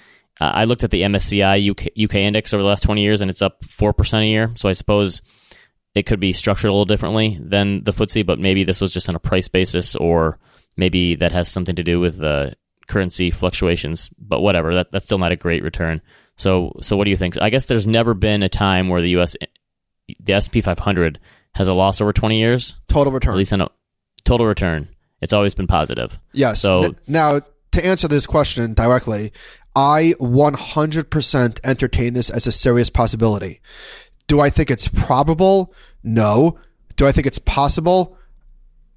Uh, 0.40 0.52
I 0.52 0.64
looked 0.64 0.84
at 0.84 0.90
the 0.90 1.02
MSCI 1.02 1.70
UK, 1.70 1.86
UK 1.98 2.16
index 2.16 2.52
over 2.52 2.62
the 2.62 2.68
last 2.68 2.82
20 2.82 3.02
years, 3.02 3.20
and 3.20 3.30
it's 3.30 3.42
up 3.42 3.62
4% 3.62 4.22
a 4.22 4.26
year. 4.26 4.50
So 4.54 4.68
I 4.68 4.72
suppose 4.72 5.22
it 5.94 6.04
could 6.04 6.20
be 6.20 6.32
structured 6.34 6.68
a 6.68 6.72
little 6.72 6.84
differently 6.84 7.38
than 7.40 7.82
the 7.84 7.92
FTSE, 7.92 8.26
but 8.26 8.38
maybe 8.38 8.64
this 8.64 8.80
was 8.80 8.92
just 8.92 9.08
on 9.08 9.14
a 9.14 9.20
price 9.20 9.48
basis, 9.48 9.96
or 9.96 10.38
maybe 10.76 11.14
that 11.14 11.32
has 11.32 11.48
something 11.48 11.76
to 11.76 11.82
do 11.82 12.00
with 12.00 12.18
the 12.18 12.54
currency 12.86 13.30
fluctuations. 13.30 14.10
But 14.18 14.40
whatever, 14.40 14.74
that, 14.74 14.92
that's 14.92 15.06
still 15.06 15.18
not 15.18 15.32
a 15.32 15.36
great 15.36 15.62
return. 15.62 16.02
So, 16.36 16.76
so 16.82 16.96
what 16.96 17.04
do 17.04 17.10
you 17.10 17.16
think? 17.16 17.40
I 17.40 17.48
guess 17.48 17.64
there's 17.64 17.86
never 17.86 18.12
been 18.12 18.42
a 18.42 18.48
time 18.50 18.88
where 18.88 19.00
the 19.00 19.10
U.S. 19.10 19.36
the 20.20 20.32
S&P 20.34 20.60
500 20.60 21.18
has 21.56 21.68
a 21.68 21.72
loss 21.74 22.00
over 22.00 22.12
20 22.12 22.38
years. 22.38 22.74
Total 22.88 23.12
return. 23.12 23.32
At 23.34 23.38
least 23.38 23.52
in 23.52 23.60
a 23.60 23.68
total 24.24 24.46
return. 24.46 24.88
It's 25.20 25.32
always 25.32 25.54
been 25.54 25.66
positive. 25.66 26.18
Yes. 26.32 26.60
So 26.60 26.82
N- 26.82 26.96
now 27.06 27.40
to 27.72 27.84
answer 27.84 28.06
this 28.08 28.26
question 28.26 28.74
directly, 28.74 29.32
I 29.74 30.14
100% 30.20 31.60
entertain 31.64 32.14
this 32.14 32.30
as 32.30 32.46
a 32.46 32.52
serious 32.52 32.90
possibility. 32.90 33.60
Do 34.26 34.40
I 34.40 34.50
think 34.50 34.70
it's 34.70 34.88
probable? 34.88 35.72
No. 36.02 36.58
Do 36.96 37.06
I 37.06 37.12
think 37.12 37.26
it's 37.26 37.38
possible? 37.38 38.16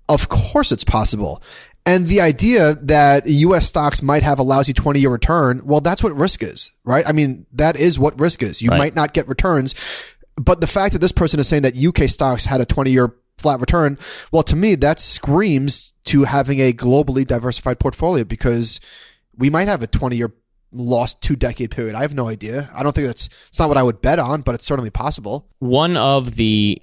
Of 0.07 0.29
course 0.29 0.71
it's 0.71 0.83
possible. 0.83 1.41
And 1.85 2.07
the 2.07 2.21
idea 2.21 2.75
that 2.75 3.27
US 3.27 3.67
stocks 3.67 4.01
might 4.01 4.23
have 4.23 4.37
a 4.39 4.43
lousy 4.43 4.73
20 4.73 4.99
year 4.99 5.09
return, 5.09 5.61
well, 5.63 5.81
that's 5.81 6.03
what 6.03 6.15
risk 6.15 6.43
is, 6.43 6.71
right? 6.83 7.05
I 7.07 7.13
mean, 7.13 7.45
that 7.53 7.77
is 7.77 7.97
what 7.97 8.19
risk 8.19 8.43
is. 8.43 8.61
You 8.61 8.69
Right. 8.69 8.77
might 8.77 8.95
not 8.95 9.13
get 9.13 9.27
returns. 9.27 9.75
But 10.39 10.61
the 10.61 10.67
fact 10.67 10.93
that 10.93 10.99
this 10.99 11.11
person 11.11 11.39
is 11.39 11.47
saying 11.47 11.63
that 11.63 11.77
UK 11.77 12.09
stocks 12.09 12.45
had 12.45 12.61
a 12.61 12.65
20 12.65 12.91
year 12.91 13.13
flat 13.37 13.59
return, 13.59 13.97
well, 14.31 14.43
to 14.43 14.55
me, 14.55 14.75
that 14.75 14.99
screams 14.99 15.93
to 16.05 16.23
having 16.23 16.59
a 16.59 16.73
globally 16.73 17.27
diversified 17.27 17.79
portfolio 17.79 18.23
because 18.23 18.79
we 19.37 19.49
might 19.49 19.67
have 19.67 19.81
a 19.83 19.87
20 19.87 20.15
year 20.15 20.33
lost 20.71 21.21
two 21.21 21.35
decade 21.35 21.71
period. 21.71 21.95
I 21.95 22.01
have 22.01 22.13
no 22.13 22.27
idea. 22.27 22.69
I 22.73 22.83
don't 22.83 22.93
think 22.93 23.07
that's, 23.07 23.29
it's 23.47 23.59
not 23.59 23.69
what 23.69 23.77
I 23.77 23.83
would 23.83 24.01
bet 24.01 24.19
on, 24.19 24.41
but 24.41 24.55
it's 24.55 24.65
certainly 24.65 24.91
possible. 24.91 25.49
one 25.59 25.97
of 25.97 26.35
the 26.35 26.81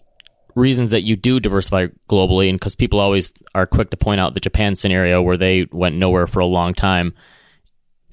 reasons 0.54 0.90
that 0.90 1.02
you 1.02 1.16
do 1.16 1.38
diversify 1.38 1.86
globally, 2.10 2.48
and 2.48 2.58
because 2.58 2.74
people 2.74 2.98
always 2.98 3.32
are 3.54 3.66
quick 3.66 3.90
to 3.90 3.96
point 3.96 4.20
out 4.20 4.34
the 4.34 4.40
Japan 4.40 4.74
scenario 4.74 5.22
where 5.22 5.36
they 5.36 5.66
went 5.70 5.96
nowhere 5.96 6.26
for 6.26 6.40
a 6.40 6.46
long 6.46 6.74
time, 6.74 7.14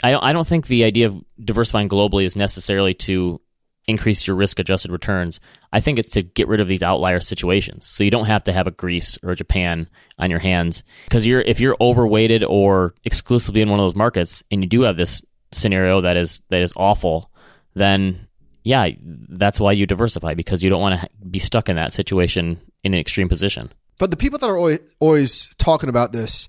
I 0.03 0.11
don't, 0.11 0.23
I 0.23 0.33
don't 0.33 0.47
think 0.47 0.67
the 0.67 0.83
idea 0.83 1.07
of 1.07 1.23
diversifying 1.43 1.89
globally 1.89 2.25
is 2.25 2.35
necessarily 2.35 2.93
to 2.95 3.39
increase 3.87 4.25
your 4.25 4.35
risk 4.35 4.59
adjusted 4.59 4.91
returns. 4.91 5.39
I 5.71 5.79
think 5.79 5.99
it's 5.99 6.11
to 6.11 6.21
get 6.21 6.47
rid 6.47 6.59
of 6.59 6.67
these 6.67 6.83
outlier 6.83 7.19
situations. 7.19 7.85
So 7.85 8.03
you 8.03 8.11
don't 8.11 8.25
have 8.25 8.43
to 8.43 8.53
have 8.53 8.67
a 8.67 8.71
Greece 8.71 9.17
or 9.23 9.31
a 9.31 9.35
Japan 9.35 9.89
on 10.19 10.29
your 10.29 10.39
hands 10.39 10.83
because 11.05 11.25
you're 11.25 11.41
if 11.41 11.59
you're 11.59 11.77
overweighted 11.81 12.43
or 12.43 12.93
exclusively 13.03 13.61
in 13.61 13.69
one 13.69 13.79
of 13.79 13.83
those 13.83 13.95
markets 13.95 14.43
and 14.51 14.63
you 14.63 14.69
do 14.69 14.81
have 14.81 14.97
this 14.97 15.23
scenario 15.51 16.01
that 16.01 16.17
is 16.17 16.41
that 16.49 16.61
is 16.61 16.73
awful, 16.75 17.29
then 17.73 18.27
yeah, 18.63 18.89
that's 19.01 19.59
why 19.59 19.73
you 19.73 19.85
diversify 19.85 20.33
because 20.33 20.63
you 20.63 20.69
don't 20.69 20.81
want 20.81 21.01
to 21.01 21.09
be 21.29 21.39
stuck 21.39 21.67
in 21.69 21.75
that 21.75 21.93
situation 21.93 22.59
in 22.83 22.93
an 22.93 22.99
extreme 22.99 23.29
position. 23.29 23.71
But 23.99 24.11
the 24.11 24.17
people 24.17 24.39
that 24.39 24.49
are 24.49 24.57
always, 24.57 24.79
always 24.99 25.53
talking 25.55 25.89
about 25.89 26.13
this, 26.13 26.47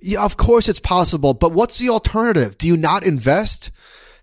yeah, 0.00 0.22
of 0.22 0.36
course 0.36 0.68
it's 0.68 0.80
possible, 0.80 1.34
but 1.34 1.52
what's 1.52 1.78
the 1.78 1.90
alternative? 1.90 2.56
Do 2.58 2.66
you 2.66 2.76
not 2.76 3.06
invest? 3.06 3.70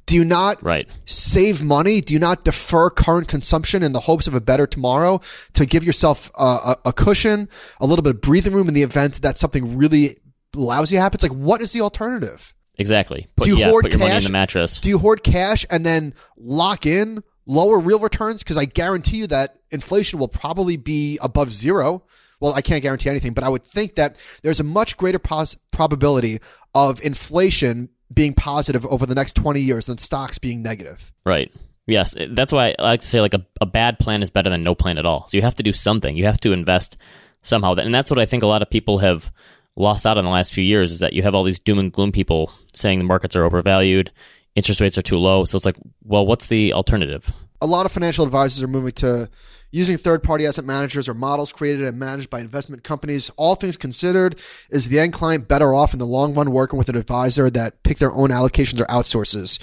Do 0.07 0.15
you 0.15 0.25
not 0.25 0.63
Right. 0.63 0.87
save 1.05 1.61
money? 1.61 2.01
Do 2.01 2.13
you 2.13 2.19
not 2.19 2.43
defer 2.43 2.89
current 2.89 3.27
consumption 3.27 3.83
in 3.83 3.91
the 3.91 3.99
hopes 3.99 4.25
of 4.25 4.33
a 4.33 4.41
better 4.41 4.65
tomorrow 4.65 5.21
to 5.53 5.65
give 5.65 5.83
yourself 5.83 6.31
a, 6.39 6.43
a, 6.43 6.77
a 6.85 6.93
cushion, 6.93 7.47
a 7.79 7.85
little 7.85 8.01
bit 8.03 8.15
of 8.15 8.21
breathing 8.21 8.53
room 8.53 8.67
in 8.67 8.73
the 8.73 8.83
event 8.83 9.21
that 9.21 9.37
something 9.37 9.77
really 9.77 10.17
lousy 10.55 10.95
happens? 10.95 11.21
Like, 11.23 11.33
what 11.33 11.61
is 11.61 11.73
the 11.73 11.81
alternative? 11.81 12.53
Exactly. 12.77 13.27
Put, 13.35 13.43
Do 13.45 13.49
you 13.51 13.57
yeah, 13.57 13.69
hoard 13.69 13.85
your 13.91 13.99
money 13.99 14.11
in 14.11 14.15
cash? 14.17 14.25
the 14.25 14.31
mattress. 14.31 14.79
Do 14.79 14.87
you 14.89 14.97
hoard 14.97 15.23
cash 15.23 15.65
and 15.69 15.85
then 15.85 16.13
lock 16.37 16.85
in 16.85 17.21
lower 17.45 17.77
real 17.79 17.99
returns? 17.99 18.43
Because 18.43 18.57
I 18.57 18.65
guarantee 18.65 19.17
you 19.17 19.27
that 19.27 19.57
inflation 19.71 20.19
will 20.19 20.27
probably 20.29 20.77
be 20.77 21.17
above 21.21 21.53
zero. 21.53 22.03
Well, 22.39 22.53
I 22.53 22.61
can't 22.61 22.83
guarantee 22.83 23.09
anything, 23.09 23.33
but 23.33 23.43
I 23.43 23.49
would 23.49 23.65
think 23.65 23.95
that 23.95 24.15
there's 24.43 24.59
a 24.59 24.63
much 24.63 24.95
greater 24.95 25.17
pos- 25.19 25.55
probability 25.71 26.39
of 26.75 27.01
inflation 27.01 27.89
being 28.13 28.33
positive 28.33 28.85
over 28.85 29.05
the 29.05 29.15
next 29.15 29.33
20 29.35 29.59
years 29.59 29.87
than 29.87 29.97
stocks 29.97 30.37
being 30.37 30.61
negative. 30.61 31.11
Right. 31.25 31.51
Yes. 31.85 32.15
That's 32.29 32.51
why 32.51 32.75
I 32.79 32.83
like 32.83 33.01
to 33.01 33.07
say 33.07 33.21
like 33.21 33.33
a, 33.33 33.45
a 33.61 33.65
bad 33.65 33.99
plan 33.99 34.23
is 34.23 34.29
better 34.29 34.49
than 34.49 34.63
no 34.63 34.75
plan 34.75 34.97
at 34.97 35.05
all. 35.05 35.27
So 35.27 35.37
you 35.37 35.43
have 35.43 35.55
to 35.55 35.63
do 35.63 35.73
something. 35.73 36.15
You 36.15 36.25
have 36.25 36.39
to 36.41 36.51
invest 36.51 36.97
somehow. 37.41 37.73
And 37.75 37.93
that's 37.93 38.11
what 38.11 38.19
I 38.19 38.25
think 38.25 38.43
a 38.43 38.47
lot 38.47 38.61
of 38.61 38.69
people 38.69 38.99
have 38.99 39.31
lost 39.75 40.05
out 40.05 40.17
on 40.17 40.23
the 40.23 40.31
last 40.31 40.53
few 40.53 40.63
years 40.63 40.91
is 40.91 40.99
that 40.99 41.13
you 41.13 41.23
have 41.23 41.35
all 41.35 41.43
these 41.43 41.59
doom 41.59 41.79
and 41.79 41.91
gloom 41.91 42.11
people 42.11 42.51
saying 42.73 42.97
the 42.97 43.05
markets 43.05 43.35
are 43.35 43.43
overvalued, 43.43 44.11
interest 44.55 44.81
rates 44.81 44.97
are 44.97 45.03
too 45.03 45.17
low. 45.17 45.45
So 45.45 45.55
it's 45.55 45.65
like, 45.65 45.77
well, 46.03 46.25
what's 46.25 46.47
the 46.47 46.73
alternative? 46.73 47.31
a 47.61 47.67
lot 47.67 47.85
of 47.85 47.91
financial 47.91 48.25
advisors 48.25 48.63
are 48.63 48.67
moving 48.67 48.91
to 48.93 49.29
using 49.71 49.97
third 49.97 50.23
party 50.23 50.45
asset 50.45 50.65
managers 50.65 51.09
or 51.09 51.13
models 51.13 51.51
created 51.51 51.85
and 51.85 51.99
managed 51.99 52.29
by 52.29 52.39
investment 52.39 52.83
companies. 52.83 53.29
All 53.31 53.55
things 53.55 53.77
considered, 53.77 54.39
is 54.69 54.89
the 54.89 54.99
end 54.99 55.13
client 55.13 55.47
better 55.47 55.73
off 55.73 55.93
in 55.93 55.99
the 55.99 56.05
long 56.05 56.33
run 56.33 56.51
working 56.51 56.77
with 56.77 56.89
an 56.89 56.95
advisor 56.95 57.49
that 57.49 57.83
pick 57.83 57.97
their 57.97 58.11
own 58.11 58.29
allocations 58.29 58.79
or 58.79 58.85
outsources? 58.85 59.59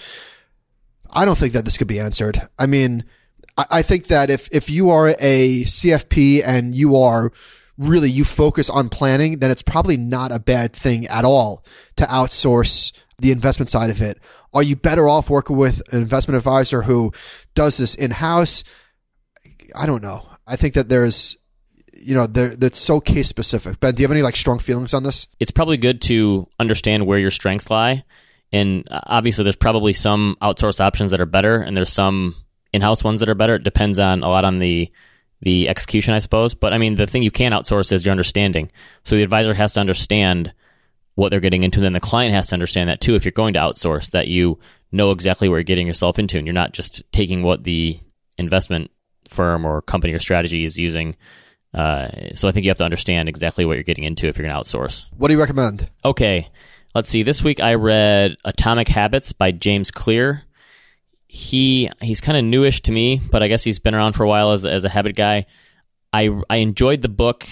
I 1.11 1.25
don't 1.25 1.39
think 1.39 1.53
that 1.53 1.65
this 1.65 1.79
could 1.79 1.89
be 1.89 2.01
answered. 2.01 2.41
I 2.59 2.67
mean, 2.67 3.05
I, 3.57 3.83
think 3.83 4.09
that 4.09 4.31
if, 4.31 4.49
if 4.51 4.69
you 4.69 4.91
are 4.91 5.15
a 5.21 5.63
CFP 5.63 6.43
and 6.45 6.75
you 6.75 6.97
are 6.97 7.31
really, 7.79 8.11
you 8.11 8.25
focus 8.25 8.69
on 8.69 8.89
planning, 8.89 9.39
then 9.39 9.51
it's 9.51 9.63
probably 9.63 9.97
not 9.97 10.33
a 10.33 10.41
bad 10.41 10.73
thing 10.73 11.07
at 11.07 11.25
all 11.25 11.65
to 11.97 12.05
outsource 12.05 12.93
the 13.19 13.31
investment 13.31 13.71
side 13.71 13.91
of 13.91 14.03
it. 14.03 14.19
Are 14.53 14.63
you 14.63 14.75
better 14.75 15.09
off 15.09 15.31
working 15.31 15.57
with 15.57 15.83
an 15.93 16.03
investment 16.03 16.37
advisor 16.37 16.83
who 16.83 17.13
does 17.55 17.77
this 17.77 17.95
in 17.95 18.11
house? 18.11 18.65
I 19.75 19.87
don't 19.87 20.03
know. 20.03 20.27
I 20.47 20.57
think 20.57 20.75
that 20.75 20.89
there's 20.89 21.37
you 22.05 22.15
know, 22.15 22.27
that's 22.27 22.79
so 22.79 23.01
case 23.01 23.29
specific. 23.29 23.81
Ben, 23.81 23.95
do 23.95 24.03
you 24.03 24.05
have 24.05 24.13
any 24.13 24.23
like 24.23 24.37
strong 24.37 24.59
feelings 24.59 24.93
on 24.93 25.03
this? 25.03 25.27
it's 25.41 25.51
probably 25.51 25.79
good 25.79 26.03
to 26.03 26.47
understand 26.61 27.07
where 27.07 27.19
your 27.19 27.31
strengths 27.31 27.71
lie. 27.71 28.05
And 28.53 28.87
uh, 28.91 29.01
obviously, 29.05 29.45
there's 29.45 29.57
probably 29.57 29.95
some 29.95 30.37
outsourced 30.43 30.81
options 30.81 31.11
that 31.11 31.21
are 31.21 31.27
better, 31.27 31.57
and 31.61 31.77
there's 31.77 31.93
some 31.93 32.37
in-house 32.73 33.03
ones 33.03 33.21
that 33.21 33.29
are 33.29 33.35
better. 33.35 33.55
It 33.57 33.65
depends 33.65 33.99
on 33.99 34.23
a 34.23 34.29
lot 34.29 34.45
on 34.45 34.59
the 34.59 34.93
the 35.41 35.69
execution, 35.69 36.15
I 36.15 36.19
suppose. 36.19 36.55
But 36.55 36.73
I 36.73 36.79
mean, 36.79 36.95
the 36.95 37.07
thing 37.07 37.23
you 37.23 37.31
can 37.31 37.53
outsource 37.53 37.91
is 37.91 38.05
your 38.05 38.13
understanding. 38.13 38.71
So 39.03 39.17
the 39.17 39.23
advisor 39.23 39.55
has 39.55 39.73
to 39.75 39.81
understand 39.81 40.53
what 41.15 41.31
they're 41.31 41.41
getting 41.41 41.63
into, 41.63 41.79
and 41.79 41.87
then 41.87 41.93
the 41.95 42.01
client 42.01 42.35
has 42.35 42.49
to 42.49 42.55
understand 42.55 42.91
that 42.91 43.01
too. 43.01 43.15
If 43.15 43.25
you're 43.25 43.33
going 43.33 43.55
to 43.55 43.61
outsource, 43.61 44.11
that 44.11 44.29
you 44.29 44.59
know 44.93 45.11
exactly 45.11 45.49
where 45.49 45.59
you're 45.59 45.65
getting 45.65 45.87
yourself 45.87 46.19
into, 46.19 46.37
and 46.39 46.47
you're 46.47 46.53
not 46.53 46.73
just 46.73 47.03
taking 47.13 47.43
what 47.43 47.65
the 47.65 47.99
investment 48.37 48.91
firm 49.29 49.65
or 49.65 49.83
company 49.83 50.13
or 50.13 50.19
strategy 50.19 50.65
is 50.65 50.79
using. 50.79 51.17
Uh, 51.73 52.09
so 52.35 52.49
I 52.49 52.53
think 52.53 52.65
you 52.65 52.71
have 52.71 52.79
to 52.79 52.85
understand 52.85 53.29
exactly 53.29 53.65
what 53.65 53.75
you're 53.75 53.83
getting 53.83 54.05
into 54.05 54.29
if 54.29 54.39
you're 54.39 54.49
going 54.49 54.55
to 54.55 54.61
outsource. 54.61 55.07
What 55.17 55.29
do 55.29 55.35
you 55.35 55.41
recommend? 55.41 55.91
Okay, 56.05 56.49
let's 56.95 57.11
see. 57.11 57.23
This 57.23 57.43
week 57.43 57.61
I 57.61 57.75
read 57.75 58.37
Atomic 58.45 58.89
Habits 58.89 59.33
by 59.33 59.51
James 59.51 59.91
Clear. 59.91 60.43
He 61.27 61.91
he's 62.01 62.21
kind 62.21 62.39
of 62.39 62.45
newish 62.45 62.83
to 62.83 62.93
me, 62.93 63.21
but 63.31 63.43
I 63.43 63.49
guess 63.49 63.65
he's 63.65 63.81
been 63.81 63.95
around 63.95 64.13
for 64.13 64.23
a 64.23 64.29
while 64.29 64.53
as 64.53 64.65
as 64.65 64.85
a 64.85 64.89
habit 64.89 65.17
guy. 65.17 65.47
I 66.13 66.31
I 66.49 66.59
enjoyed 66.59 67.03
the 67.03 67.09
book. 67.09 67.49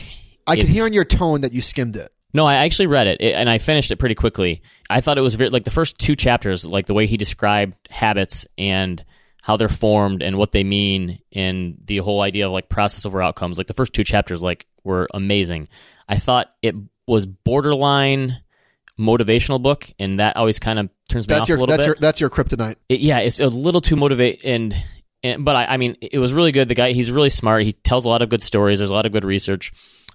I 0.46 0.54
can 0.54 0.68
hear 0.68 0.86
in 0.86 0.92
your 0.92 1.04
tone 1.04 1.40
that 1.40 1.52
you 1.52 1.60
skimmed 1.60 1.96
it. 1.96 2.12
No, 2.32 2.46
I 2.46 2.64
actually 2.64 2.86
read 2.86 3.08
it, 3.08 3.20
it 3.20 3.34
and 3.34 3.50
I 3.50 3.58
finished 3.58 3.90
it 3.90 3.96
pretty 3.96 4.14
quickly. 4.14 4.62
I 4.88 5.00
thought 5.00 5.18
it 5.18 5.22
was 5.22 5.34
very, 5.34 5.50
like 5.50 5.64
the 5.64 5.70
first 5.70 5.98
two 5.98 6.14
chapters, 6.14 6.64
like 6.64 6.86
the 6.86 6.94
way 6.94 7.06
he 7.06 7.16
described 7.16 7.74
habits 7.90 8.46
and 8.56 9.04
how 9.42 9.56
they're 9.58 9.68
formed 9.68 10.22
and 10.22 10.38
what 10.38 10.52
they 10.52 10.64
mean, 10.64 11.18
and 11.32 11.76
the 11.84 11.98
whole 11.98 12.22
idea 12.22 12.46
of 12.46 12.52
like 12.52 12.68
process 12.70 13.04
over 13.04 13.20
outcomes. 13.20 13.58
Like 13.58 13.66
the 13.66 13.74
first 13.74 13.92
two 13.92 14.04
chapters, 14.04 14.42
like 14.42 14.66
were 14.84 15.08
amazing. 15.12 15.68
I 16.08 16.16
thought 16.16 16.50
it 16.62 16.74
was 17.06 17.26
borderline 17.26 18.40
motivational 18.98 19.60
book, 19.62 19.88
and 19.98 20.20
that 20.20 20.36
always 20.36 20.58
kind 20.58 20.78
of 20.78 20.88
turns 21.08 21.26
me 21.28 21.34
That's 21.34 21.42
off 21.42 21.48
your 21.48 21.58
a 21.58 21.60
little 21.60 21.72
that's 21.72 21.82
bit. 21.84 21.88
your 21.88 21.96
that's 22.00 22.20
your 22.20 22.30
kryptonite. 22.30 22.76
It- 22.88 23.00
yeah, 23.00 23.18
it's 23.18 23.40
a 23.40 23.48
little 23.48 23.80
too 23.80 23.96
motivate 23.96 24.44
and. 24.44 24.74
And, 25.24 25.44
but 25.44 25.54
I, 25.54 25.64
I 25.66 25.76
mean, 25.76 25.96
it 26.00 26.18
was 26.18 26.32
really 26.32 26.50
good. 26.50 26.66
The 26.66 26.74
guy, 26.74 26.90
he's 26.94 27.12
really 27.12 27.30
smart. 27.30 27.62
He 27.62 27.74
tells 27.74 28.04
a 28.06 28.08
lot 28.08 28.22
of 28.22 28.28
good 28.28 28.42
stories. 28.42 28.80
There's 28.80 28.90
a 28.90 28.94
lot 28.94 29.06
of 29.06 29.12
good 29.12 29.24
research. 29.24 29.72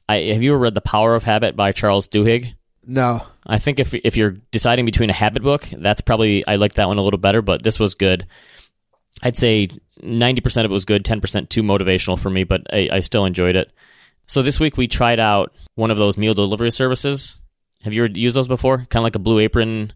I, 0.10 0.18
have 0.34 0.44
you 0.44 0.52
ever 0.52 0.60
read 0.60 0.74
The 0.74 0.82
Power 0.82 1.16
of 1.16 1.24
Habit 1.24 1.56
by 1.56 1.72
Charles 1.72 2.10
Duhigg? 2.10 2.56
No. 2.86 3.22
I 3.46 3.58
think 3.58 3.80
if 3.80 3.94
if 3.94 4.18
you're 4.18 4.32
deciding 4.52 4.84
between 4.84 5.10
a 5.10 5.14
habit 5.14 5.44
book, 5.44 5.66
that's 5.72 6.02
probably 6.02 6.46
I 6.46 6.58
like 6.58 6.74
that 6.74 6.90
one 6.90 6.98
a 6.98 7.02
little 7.02 7.20
better, 7.20 7.42
but 7.42 7.64
this 7.64 7.80
was 7.80 7.96
good. 7.96 8.28
I'd 9.24 9.38
say 9.38 9.70
ninety 10.02 10.42
percent 10.42 10.66
of 10.66 10.72
it 10.72 10.74
was 10.74 10.86
good, 10.86 11.04
ten 11.04 11.22
percent 11.22 11.50
too 11.50 11.64
motivational 11.64 12.20
for 12.20 12.30
me, 12.30 12.44
but 12.44 12.62
I, 12.72 12.90
I 12.92 13.00
still 13.00 13.26
enjoyed 13.26 13.56
it. 13.56 13.72
So 14.28 14.42
this 14.42 14.60
week 14.60 14.78
we 14.78 14.88
tried 14.88 15.20
out 15.20 15.56
one 15.76 15.90
of 15.90 15.98
those 15.98 16.18
meal 16.18 16.34
delivery 16.34 16.72
services. 16.72 17.42
Have 17.84 17.94
you 17.94 18.04
ever 18.04 18.12
used 18.12 18.36
those 18.36 18.48
before? 18.48 18.78
Kind 18.78 18.98
of 18.98 19.04
like 19.04 19.16
a 19.16 19.20
Blue 19.20 19.40
Apron. 19.40 19.94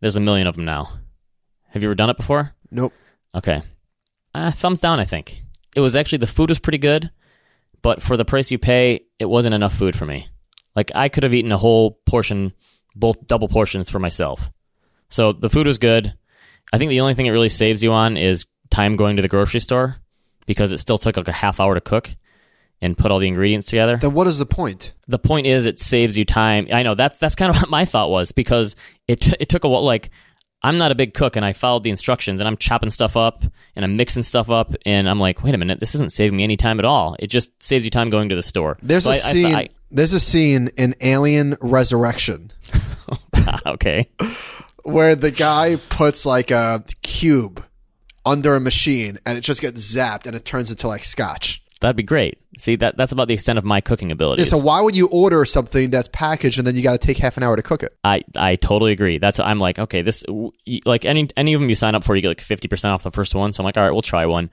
There's 0.00 0.16
a 0.16 0.20
million 0.20 0.46
of 0.46 0.56
them 0.56 0.64
now. 0.64 0.90
Have 1.70 1.82
you 1.82 1.88
ever 1.88 1.94
done 1.94 2.10
it 2.10 2.16
before? 2.16 2.54
Nope. 2.70 2.92
Okay. 3.34 3.62
Uh, 4.34 4.52
thumbs 4.52 4.80
down, 4.80 5.00
I 5.00 5.04
think. 5.04 5.42
It 5.74 5.80
was 5.80 5.96
actually, 5.96 6.18
the 6.18 6.26
food 6.26 6.50
was 6.50 6.58
pretty 6.58 6.78
good, 6.78 7.10
but 7.82 8.02
for 8.02 8.16
the 8.16 8.24
price 8.24 8.50
you 8.50 8.58
pay, 8.58 9.00
it 9.18 9.24
wasn't 9.24 9.54
enough 9.54 9.74
food 9.74 9.96
for 9.96 10.06
me. 10.06 10.28
Like, 10.74 10.92
I 10.94 11.08
could 11.08 11.22
have 11.24 11.34
eaten 11.34 11.52
a 11.52 11.58
whole 11.58 11.98
portion, 12.06 12.52
both 12.94 13.26
double 13.26 13.48
portions 13.48 13.90
for 13.90 13.98
myself. 13.98 14.50
So 15.08 15.32
the 15.32 15.50
food 15.50 15.66
was 15.66 15.78
good. 15.78 16.14
I 16.72 16.78
think 16.78 16.90
the 16.90 17.00
only 17.00 17.14
thing 17.14 17.26
it 17.26 17.30
really 17.30 17.48
saves 17.48 17.82
you 17.82 17.92
on 17.92 18.16
is 18.16 18.46
time 18.70 18.96
going 18.96 19.16
to 19.16 19.22
the 19.22 19.28
grocery 19.28 19.60
store 19.60 19.96
because 20.46 20.72
it 20.72 20.78
still 20.78 20.98
took 20.98 21.16
like 21.16 21.28
a 21.28 21.32
half 21.32 21.60
hour 21.60 21.74
to 21.74 21.80
cook 21.80 22.10
and 22.82 22.96
put 22.98 23.10
all 23.10 23.18
the 23.18 23.28
ingredients 23.28 23.68
together. 23.68 23.96
Then 23.96 24.12
what 24.12 24.26
is 24.26 24.38
the 24.38 24.46
point? 24.46 24.92
the 25.08 25.18
point 25.18 25.46
is 25.46 25.66
it 25.66 25.78
saves 25.80 26.18
you 26.18 26.24
time. 26.24 26.68
I 26.72 26.82
know 26.82 26.94
that's 26.94 27.18
that's 27.18 27.34
kind 27.34 27.50
of 27.50 27.56
what 27.62 27.70
my 27.70 27.84
thought 27.84 28.10
was 28.10 28.32
because 28.32 28.76
it 29.08 29.20
t- 29.20 29.36
it 29.40 29.48
took 29.48 29.64
a 29.64 29.68
while. 29.68 29.82
Like 29.84 30.10
I'm 30.62 30.78
not 30.78 30.90
a 30.90 30.94
big 30.96 31.14
cook 31.14 31.36
and 31.36 31.44
I 31.44 31.52
followed 31.52 31.84
the 31.84 31.90
instructions 31.90 32.40
and 32.40 32.48
I'm 32.48 32.56
chopping 32.56 32.90
stuff 32.90 33.16
up 33.16 33.44
and 33.76 33.84
I'm 33.84 33.96
mixing 33.96 34.24
stuff 34.24 34.50
up 34.50 34.74
and 34.84 35.08
I'm 35.08 35.20
like, 35.20 35.42
wait 35.44 35.54
a 35.54 35.58
minute, 35.58 35.78
this 35.80 35.94
isn't 35.94 36.12
saving 36.12 36.36
me 36.36 36.42
any 36.44 36.56
time 36.56 36.78
at 36.80 36.84
all. 36.84 37.14
It 37.20 37.28
just 37.28 37.50
saves 37.62 37.84
you 37.84 37.90
time 37.90 38.10
going 38.10 38.28
to 38.30 38.34
the 38.34 38.42
store. 38.42 38.76
There's 38.82 39.04
So 39.04 39.10
a 39.10 39.12
I- 39.12 39.16
I 39.16 39.18
scene. 39.18 39.52
thought- 39.52 39.68
there's 39.92 40.12
a 40.14 40.18
scene 40.20 40.68
in 40.76 40.96
Alien 41.00 41.56
Resurrection 41.60 42.50
oh, 43.08 43.58
okay, 43.66 44.10
where 44.86 45.14
the 45.14 45.30
guy 45.30 45.76
puts 45.88 46.24
like 46.24 46.50
a 46.50 46.84
cube 47.02 47.64
under 48.24 48.56
a 48.56 48.60
machine 48.60 49.18
and 49.26 49.36
it 49.38 49.42
just 49.42 49.60
gets 49.60 49.94
zapped 49.94 50.26
and 50.26 50.34
it 50.34 50.44
turns 50.44 50.70
into 50.70 50.88
like 50.88 51.04
scotch. 51.04 51.62
that'd 51.80 51.96
be 51.96 52.02
great. 52.02 52.38
See 52.58 52.76
that 52.76 52.96
that's 52.96 53.12
about 53.12 53.28
the 53.28 53.34
extent 53.34 53.58
of 53.58 53.64
my 53.64 53.80
cooking 53.80 54.10
Yeah, 54.10 54.44
so 54.44 54.56
why 54.58 54.80
would 54.80 54.96
you 54.96 55.08
order 55.08 55.44
something 55.44 55.90
that's 55.90 56.08
packaged 56.08 56.58
and 56.58 56.66
then 56.66 56.74
you 56.74 56.82
got 56.82 56.98
to 56.98 57.06
take 57.06 57.18
half 57.18 57.36
an 57.36 57.42
hour 57.42 57.54
to 57.54 57.62
cook 57.62 57.82
it? 57.82 57.96
I 58.02 58.22
I 58.34 58.56
totally 58.56 58.92
agree. 58.92 59.18
That's 59.18 59.38
I'm 59.38 59.58
like 59.58 59.78
okay, 59.78 60.02
this 60.02 60.24
like 60.86 61.04
any 61.04 61.28
any 61.36 61.52
of 61.52 61.60
them 61.60 61.68
you 61.68 61.74
sign 61.74 61.94
up 61.94 62.02
for, 62.02 62.16
you 62.16 62.22
get 62.22 62.28
like 62.28 62.40
fifty 62.40 62.66
percent 62.66 62.94
off 62.94 63.02
the 63.02 63.10
first 63.10 63.34
one. 63.34 63.52
So 63.52 63.62
I'm 63.62 63.66
like, 63.66 63.76
all 63.76 63.84
right, 63.84 63.92
we'll 63.92 64.02
try 64.02 64.24
one. 64.24 64.50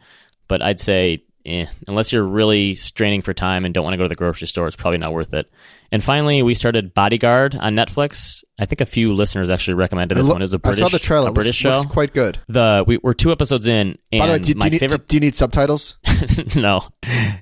But 0.49 0.61
I'd 0.61 0.81
say, 0.81 1.23
eh, 1.45 1.65
unless 1.87 2.11
you're 2.13 2.23
really 2.23 2.75
straining 2.75 3.21
for 3.21 3.33
time 3.33 3.65
and 3.65 3.73
don't 3.73 3.83
want 3.83 3.93
to 3.93 3.97
go 3.97 4.03
to 4.03 4.09
the 4.09 4.15
grocery 4.15 4.47
store, 4.47 4.67
it's 4.67 4.75
probably 4.75 4.97
not 4.97 5.13
worth 5.13 5.33
it. 5.33 5.51
And 5.91 6.03
finally, 6.03 6.41
we 6.41 6.55
started 6.55 6.93
Bodyguard 6.93 7.55
on 7.55 7.75
Netflix. 7.75 8.43
I 8.57 8.65
think 8.65 8.81
a 8.81 8.85
few 8.85 9.13
listeners 9.13 9.49
actually 9.49 9.75
recommended 9.75 10.15
this 10.17 10.25
Look- 10.25 10.35
one. 10.35 10.41
It 10.41 10.45
was 10.45 10.53
a 10.53 10.59
British, 10.59 10.79
saw 10.79 10.89
the 10.89 10.99
trailer. 10.99 11.31
British 11.31 11.63
looks, 11.63 11.77
show. 11.77 11.81
looks 11.81 11.91
quite 11.93 12.13
good. 12.13 12.39
the 12.47 12.83
we, 12.87 12.97
we're 13.03 13.13
two 13.13 13.31
episodes 13.31 13.67
in, 13.67 13.97
and 14.11 14.19
By 14.19 14.27
the 14.27 14.33
way, 14.33 14.39
do, 14.39 14.53
do 14.53 14.59
my 14.59 14.65
you 14.65 14.71
need, 14.71 14.79
favorite 14.79 15.07
do 15.07 15.15
you 15.15 15.21
need 15.21 15.35
subtitles? 15.35 15.97
no, 16.55 16.87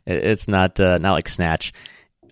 it's 0.05 0.47
not 0.47 0.79
uh, 0.79 0.97
not 0.97 1.13
like 1.13 1.29
Snatch. 1.29 1.71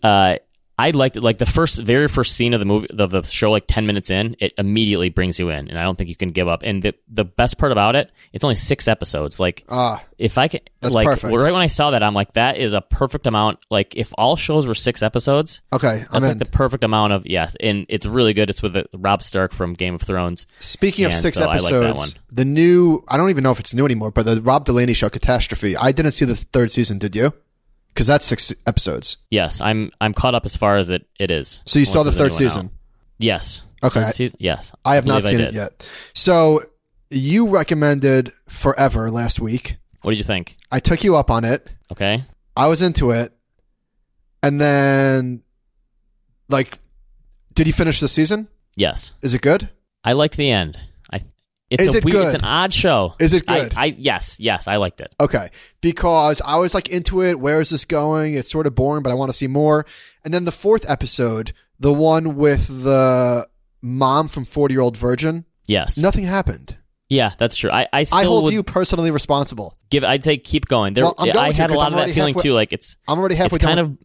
Uh, 0.03 0.35
I 0.79 0.91
liked 0.91 1.17
it. 1.17 1.21
Like 1.23 1.37
the 1.39 1.45
first, 1.45 1.83
very 1.83 2.07
first 2.07 2.35
scene 2.35 2.53
of 2.53 2.61
the 2.61 2.65
movie 2.65 2.87
of 2.97 3.11
the 3.11 3.21
show, 3.23 3.51
like 3.51 3.65
ten 3.67 3.85
minutes 3.85 4.09
in, 4.09 4.37
it 4.39 4.53
immediately 4.57 5.09
brings 5.09 5.37
you 5.37 5.49
in, 5.49 5.67
and 5.67 5.77
I 5.77 5.81
don't 5.81 5.97
think 5.97 6.09
you 6.09 6.15
can 6.15 6.31
give 6.31 6.47
up. 6.47 6.63
And 6.63 6.81
the 6.81 6.93
the 7.09 7.25
best 7.25 7.57
part 7.57 7.73
about 7.73 7.97
it, 7.97 8.09
it's 8.31 8.45
only 8.45 8.55
six 8.55 8.87
episodes. 8.87 9.39
Like 9.41 9.65
Ah, 9.67 10.01
if 10.17 10.37
I 10.37 10.47
can, 10.47 10.61
That's 10.79 10.95
like 10.95 11.05
perfect. 11.05 11.35
right 11.35 11.51
when 11.51 11.61
I 11.61 11.67
saw 11.67 11.91
that, 11.91 12.01
I'm 12.01 12.13
like, 12.13 12.33
that 12.33 12.57
is 12.57 12.71
a 12.71 12.79
perfect 12.79 13.27
amount. 13.27 13.59
Like 13.69 13.95
if 13.97 14.13
all 14.17 14.37
shows 14.37 14.67
were 14.67 14.73
six 14.73 15.03
episodes, 15.03 15.61
okay. 15.73 15.87
I'm 15.87 16.07
that's 16.11 16.25
in. 16.25 16.29
like 16.29 16.37
the 16.37 16.45
perfect 16.45 16.85
amount 16.85 17.11
of 17.11 17.27
yes, 17.27 17.57
and 17.59 17.85
it's 17.89 18.05
really 18.05 18.33
good. 18.33 18.49
It's 18.49 18.61
with 18.61 18.73
the, 18.73 18.85
Robb 18.97 19.21
Stark 19.21 19.51
from 19.51 19.73
Game 19.73 19.95
of 19.95 20.01
Thrones. 20.01 20.47
Speaking 20.59 21.03
of 21.03 21.13
six 21.13 21.35
so 21.37 21.43
I 21.43 21.57
like 21.57 21.73
episodes, 21.73 22.15
the 22.29 22.45
new, 22.45 23.03
I 23.07 23.17
don't 23.17 23.29
even 23.29 23.43
know 23.43 23.51
if 23.51 23.59
it's 23.59 23.73
new 23.73 23.83
anymore, 23.83 24.11
but 24.11 24.25
the 24.25 24.41
Rob 24.41 24.63
Delaney 24.63 24.93
show, 24.93 25.09
Catastrophe, 25.09 25.75
I 25.75 25.91
didn't 25.91 26.13
see 26.13 26.23
the 26.25 26.35
third 26.37 26.71
season, 26.71 26.99
did 26.99 27.15
you? 27.15 27.33
Because 27.99 28.07
that's 28.07 28.25
six 28.25 28.55
episodes. 28.65 29.17
Yes, 29.29 29.59
I'm 29.59 29.91
I'm 29.99 30.13
caught 30.13 30.33
up 30.33 30.45
as 30.45 30.55
far 30.55 30.77
as 30.77 30.89
it 30.89 31.05
it 31.19 31.29
is. 31.31 31.61
So 31.65 31.79
you 31.79 31.85
saw 31.85 32.01
the 32.01 32.13
third 32.13 32.33
season. 32.33 32.67
out. 32.67 32.71
Yes. 33.17 33.63
Okay. 33.83 34.01
Third 34.03 34.15
season? 34.15 34.37
Yes. 34.39 34.71
I 34.85 34.95
have 34.95 35.05
not 35.05 35.25
seen 35.25 35.41
it 35.41 35.53
yet. 35.53 35.85
So 36.13 36.61
you 37.09 37.49
recommended 37.49 38.31
Forever 38.47 39.11
last 39.11 39.41
week. 39.41 39.75
What 40.01 40.11
did 40.11 40.17
you 40.17 40.23
think? 40.23 40.55
I 40.71 40.79
took 40.79 41.03
you 41.03 41.17
up 41.17 41.29
on 41.29 41.43
it. 41.43 41.69
Okay. 41.91 42.23
I 42.55 42.67
was 42.67 42.81
into 42.81 43.11
it. 43.11 43.33
And 44.41 44.61
then, 44.61 45.43
like, 46.47 46.79
did 47.53 47.67
you 47.67 47.73
finish 47.73 47.99
the 47.99 48.07
season? 48.07 48.47
Yes. 48.77 49.11
Is 49.21 49.33
it 49.33 49.41
good? 49.41 49.67
I 50.05 50.13
liked 50.13 50.37
the 50.37 50.49
end. 50.49 50.79
I. 51.71 51.75
It's 51.75 51.83
Is 51.85 51.95
a 51.95 51.97
it 51.99 52.05
weird, 52.05 52.13
good? 52.15 52.25
It's 52.27 52.35
an 52.35 52.43
odd 52.43 52.73
show. 52.73 53.15
Is 53.19 53.33
it 53.33 53.43
I- 53.49 53.59
good? 53.61 53.73
I, 53.75 53.85
yes, 53.97 54.37
yes, 54.39 54.67
I 54.67 54.77
liked 54.77 55.01
it. 55.01 55.13
Okay. 55.19 55.49
Because 55.81 56.41
I 56.43 56.55
was 56.57 56.73
like 56.73 56.89
into 56.89 57.21
it. 57.23 57.39
Where 57.39 57.59
is 57.61 57.69
this 57.69 57.85
going? 57.85 58.33
It's 58.33 58.51
sort 58.51 58.67
of 58.67 58.75
boring, 58.75 59.03
but 59.03 59.11
I 59.11 59.13
want 59.15 59.29
to 59.29 59.37
see 59.37 59.47
more. 59.47 59.85
And 60.23 60.33
then 60.33 60.45
the 60.45 60.51
fourth 60.51 60.89
episode, 60.89 61.53
the 61.79 61.93
one 61.93 62.35
with 62.35 62.83
the 62.83 63.47
mom 63.81 64.27
from 64.29 64.45
40 64.45 64.73
Year 64.73 64.81
Old 64.81 64.97
Virgin, 64.97 65.45
Yes. 65.67 65.97
nothing 65.97 66.23
happened. 66.25 66.77
Yeah, 67.07 67.31
that's 67.39 67.55
true. 67.55 67.71
I, 67.71 67.87
I 67.93 68.03
still 68.03 68.19
I 68.19 68.23
hold 68.25 68.51
you 68.53 68.61
personally 68.63 69.09
responsible. 69.11 69.77
give. 69.89 70.03
I'd 70.03 70.23
say 70.23 70.37
keep 70.37 70.65
going. 70.67 70.93
There, 70.93 71.05
Well, 71.05 71.15
I 71.17 71.51
had 71.53 71.71
a 71.71 71.73
lot 71.75 71.91
of 71.91 71.97
that 71.97 72.09
feeling 72.11 72.33
halfway- 72.35 72.43
too. 72.49 72.53
Like 72.53 72.71
it's 72.73 72.97
I'm 73.07 73.17
already 73.17 73.33
halfway 73.35 73.55
it's 73.55 73.63
kind 73.65 73.77
down. 73.77 73.85
of 73.85 73.97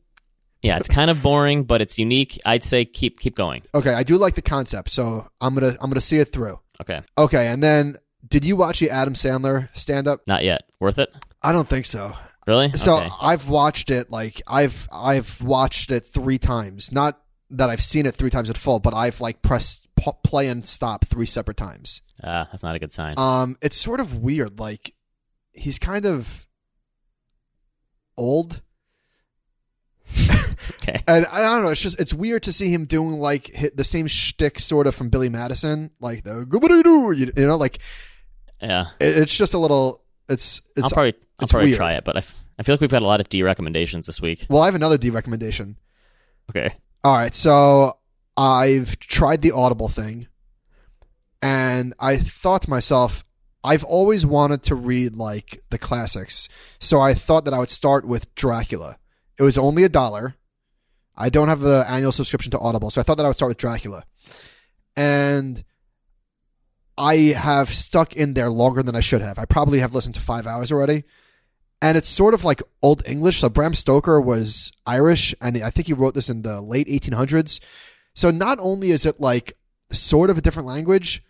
yeah, 0.63 0.79
it's 0.79 0.89
kind 0.89 1.11
of 1.11 1.23
boring, 1.23 1.65
but 1.65 1.83
it's 1.83 1.99
unique. 1.99 2.41
I'd 2.47 2.65
say 2.65 2.87
keep 2.87 3.21
keep 3.21 3.37
going. 3.37 3.61
okay, 3.75 3.93
I 3.93 4.05
do 4.05 4.17
like 4.17 4.35
the 4.37 4.41
concept, 4.43 4.89
so 4.89 5.29
I'm 5.39 5.55
gonna 5.55 5.73
I'm 5.83 5.91
gonna 5.91 6.01
see 6.01 6.19
it 6.19 6.33
through. 6.33 6.59
Okay, 6.81 7.01
Okay, 7.17 7.47
and 7.49 7.63
then 7.63 7.97
did 8.27 8.45
you 8.45 8.57
watch 8.57 8.81
the 8.81 8.91
Adam 8.91 9.15
Sandler 9.15 9.69
stand 9.77 10.09
up? 10.09 10.21
not 10.27 10.45
yet. 10.45 10.63
Worth 10.81 10.99
it? 10.99 11.15
I 11.43 11.53
don't 11.53 11.69
think 11.69 11.85
so. 11.85 12.13
Really? 12.47 12.73
So 12.73 12.97
okay. 12.99 13.09
I've 13.23 13.49
watched 13.49 13.91
it 13.91 14.11
like 14.11 14.43
I've 14.47 14.89
I've 14.93 15.41
watched 15.43 15.91
it 15.91 16.07
three 16.07 16.39
times. 16.39 16.93
Not 16.93 17.19
that 17.51 17.71
I've 17.71 17.83
seen 17.83 18.07
it 18.07 18.15
three 18.15 18.31
times 18.31 18.51
at 18.51 18.59
full, 18.59 18.81
but 18.81 18.93
I've 18.95 19.21
like 19.21 19.41
pressed 19.43 19.89
p- 19.97 20.11
play 20.25 20.49
and 20.49 20.67
stop 20.67 21.05
three 21.07 21.27
separate 21.27 21.57
times. 21.57 22.03
Ah, 22.23 22.49
that's 22.51 22.63
not 22.63 22.75
a 22.75 22.79
good 22.79 22.93
sign. 22.93 23.15
Um, 23.19 23.57
it's 23.63 23.77
sort 23.77 24.01
of 24.01 24.17
weird. 24.17 24.59
Like 24.59 24.95
he's 25.53 25.79
kind 25.79 26.05
of 26.07 26.47
old, 28.17 28.63
okay. 30.83 31.03
and 31.09 31.27
I 31.27 31.41
don't 31.41 31.63
know. 31.65 31.71
It's 31.71 31.81
just 31.81 32.01
it's 32.01 32.13
weird 32.15 32.43
to 32.45 32.53
see 32.53 32.73
him 32.73 32.85
doing 32.85 33.19
like 33.19 33.49
hit 33.49 33.77
the 33.77 33.85
same 33.85 34.07
shtick 34.07 34.59
sort 34.61 34.87
of 34.87 34.95
from 34.95 35.09
Billy 35.09 35.29
Madison, 35.29 35.91
like 36.01 36.25
the 36.25 36.45
goobity 36.47 36.83
doo, 36.83 37.13
you 37.13 37.33
you 37.37 37.47
know, 37.47 37.57
like 37.57 37.79
Yeah. 38.61 38.87
it, 39.01 39.17
it's 39.19 39.37
just 39.37 39.55
a 39.55 39.59
little. 39.59 40.03
It's 40.29 40.61
it's 40.77 40.85
I'll 40.87 40.91
probably 40.91 41.15
I'll 41.39 41.49
probably 41.49 41.69
weird. 41.71 41.77
try 41.77 41.93
it, 41.93 42.05
but 42.05 42.17
I, 42.17 42.19
f- 42.21 42.35
I 42.59 42.63
feel 42.63 42.75
like 42.75 42.81
we've 42.81 42.91
got 42.91 43.03
a 43.03 43.07
lot 43.07 43.21
of 43.21 43.29
D 43.29 43.43
recommendations 43.43 44.07
this 44.07 44.21
week. 44.23 44.47
Well, 44.49 44.63
I 44.63 44.67
have 44.67 44.75
another 44.75 44.97
D 44.99 45.11
recommendation. 45.11 45.77
Okay. 46.51 46.75
All 47.03 47.15
right, 47.17 47.35
so 47.35 47.99
I've 48.37 48.99
tried 48.99 49.43
the 49.43 49.51
Audible 49.53 49.89
thing, 49.89 50.29
and 51.43 51.95
I 52.01 52.17
thought 52.17 52.63
to 52.63 52.71
myself, 52.71 53.25
I've 53.63 53.85
always 53.85 54.25
wanted 54.25 54.63
to 54.65 54.75
read 54.75 55.15
like 55.17 55.63
the 55.71 55.79
classics, 55.79 56.49
so 56.79 57.01
I 57.01 57.15
thought 57.15 57.45
that 57.45 57.55
I 57.55 57.59
would 57.59 57.71
start 57.71 58.07
with 58.07 58.35
Dracula. 58.35 58.99
It 59.39 59.43
was 59.43 59.59
only 59.59 59.85
a 59.85 59.89
dollar. 59.89 60.37
I 61.17 61.29
don't 61.29 61.49
have 61.49 61.61
the 61.61 61.85
annual 61.89 62.13
subscription 62.13 62.51
to 62.53 62.59
Audible, 62.59 62.91
so 62.91 63.01
I 63.01 63.05
thought 63.05 63.17
that 63.17 63.25
I 63.25 63.29
would 63.29 63.37
start 63.37 63.51
with 63.51 63.59
Dracula, 63.59 64.05
and 64.97 65.65
I 66.97 67.17
have 67.37 67.69
stuck 67.71 68.15
in 68.15 68.35
there 68.35 68.51
longer 68.51 68.83
than 68.83 68.95
I 68.97 69.01
should 69.01 69.23
have. 69.23 69.39
I 69.39 69.45
probably 69.45 69.81
have 69.81 69.95
listened 69.95 70.15
to 70.15 70.21
five 70.21 70.47
hours 70.47 70.71
already. 70.71 71.05
And 71.83 71.99
it's 71.99 72.09
sort 72.09 72.35
of 72.35 72.45
like 72.45 72.63
Old 72.83 73.03
English. 73.05 73.41
So 73.41 73.49
Bram 73.49 73.75
Stoker 73.75 74.21
was 74.21 74.73
Irish, 74.87 75.35
and 75.41 75.59
I 75.59 75.71
think 75.71 75.87
he 75.87 75.93
wrote 75.93 76.15
this 76.15 76.31
in 76.31 76.43
the 76.43 76.61
late 76.61 76.89
1800s. 76.89 77.61
So 78.15 78.31
not 78.31 78.59
only 78.61 78.91
is 78.91 79.05
it 79.05 79.21
like 79.21 79.55
sort 79.91 80.31
of 80.31 80.39
a 80.39 80.41
different 80.41 80.69
language, 80.69 81.23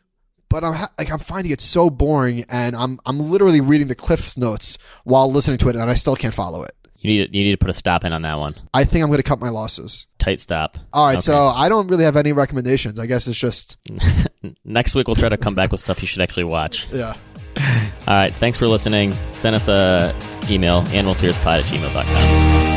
but 0.48 0.62
I'm 0.62 0.74
ha- 0.74 0.90
like 0.98 1.10
I'm 1.10 1.18
finding 1.18 1.50
it 1.50 1.60
so 1.60 1.90
boring, 1.90 2.44
and 2.48 2.76
I'm 2.76 3.00
I'm 3.04 3.18
literally 3.18 3.60
reading 3.60 3.88
the 3.88 3.94
Cliff's 3.94 4.36
notes 4.36 4.78
while 5.02 5.30
listening 5.32 5.58
to 5.58 5.68
it, 5.70 5.76
and 5.76 5.90
I 5.90 5.94
still 5.94 6.14
can't 6.14 6.34
follow 6.34 6.62
it. 6.62 6.76
You 7.04 7.10
need 7.20 7.26
to, 7.32 7.38
you 7.38 7.44
need 7.44 7.50
to 7.50 7.58
put 7.58 7.68
a 7.68 7.74
stop 7.74 8.04
in 8.06 8.14
on 8.14 8.22
that 8.22 8.38
one. 8.38 8.54
I 8.72 8.84
think 8.84 9.02
I'm 9.02 9.10
going 9.10 9.18
to 9.18 9.22
cut 9.22 9.38
my 9.38 9.50
losses. 9.50 10.06
Tight 10.18 10.40
stop. 10.40 10.78
All 10.90 11.04
right, 11.06 11.16
Okay. 11.16 11.20
so 11.20 11.36
I 11.48 11.68
don't 11.68 11.86
really 11.88 12.04
have 12.04 12.16
any 12.16 12.32
recommendations. 12.32 12.98
I 12.98 13.04
guess 13.04 13.28
it's 13.28 13.38
just 13.38 13.76
Next 14.64 14.94
week 14.94 15.06
we'll 15.06 15.14
try 15.16 15.28
to 15.28 15.36
come 15.36 15.54
back 15.54 15.70
with 15.70 15.80
stuff 15.80 16.00
you 16.00 16.08
should 16.08 16.22
actually 16.22 16.44
watch. 16.44 16.90
yeah. 16.92 17.14
All 17.58 17.62
right. 18.08 18.32
Thanks 18.34 18.56
for 18.58 18.66
listening. 18.66 19.12
Send 19.34 19.54
us 19.54 19.68
a 19.68 20.14
email, 20.50 20.80
animalspirits 20.84 21.44
at 21.44 21.62
gmail.com. 21.64 22.73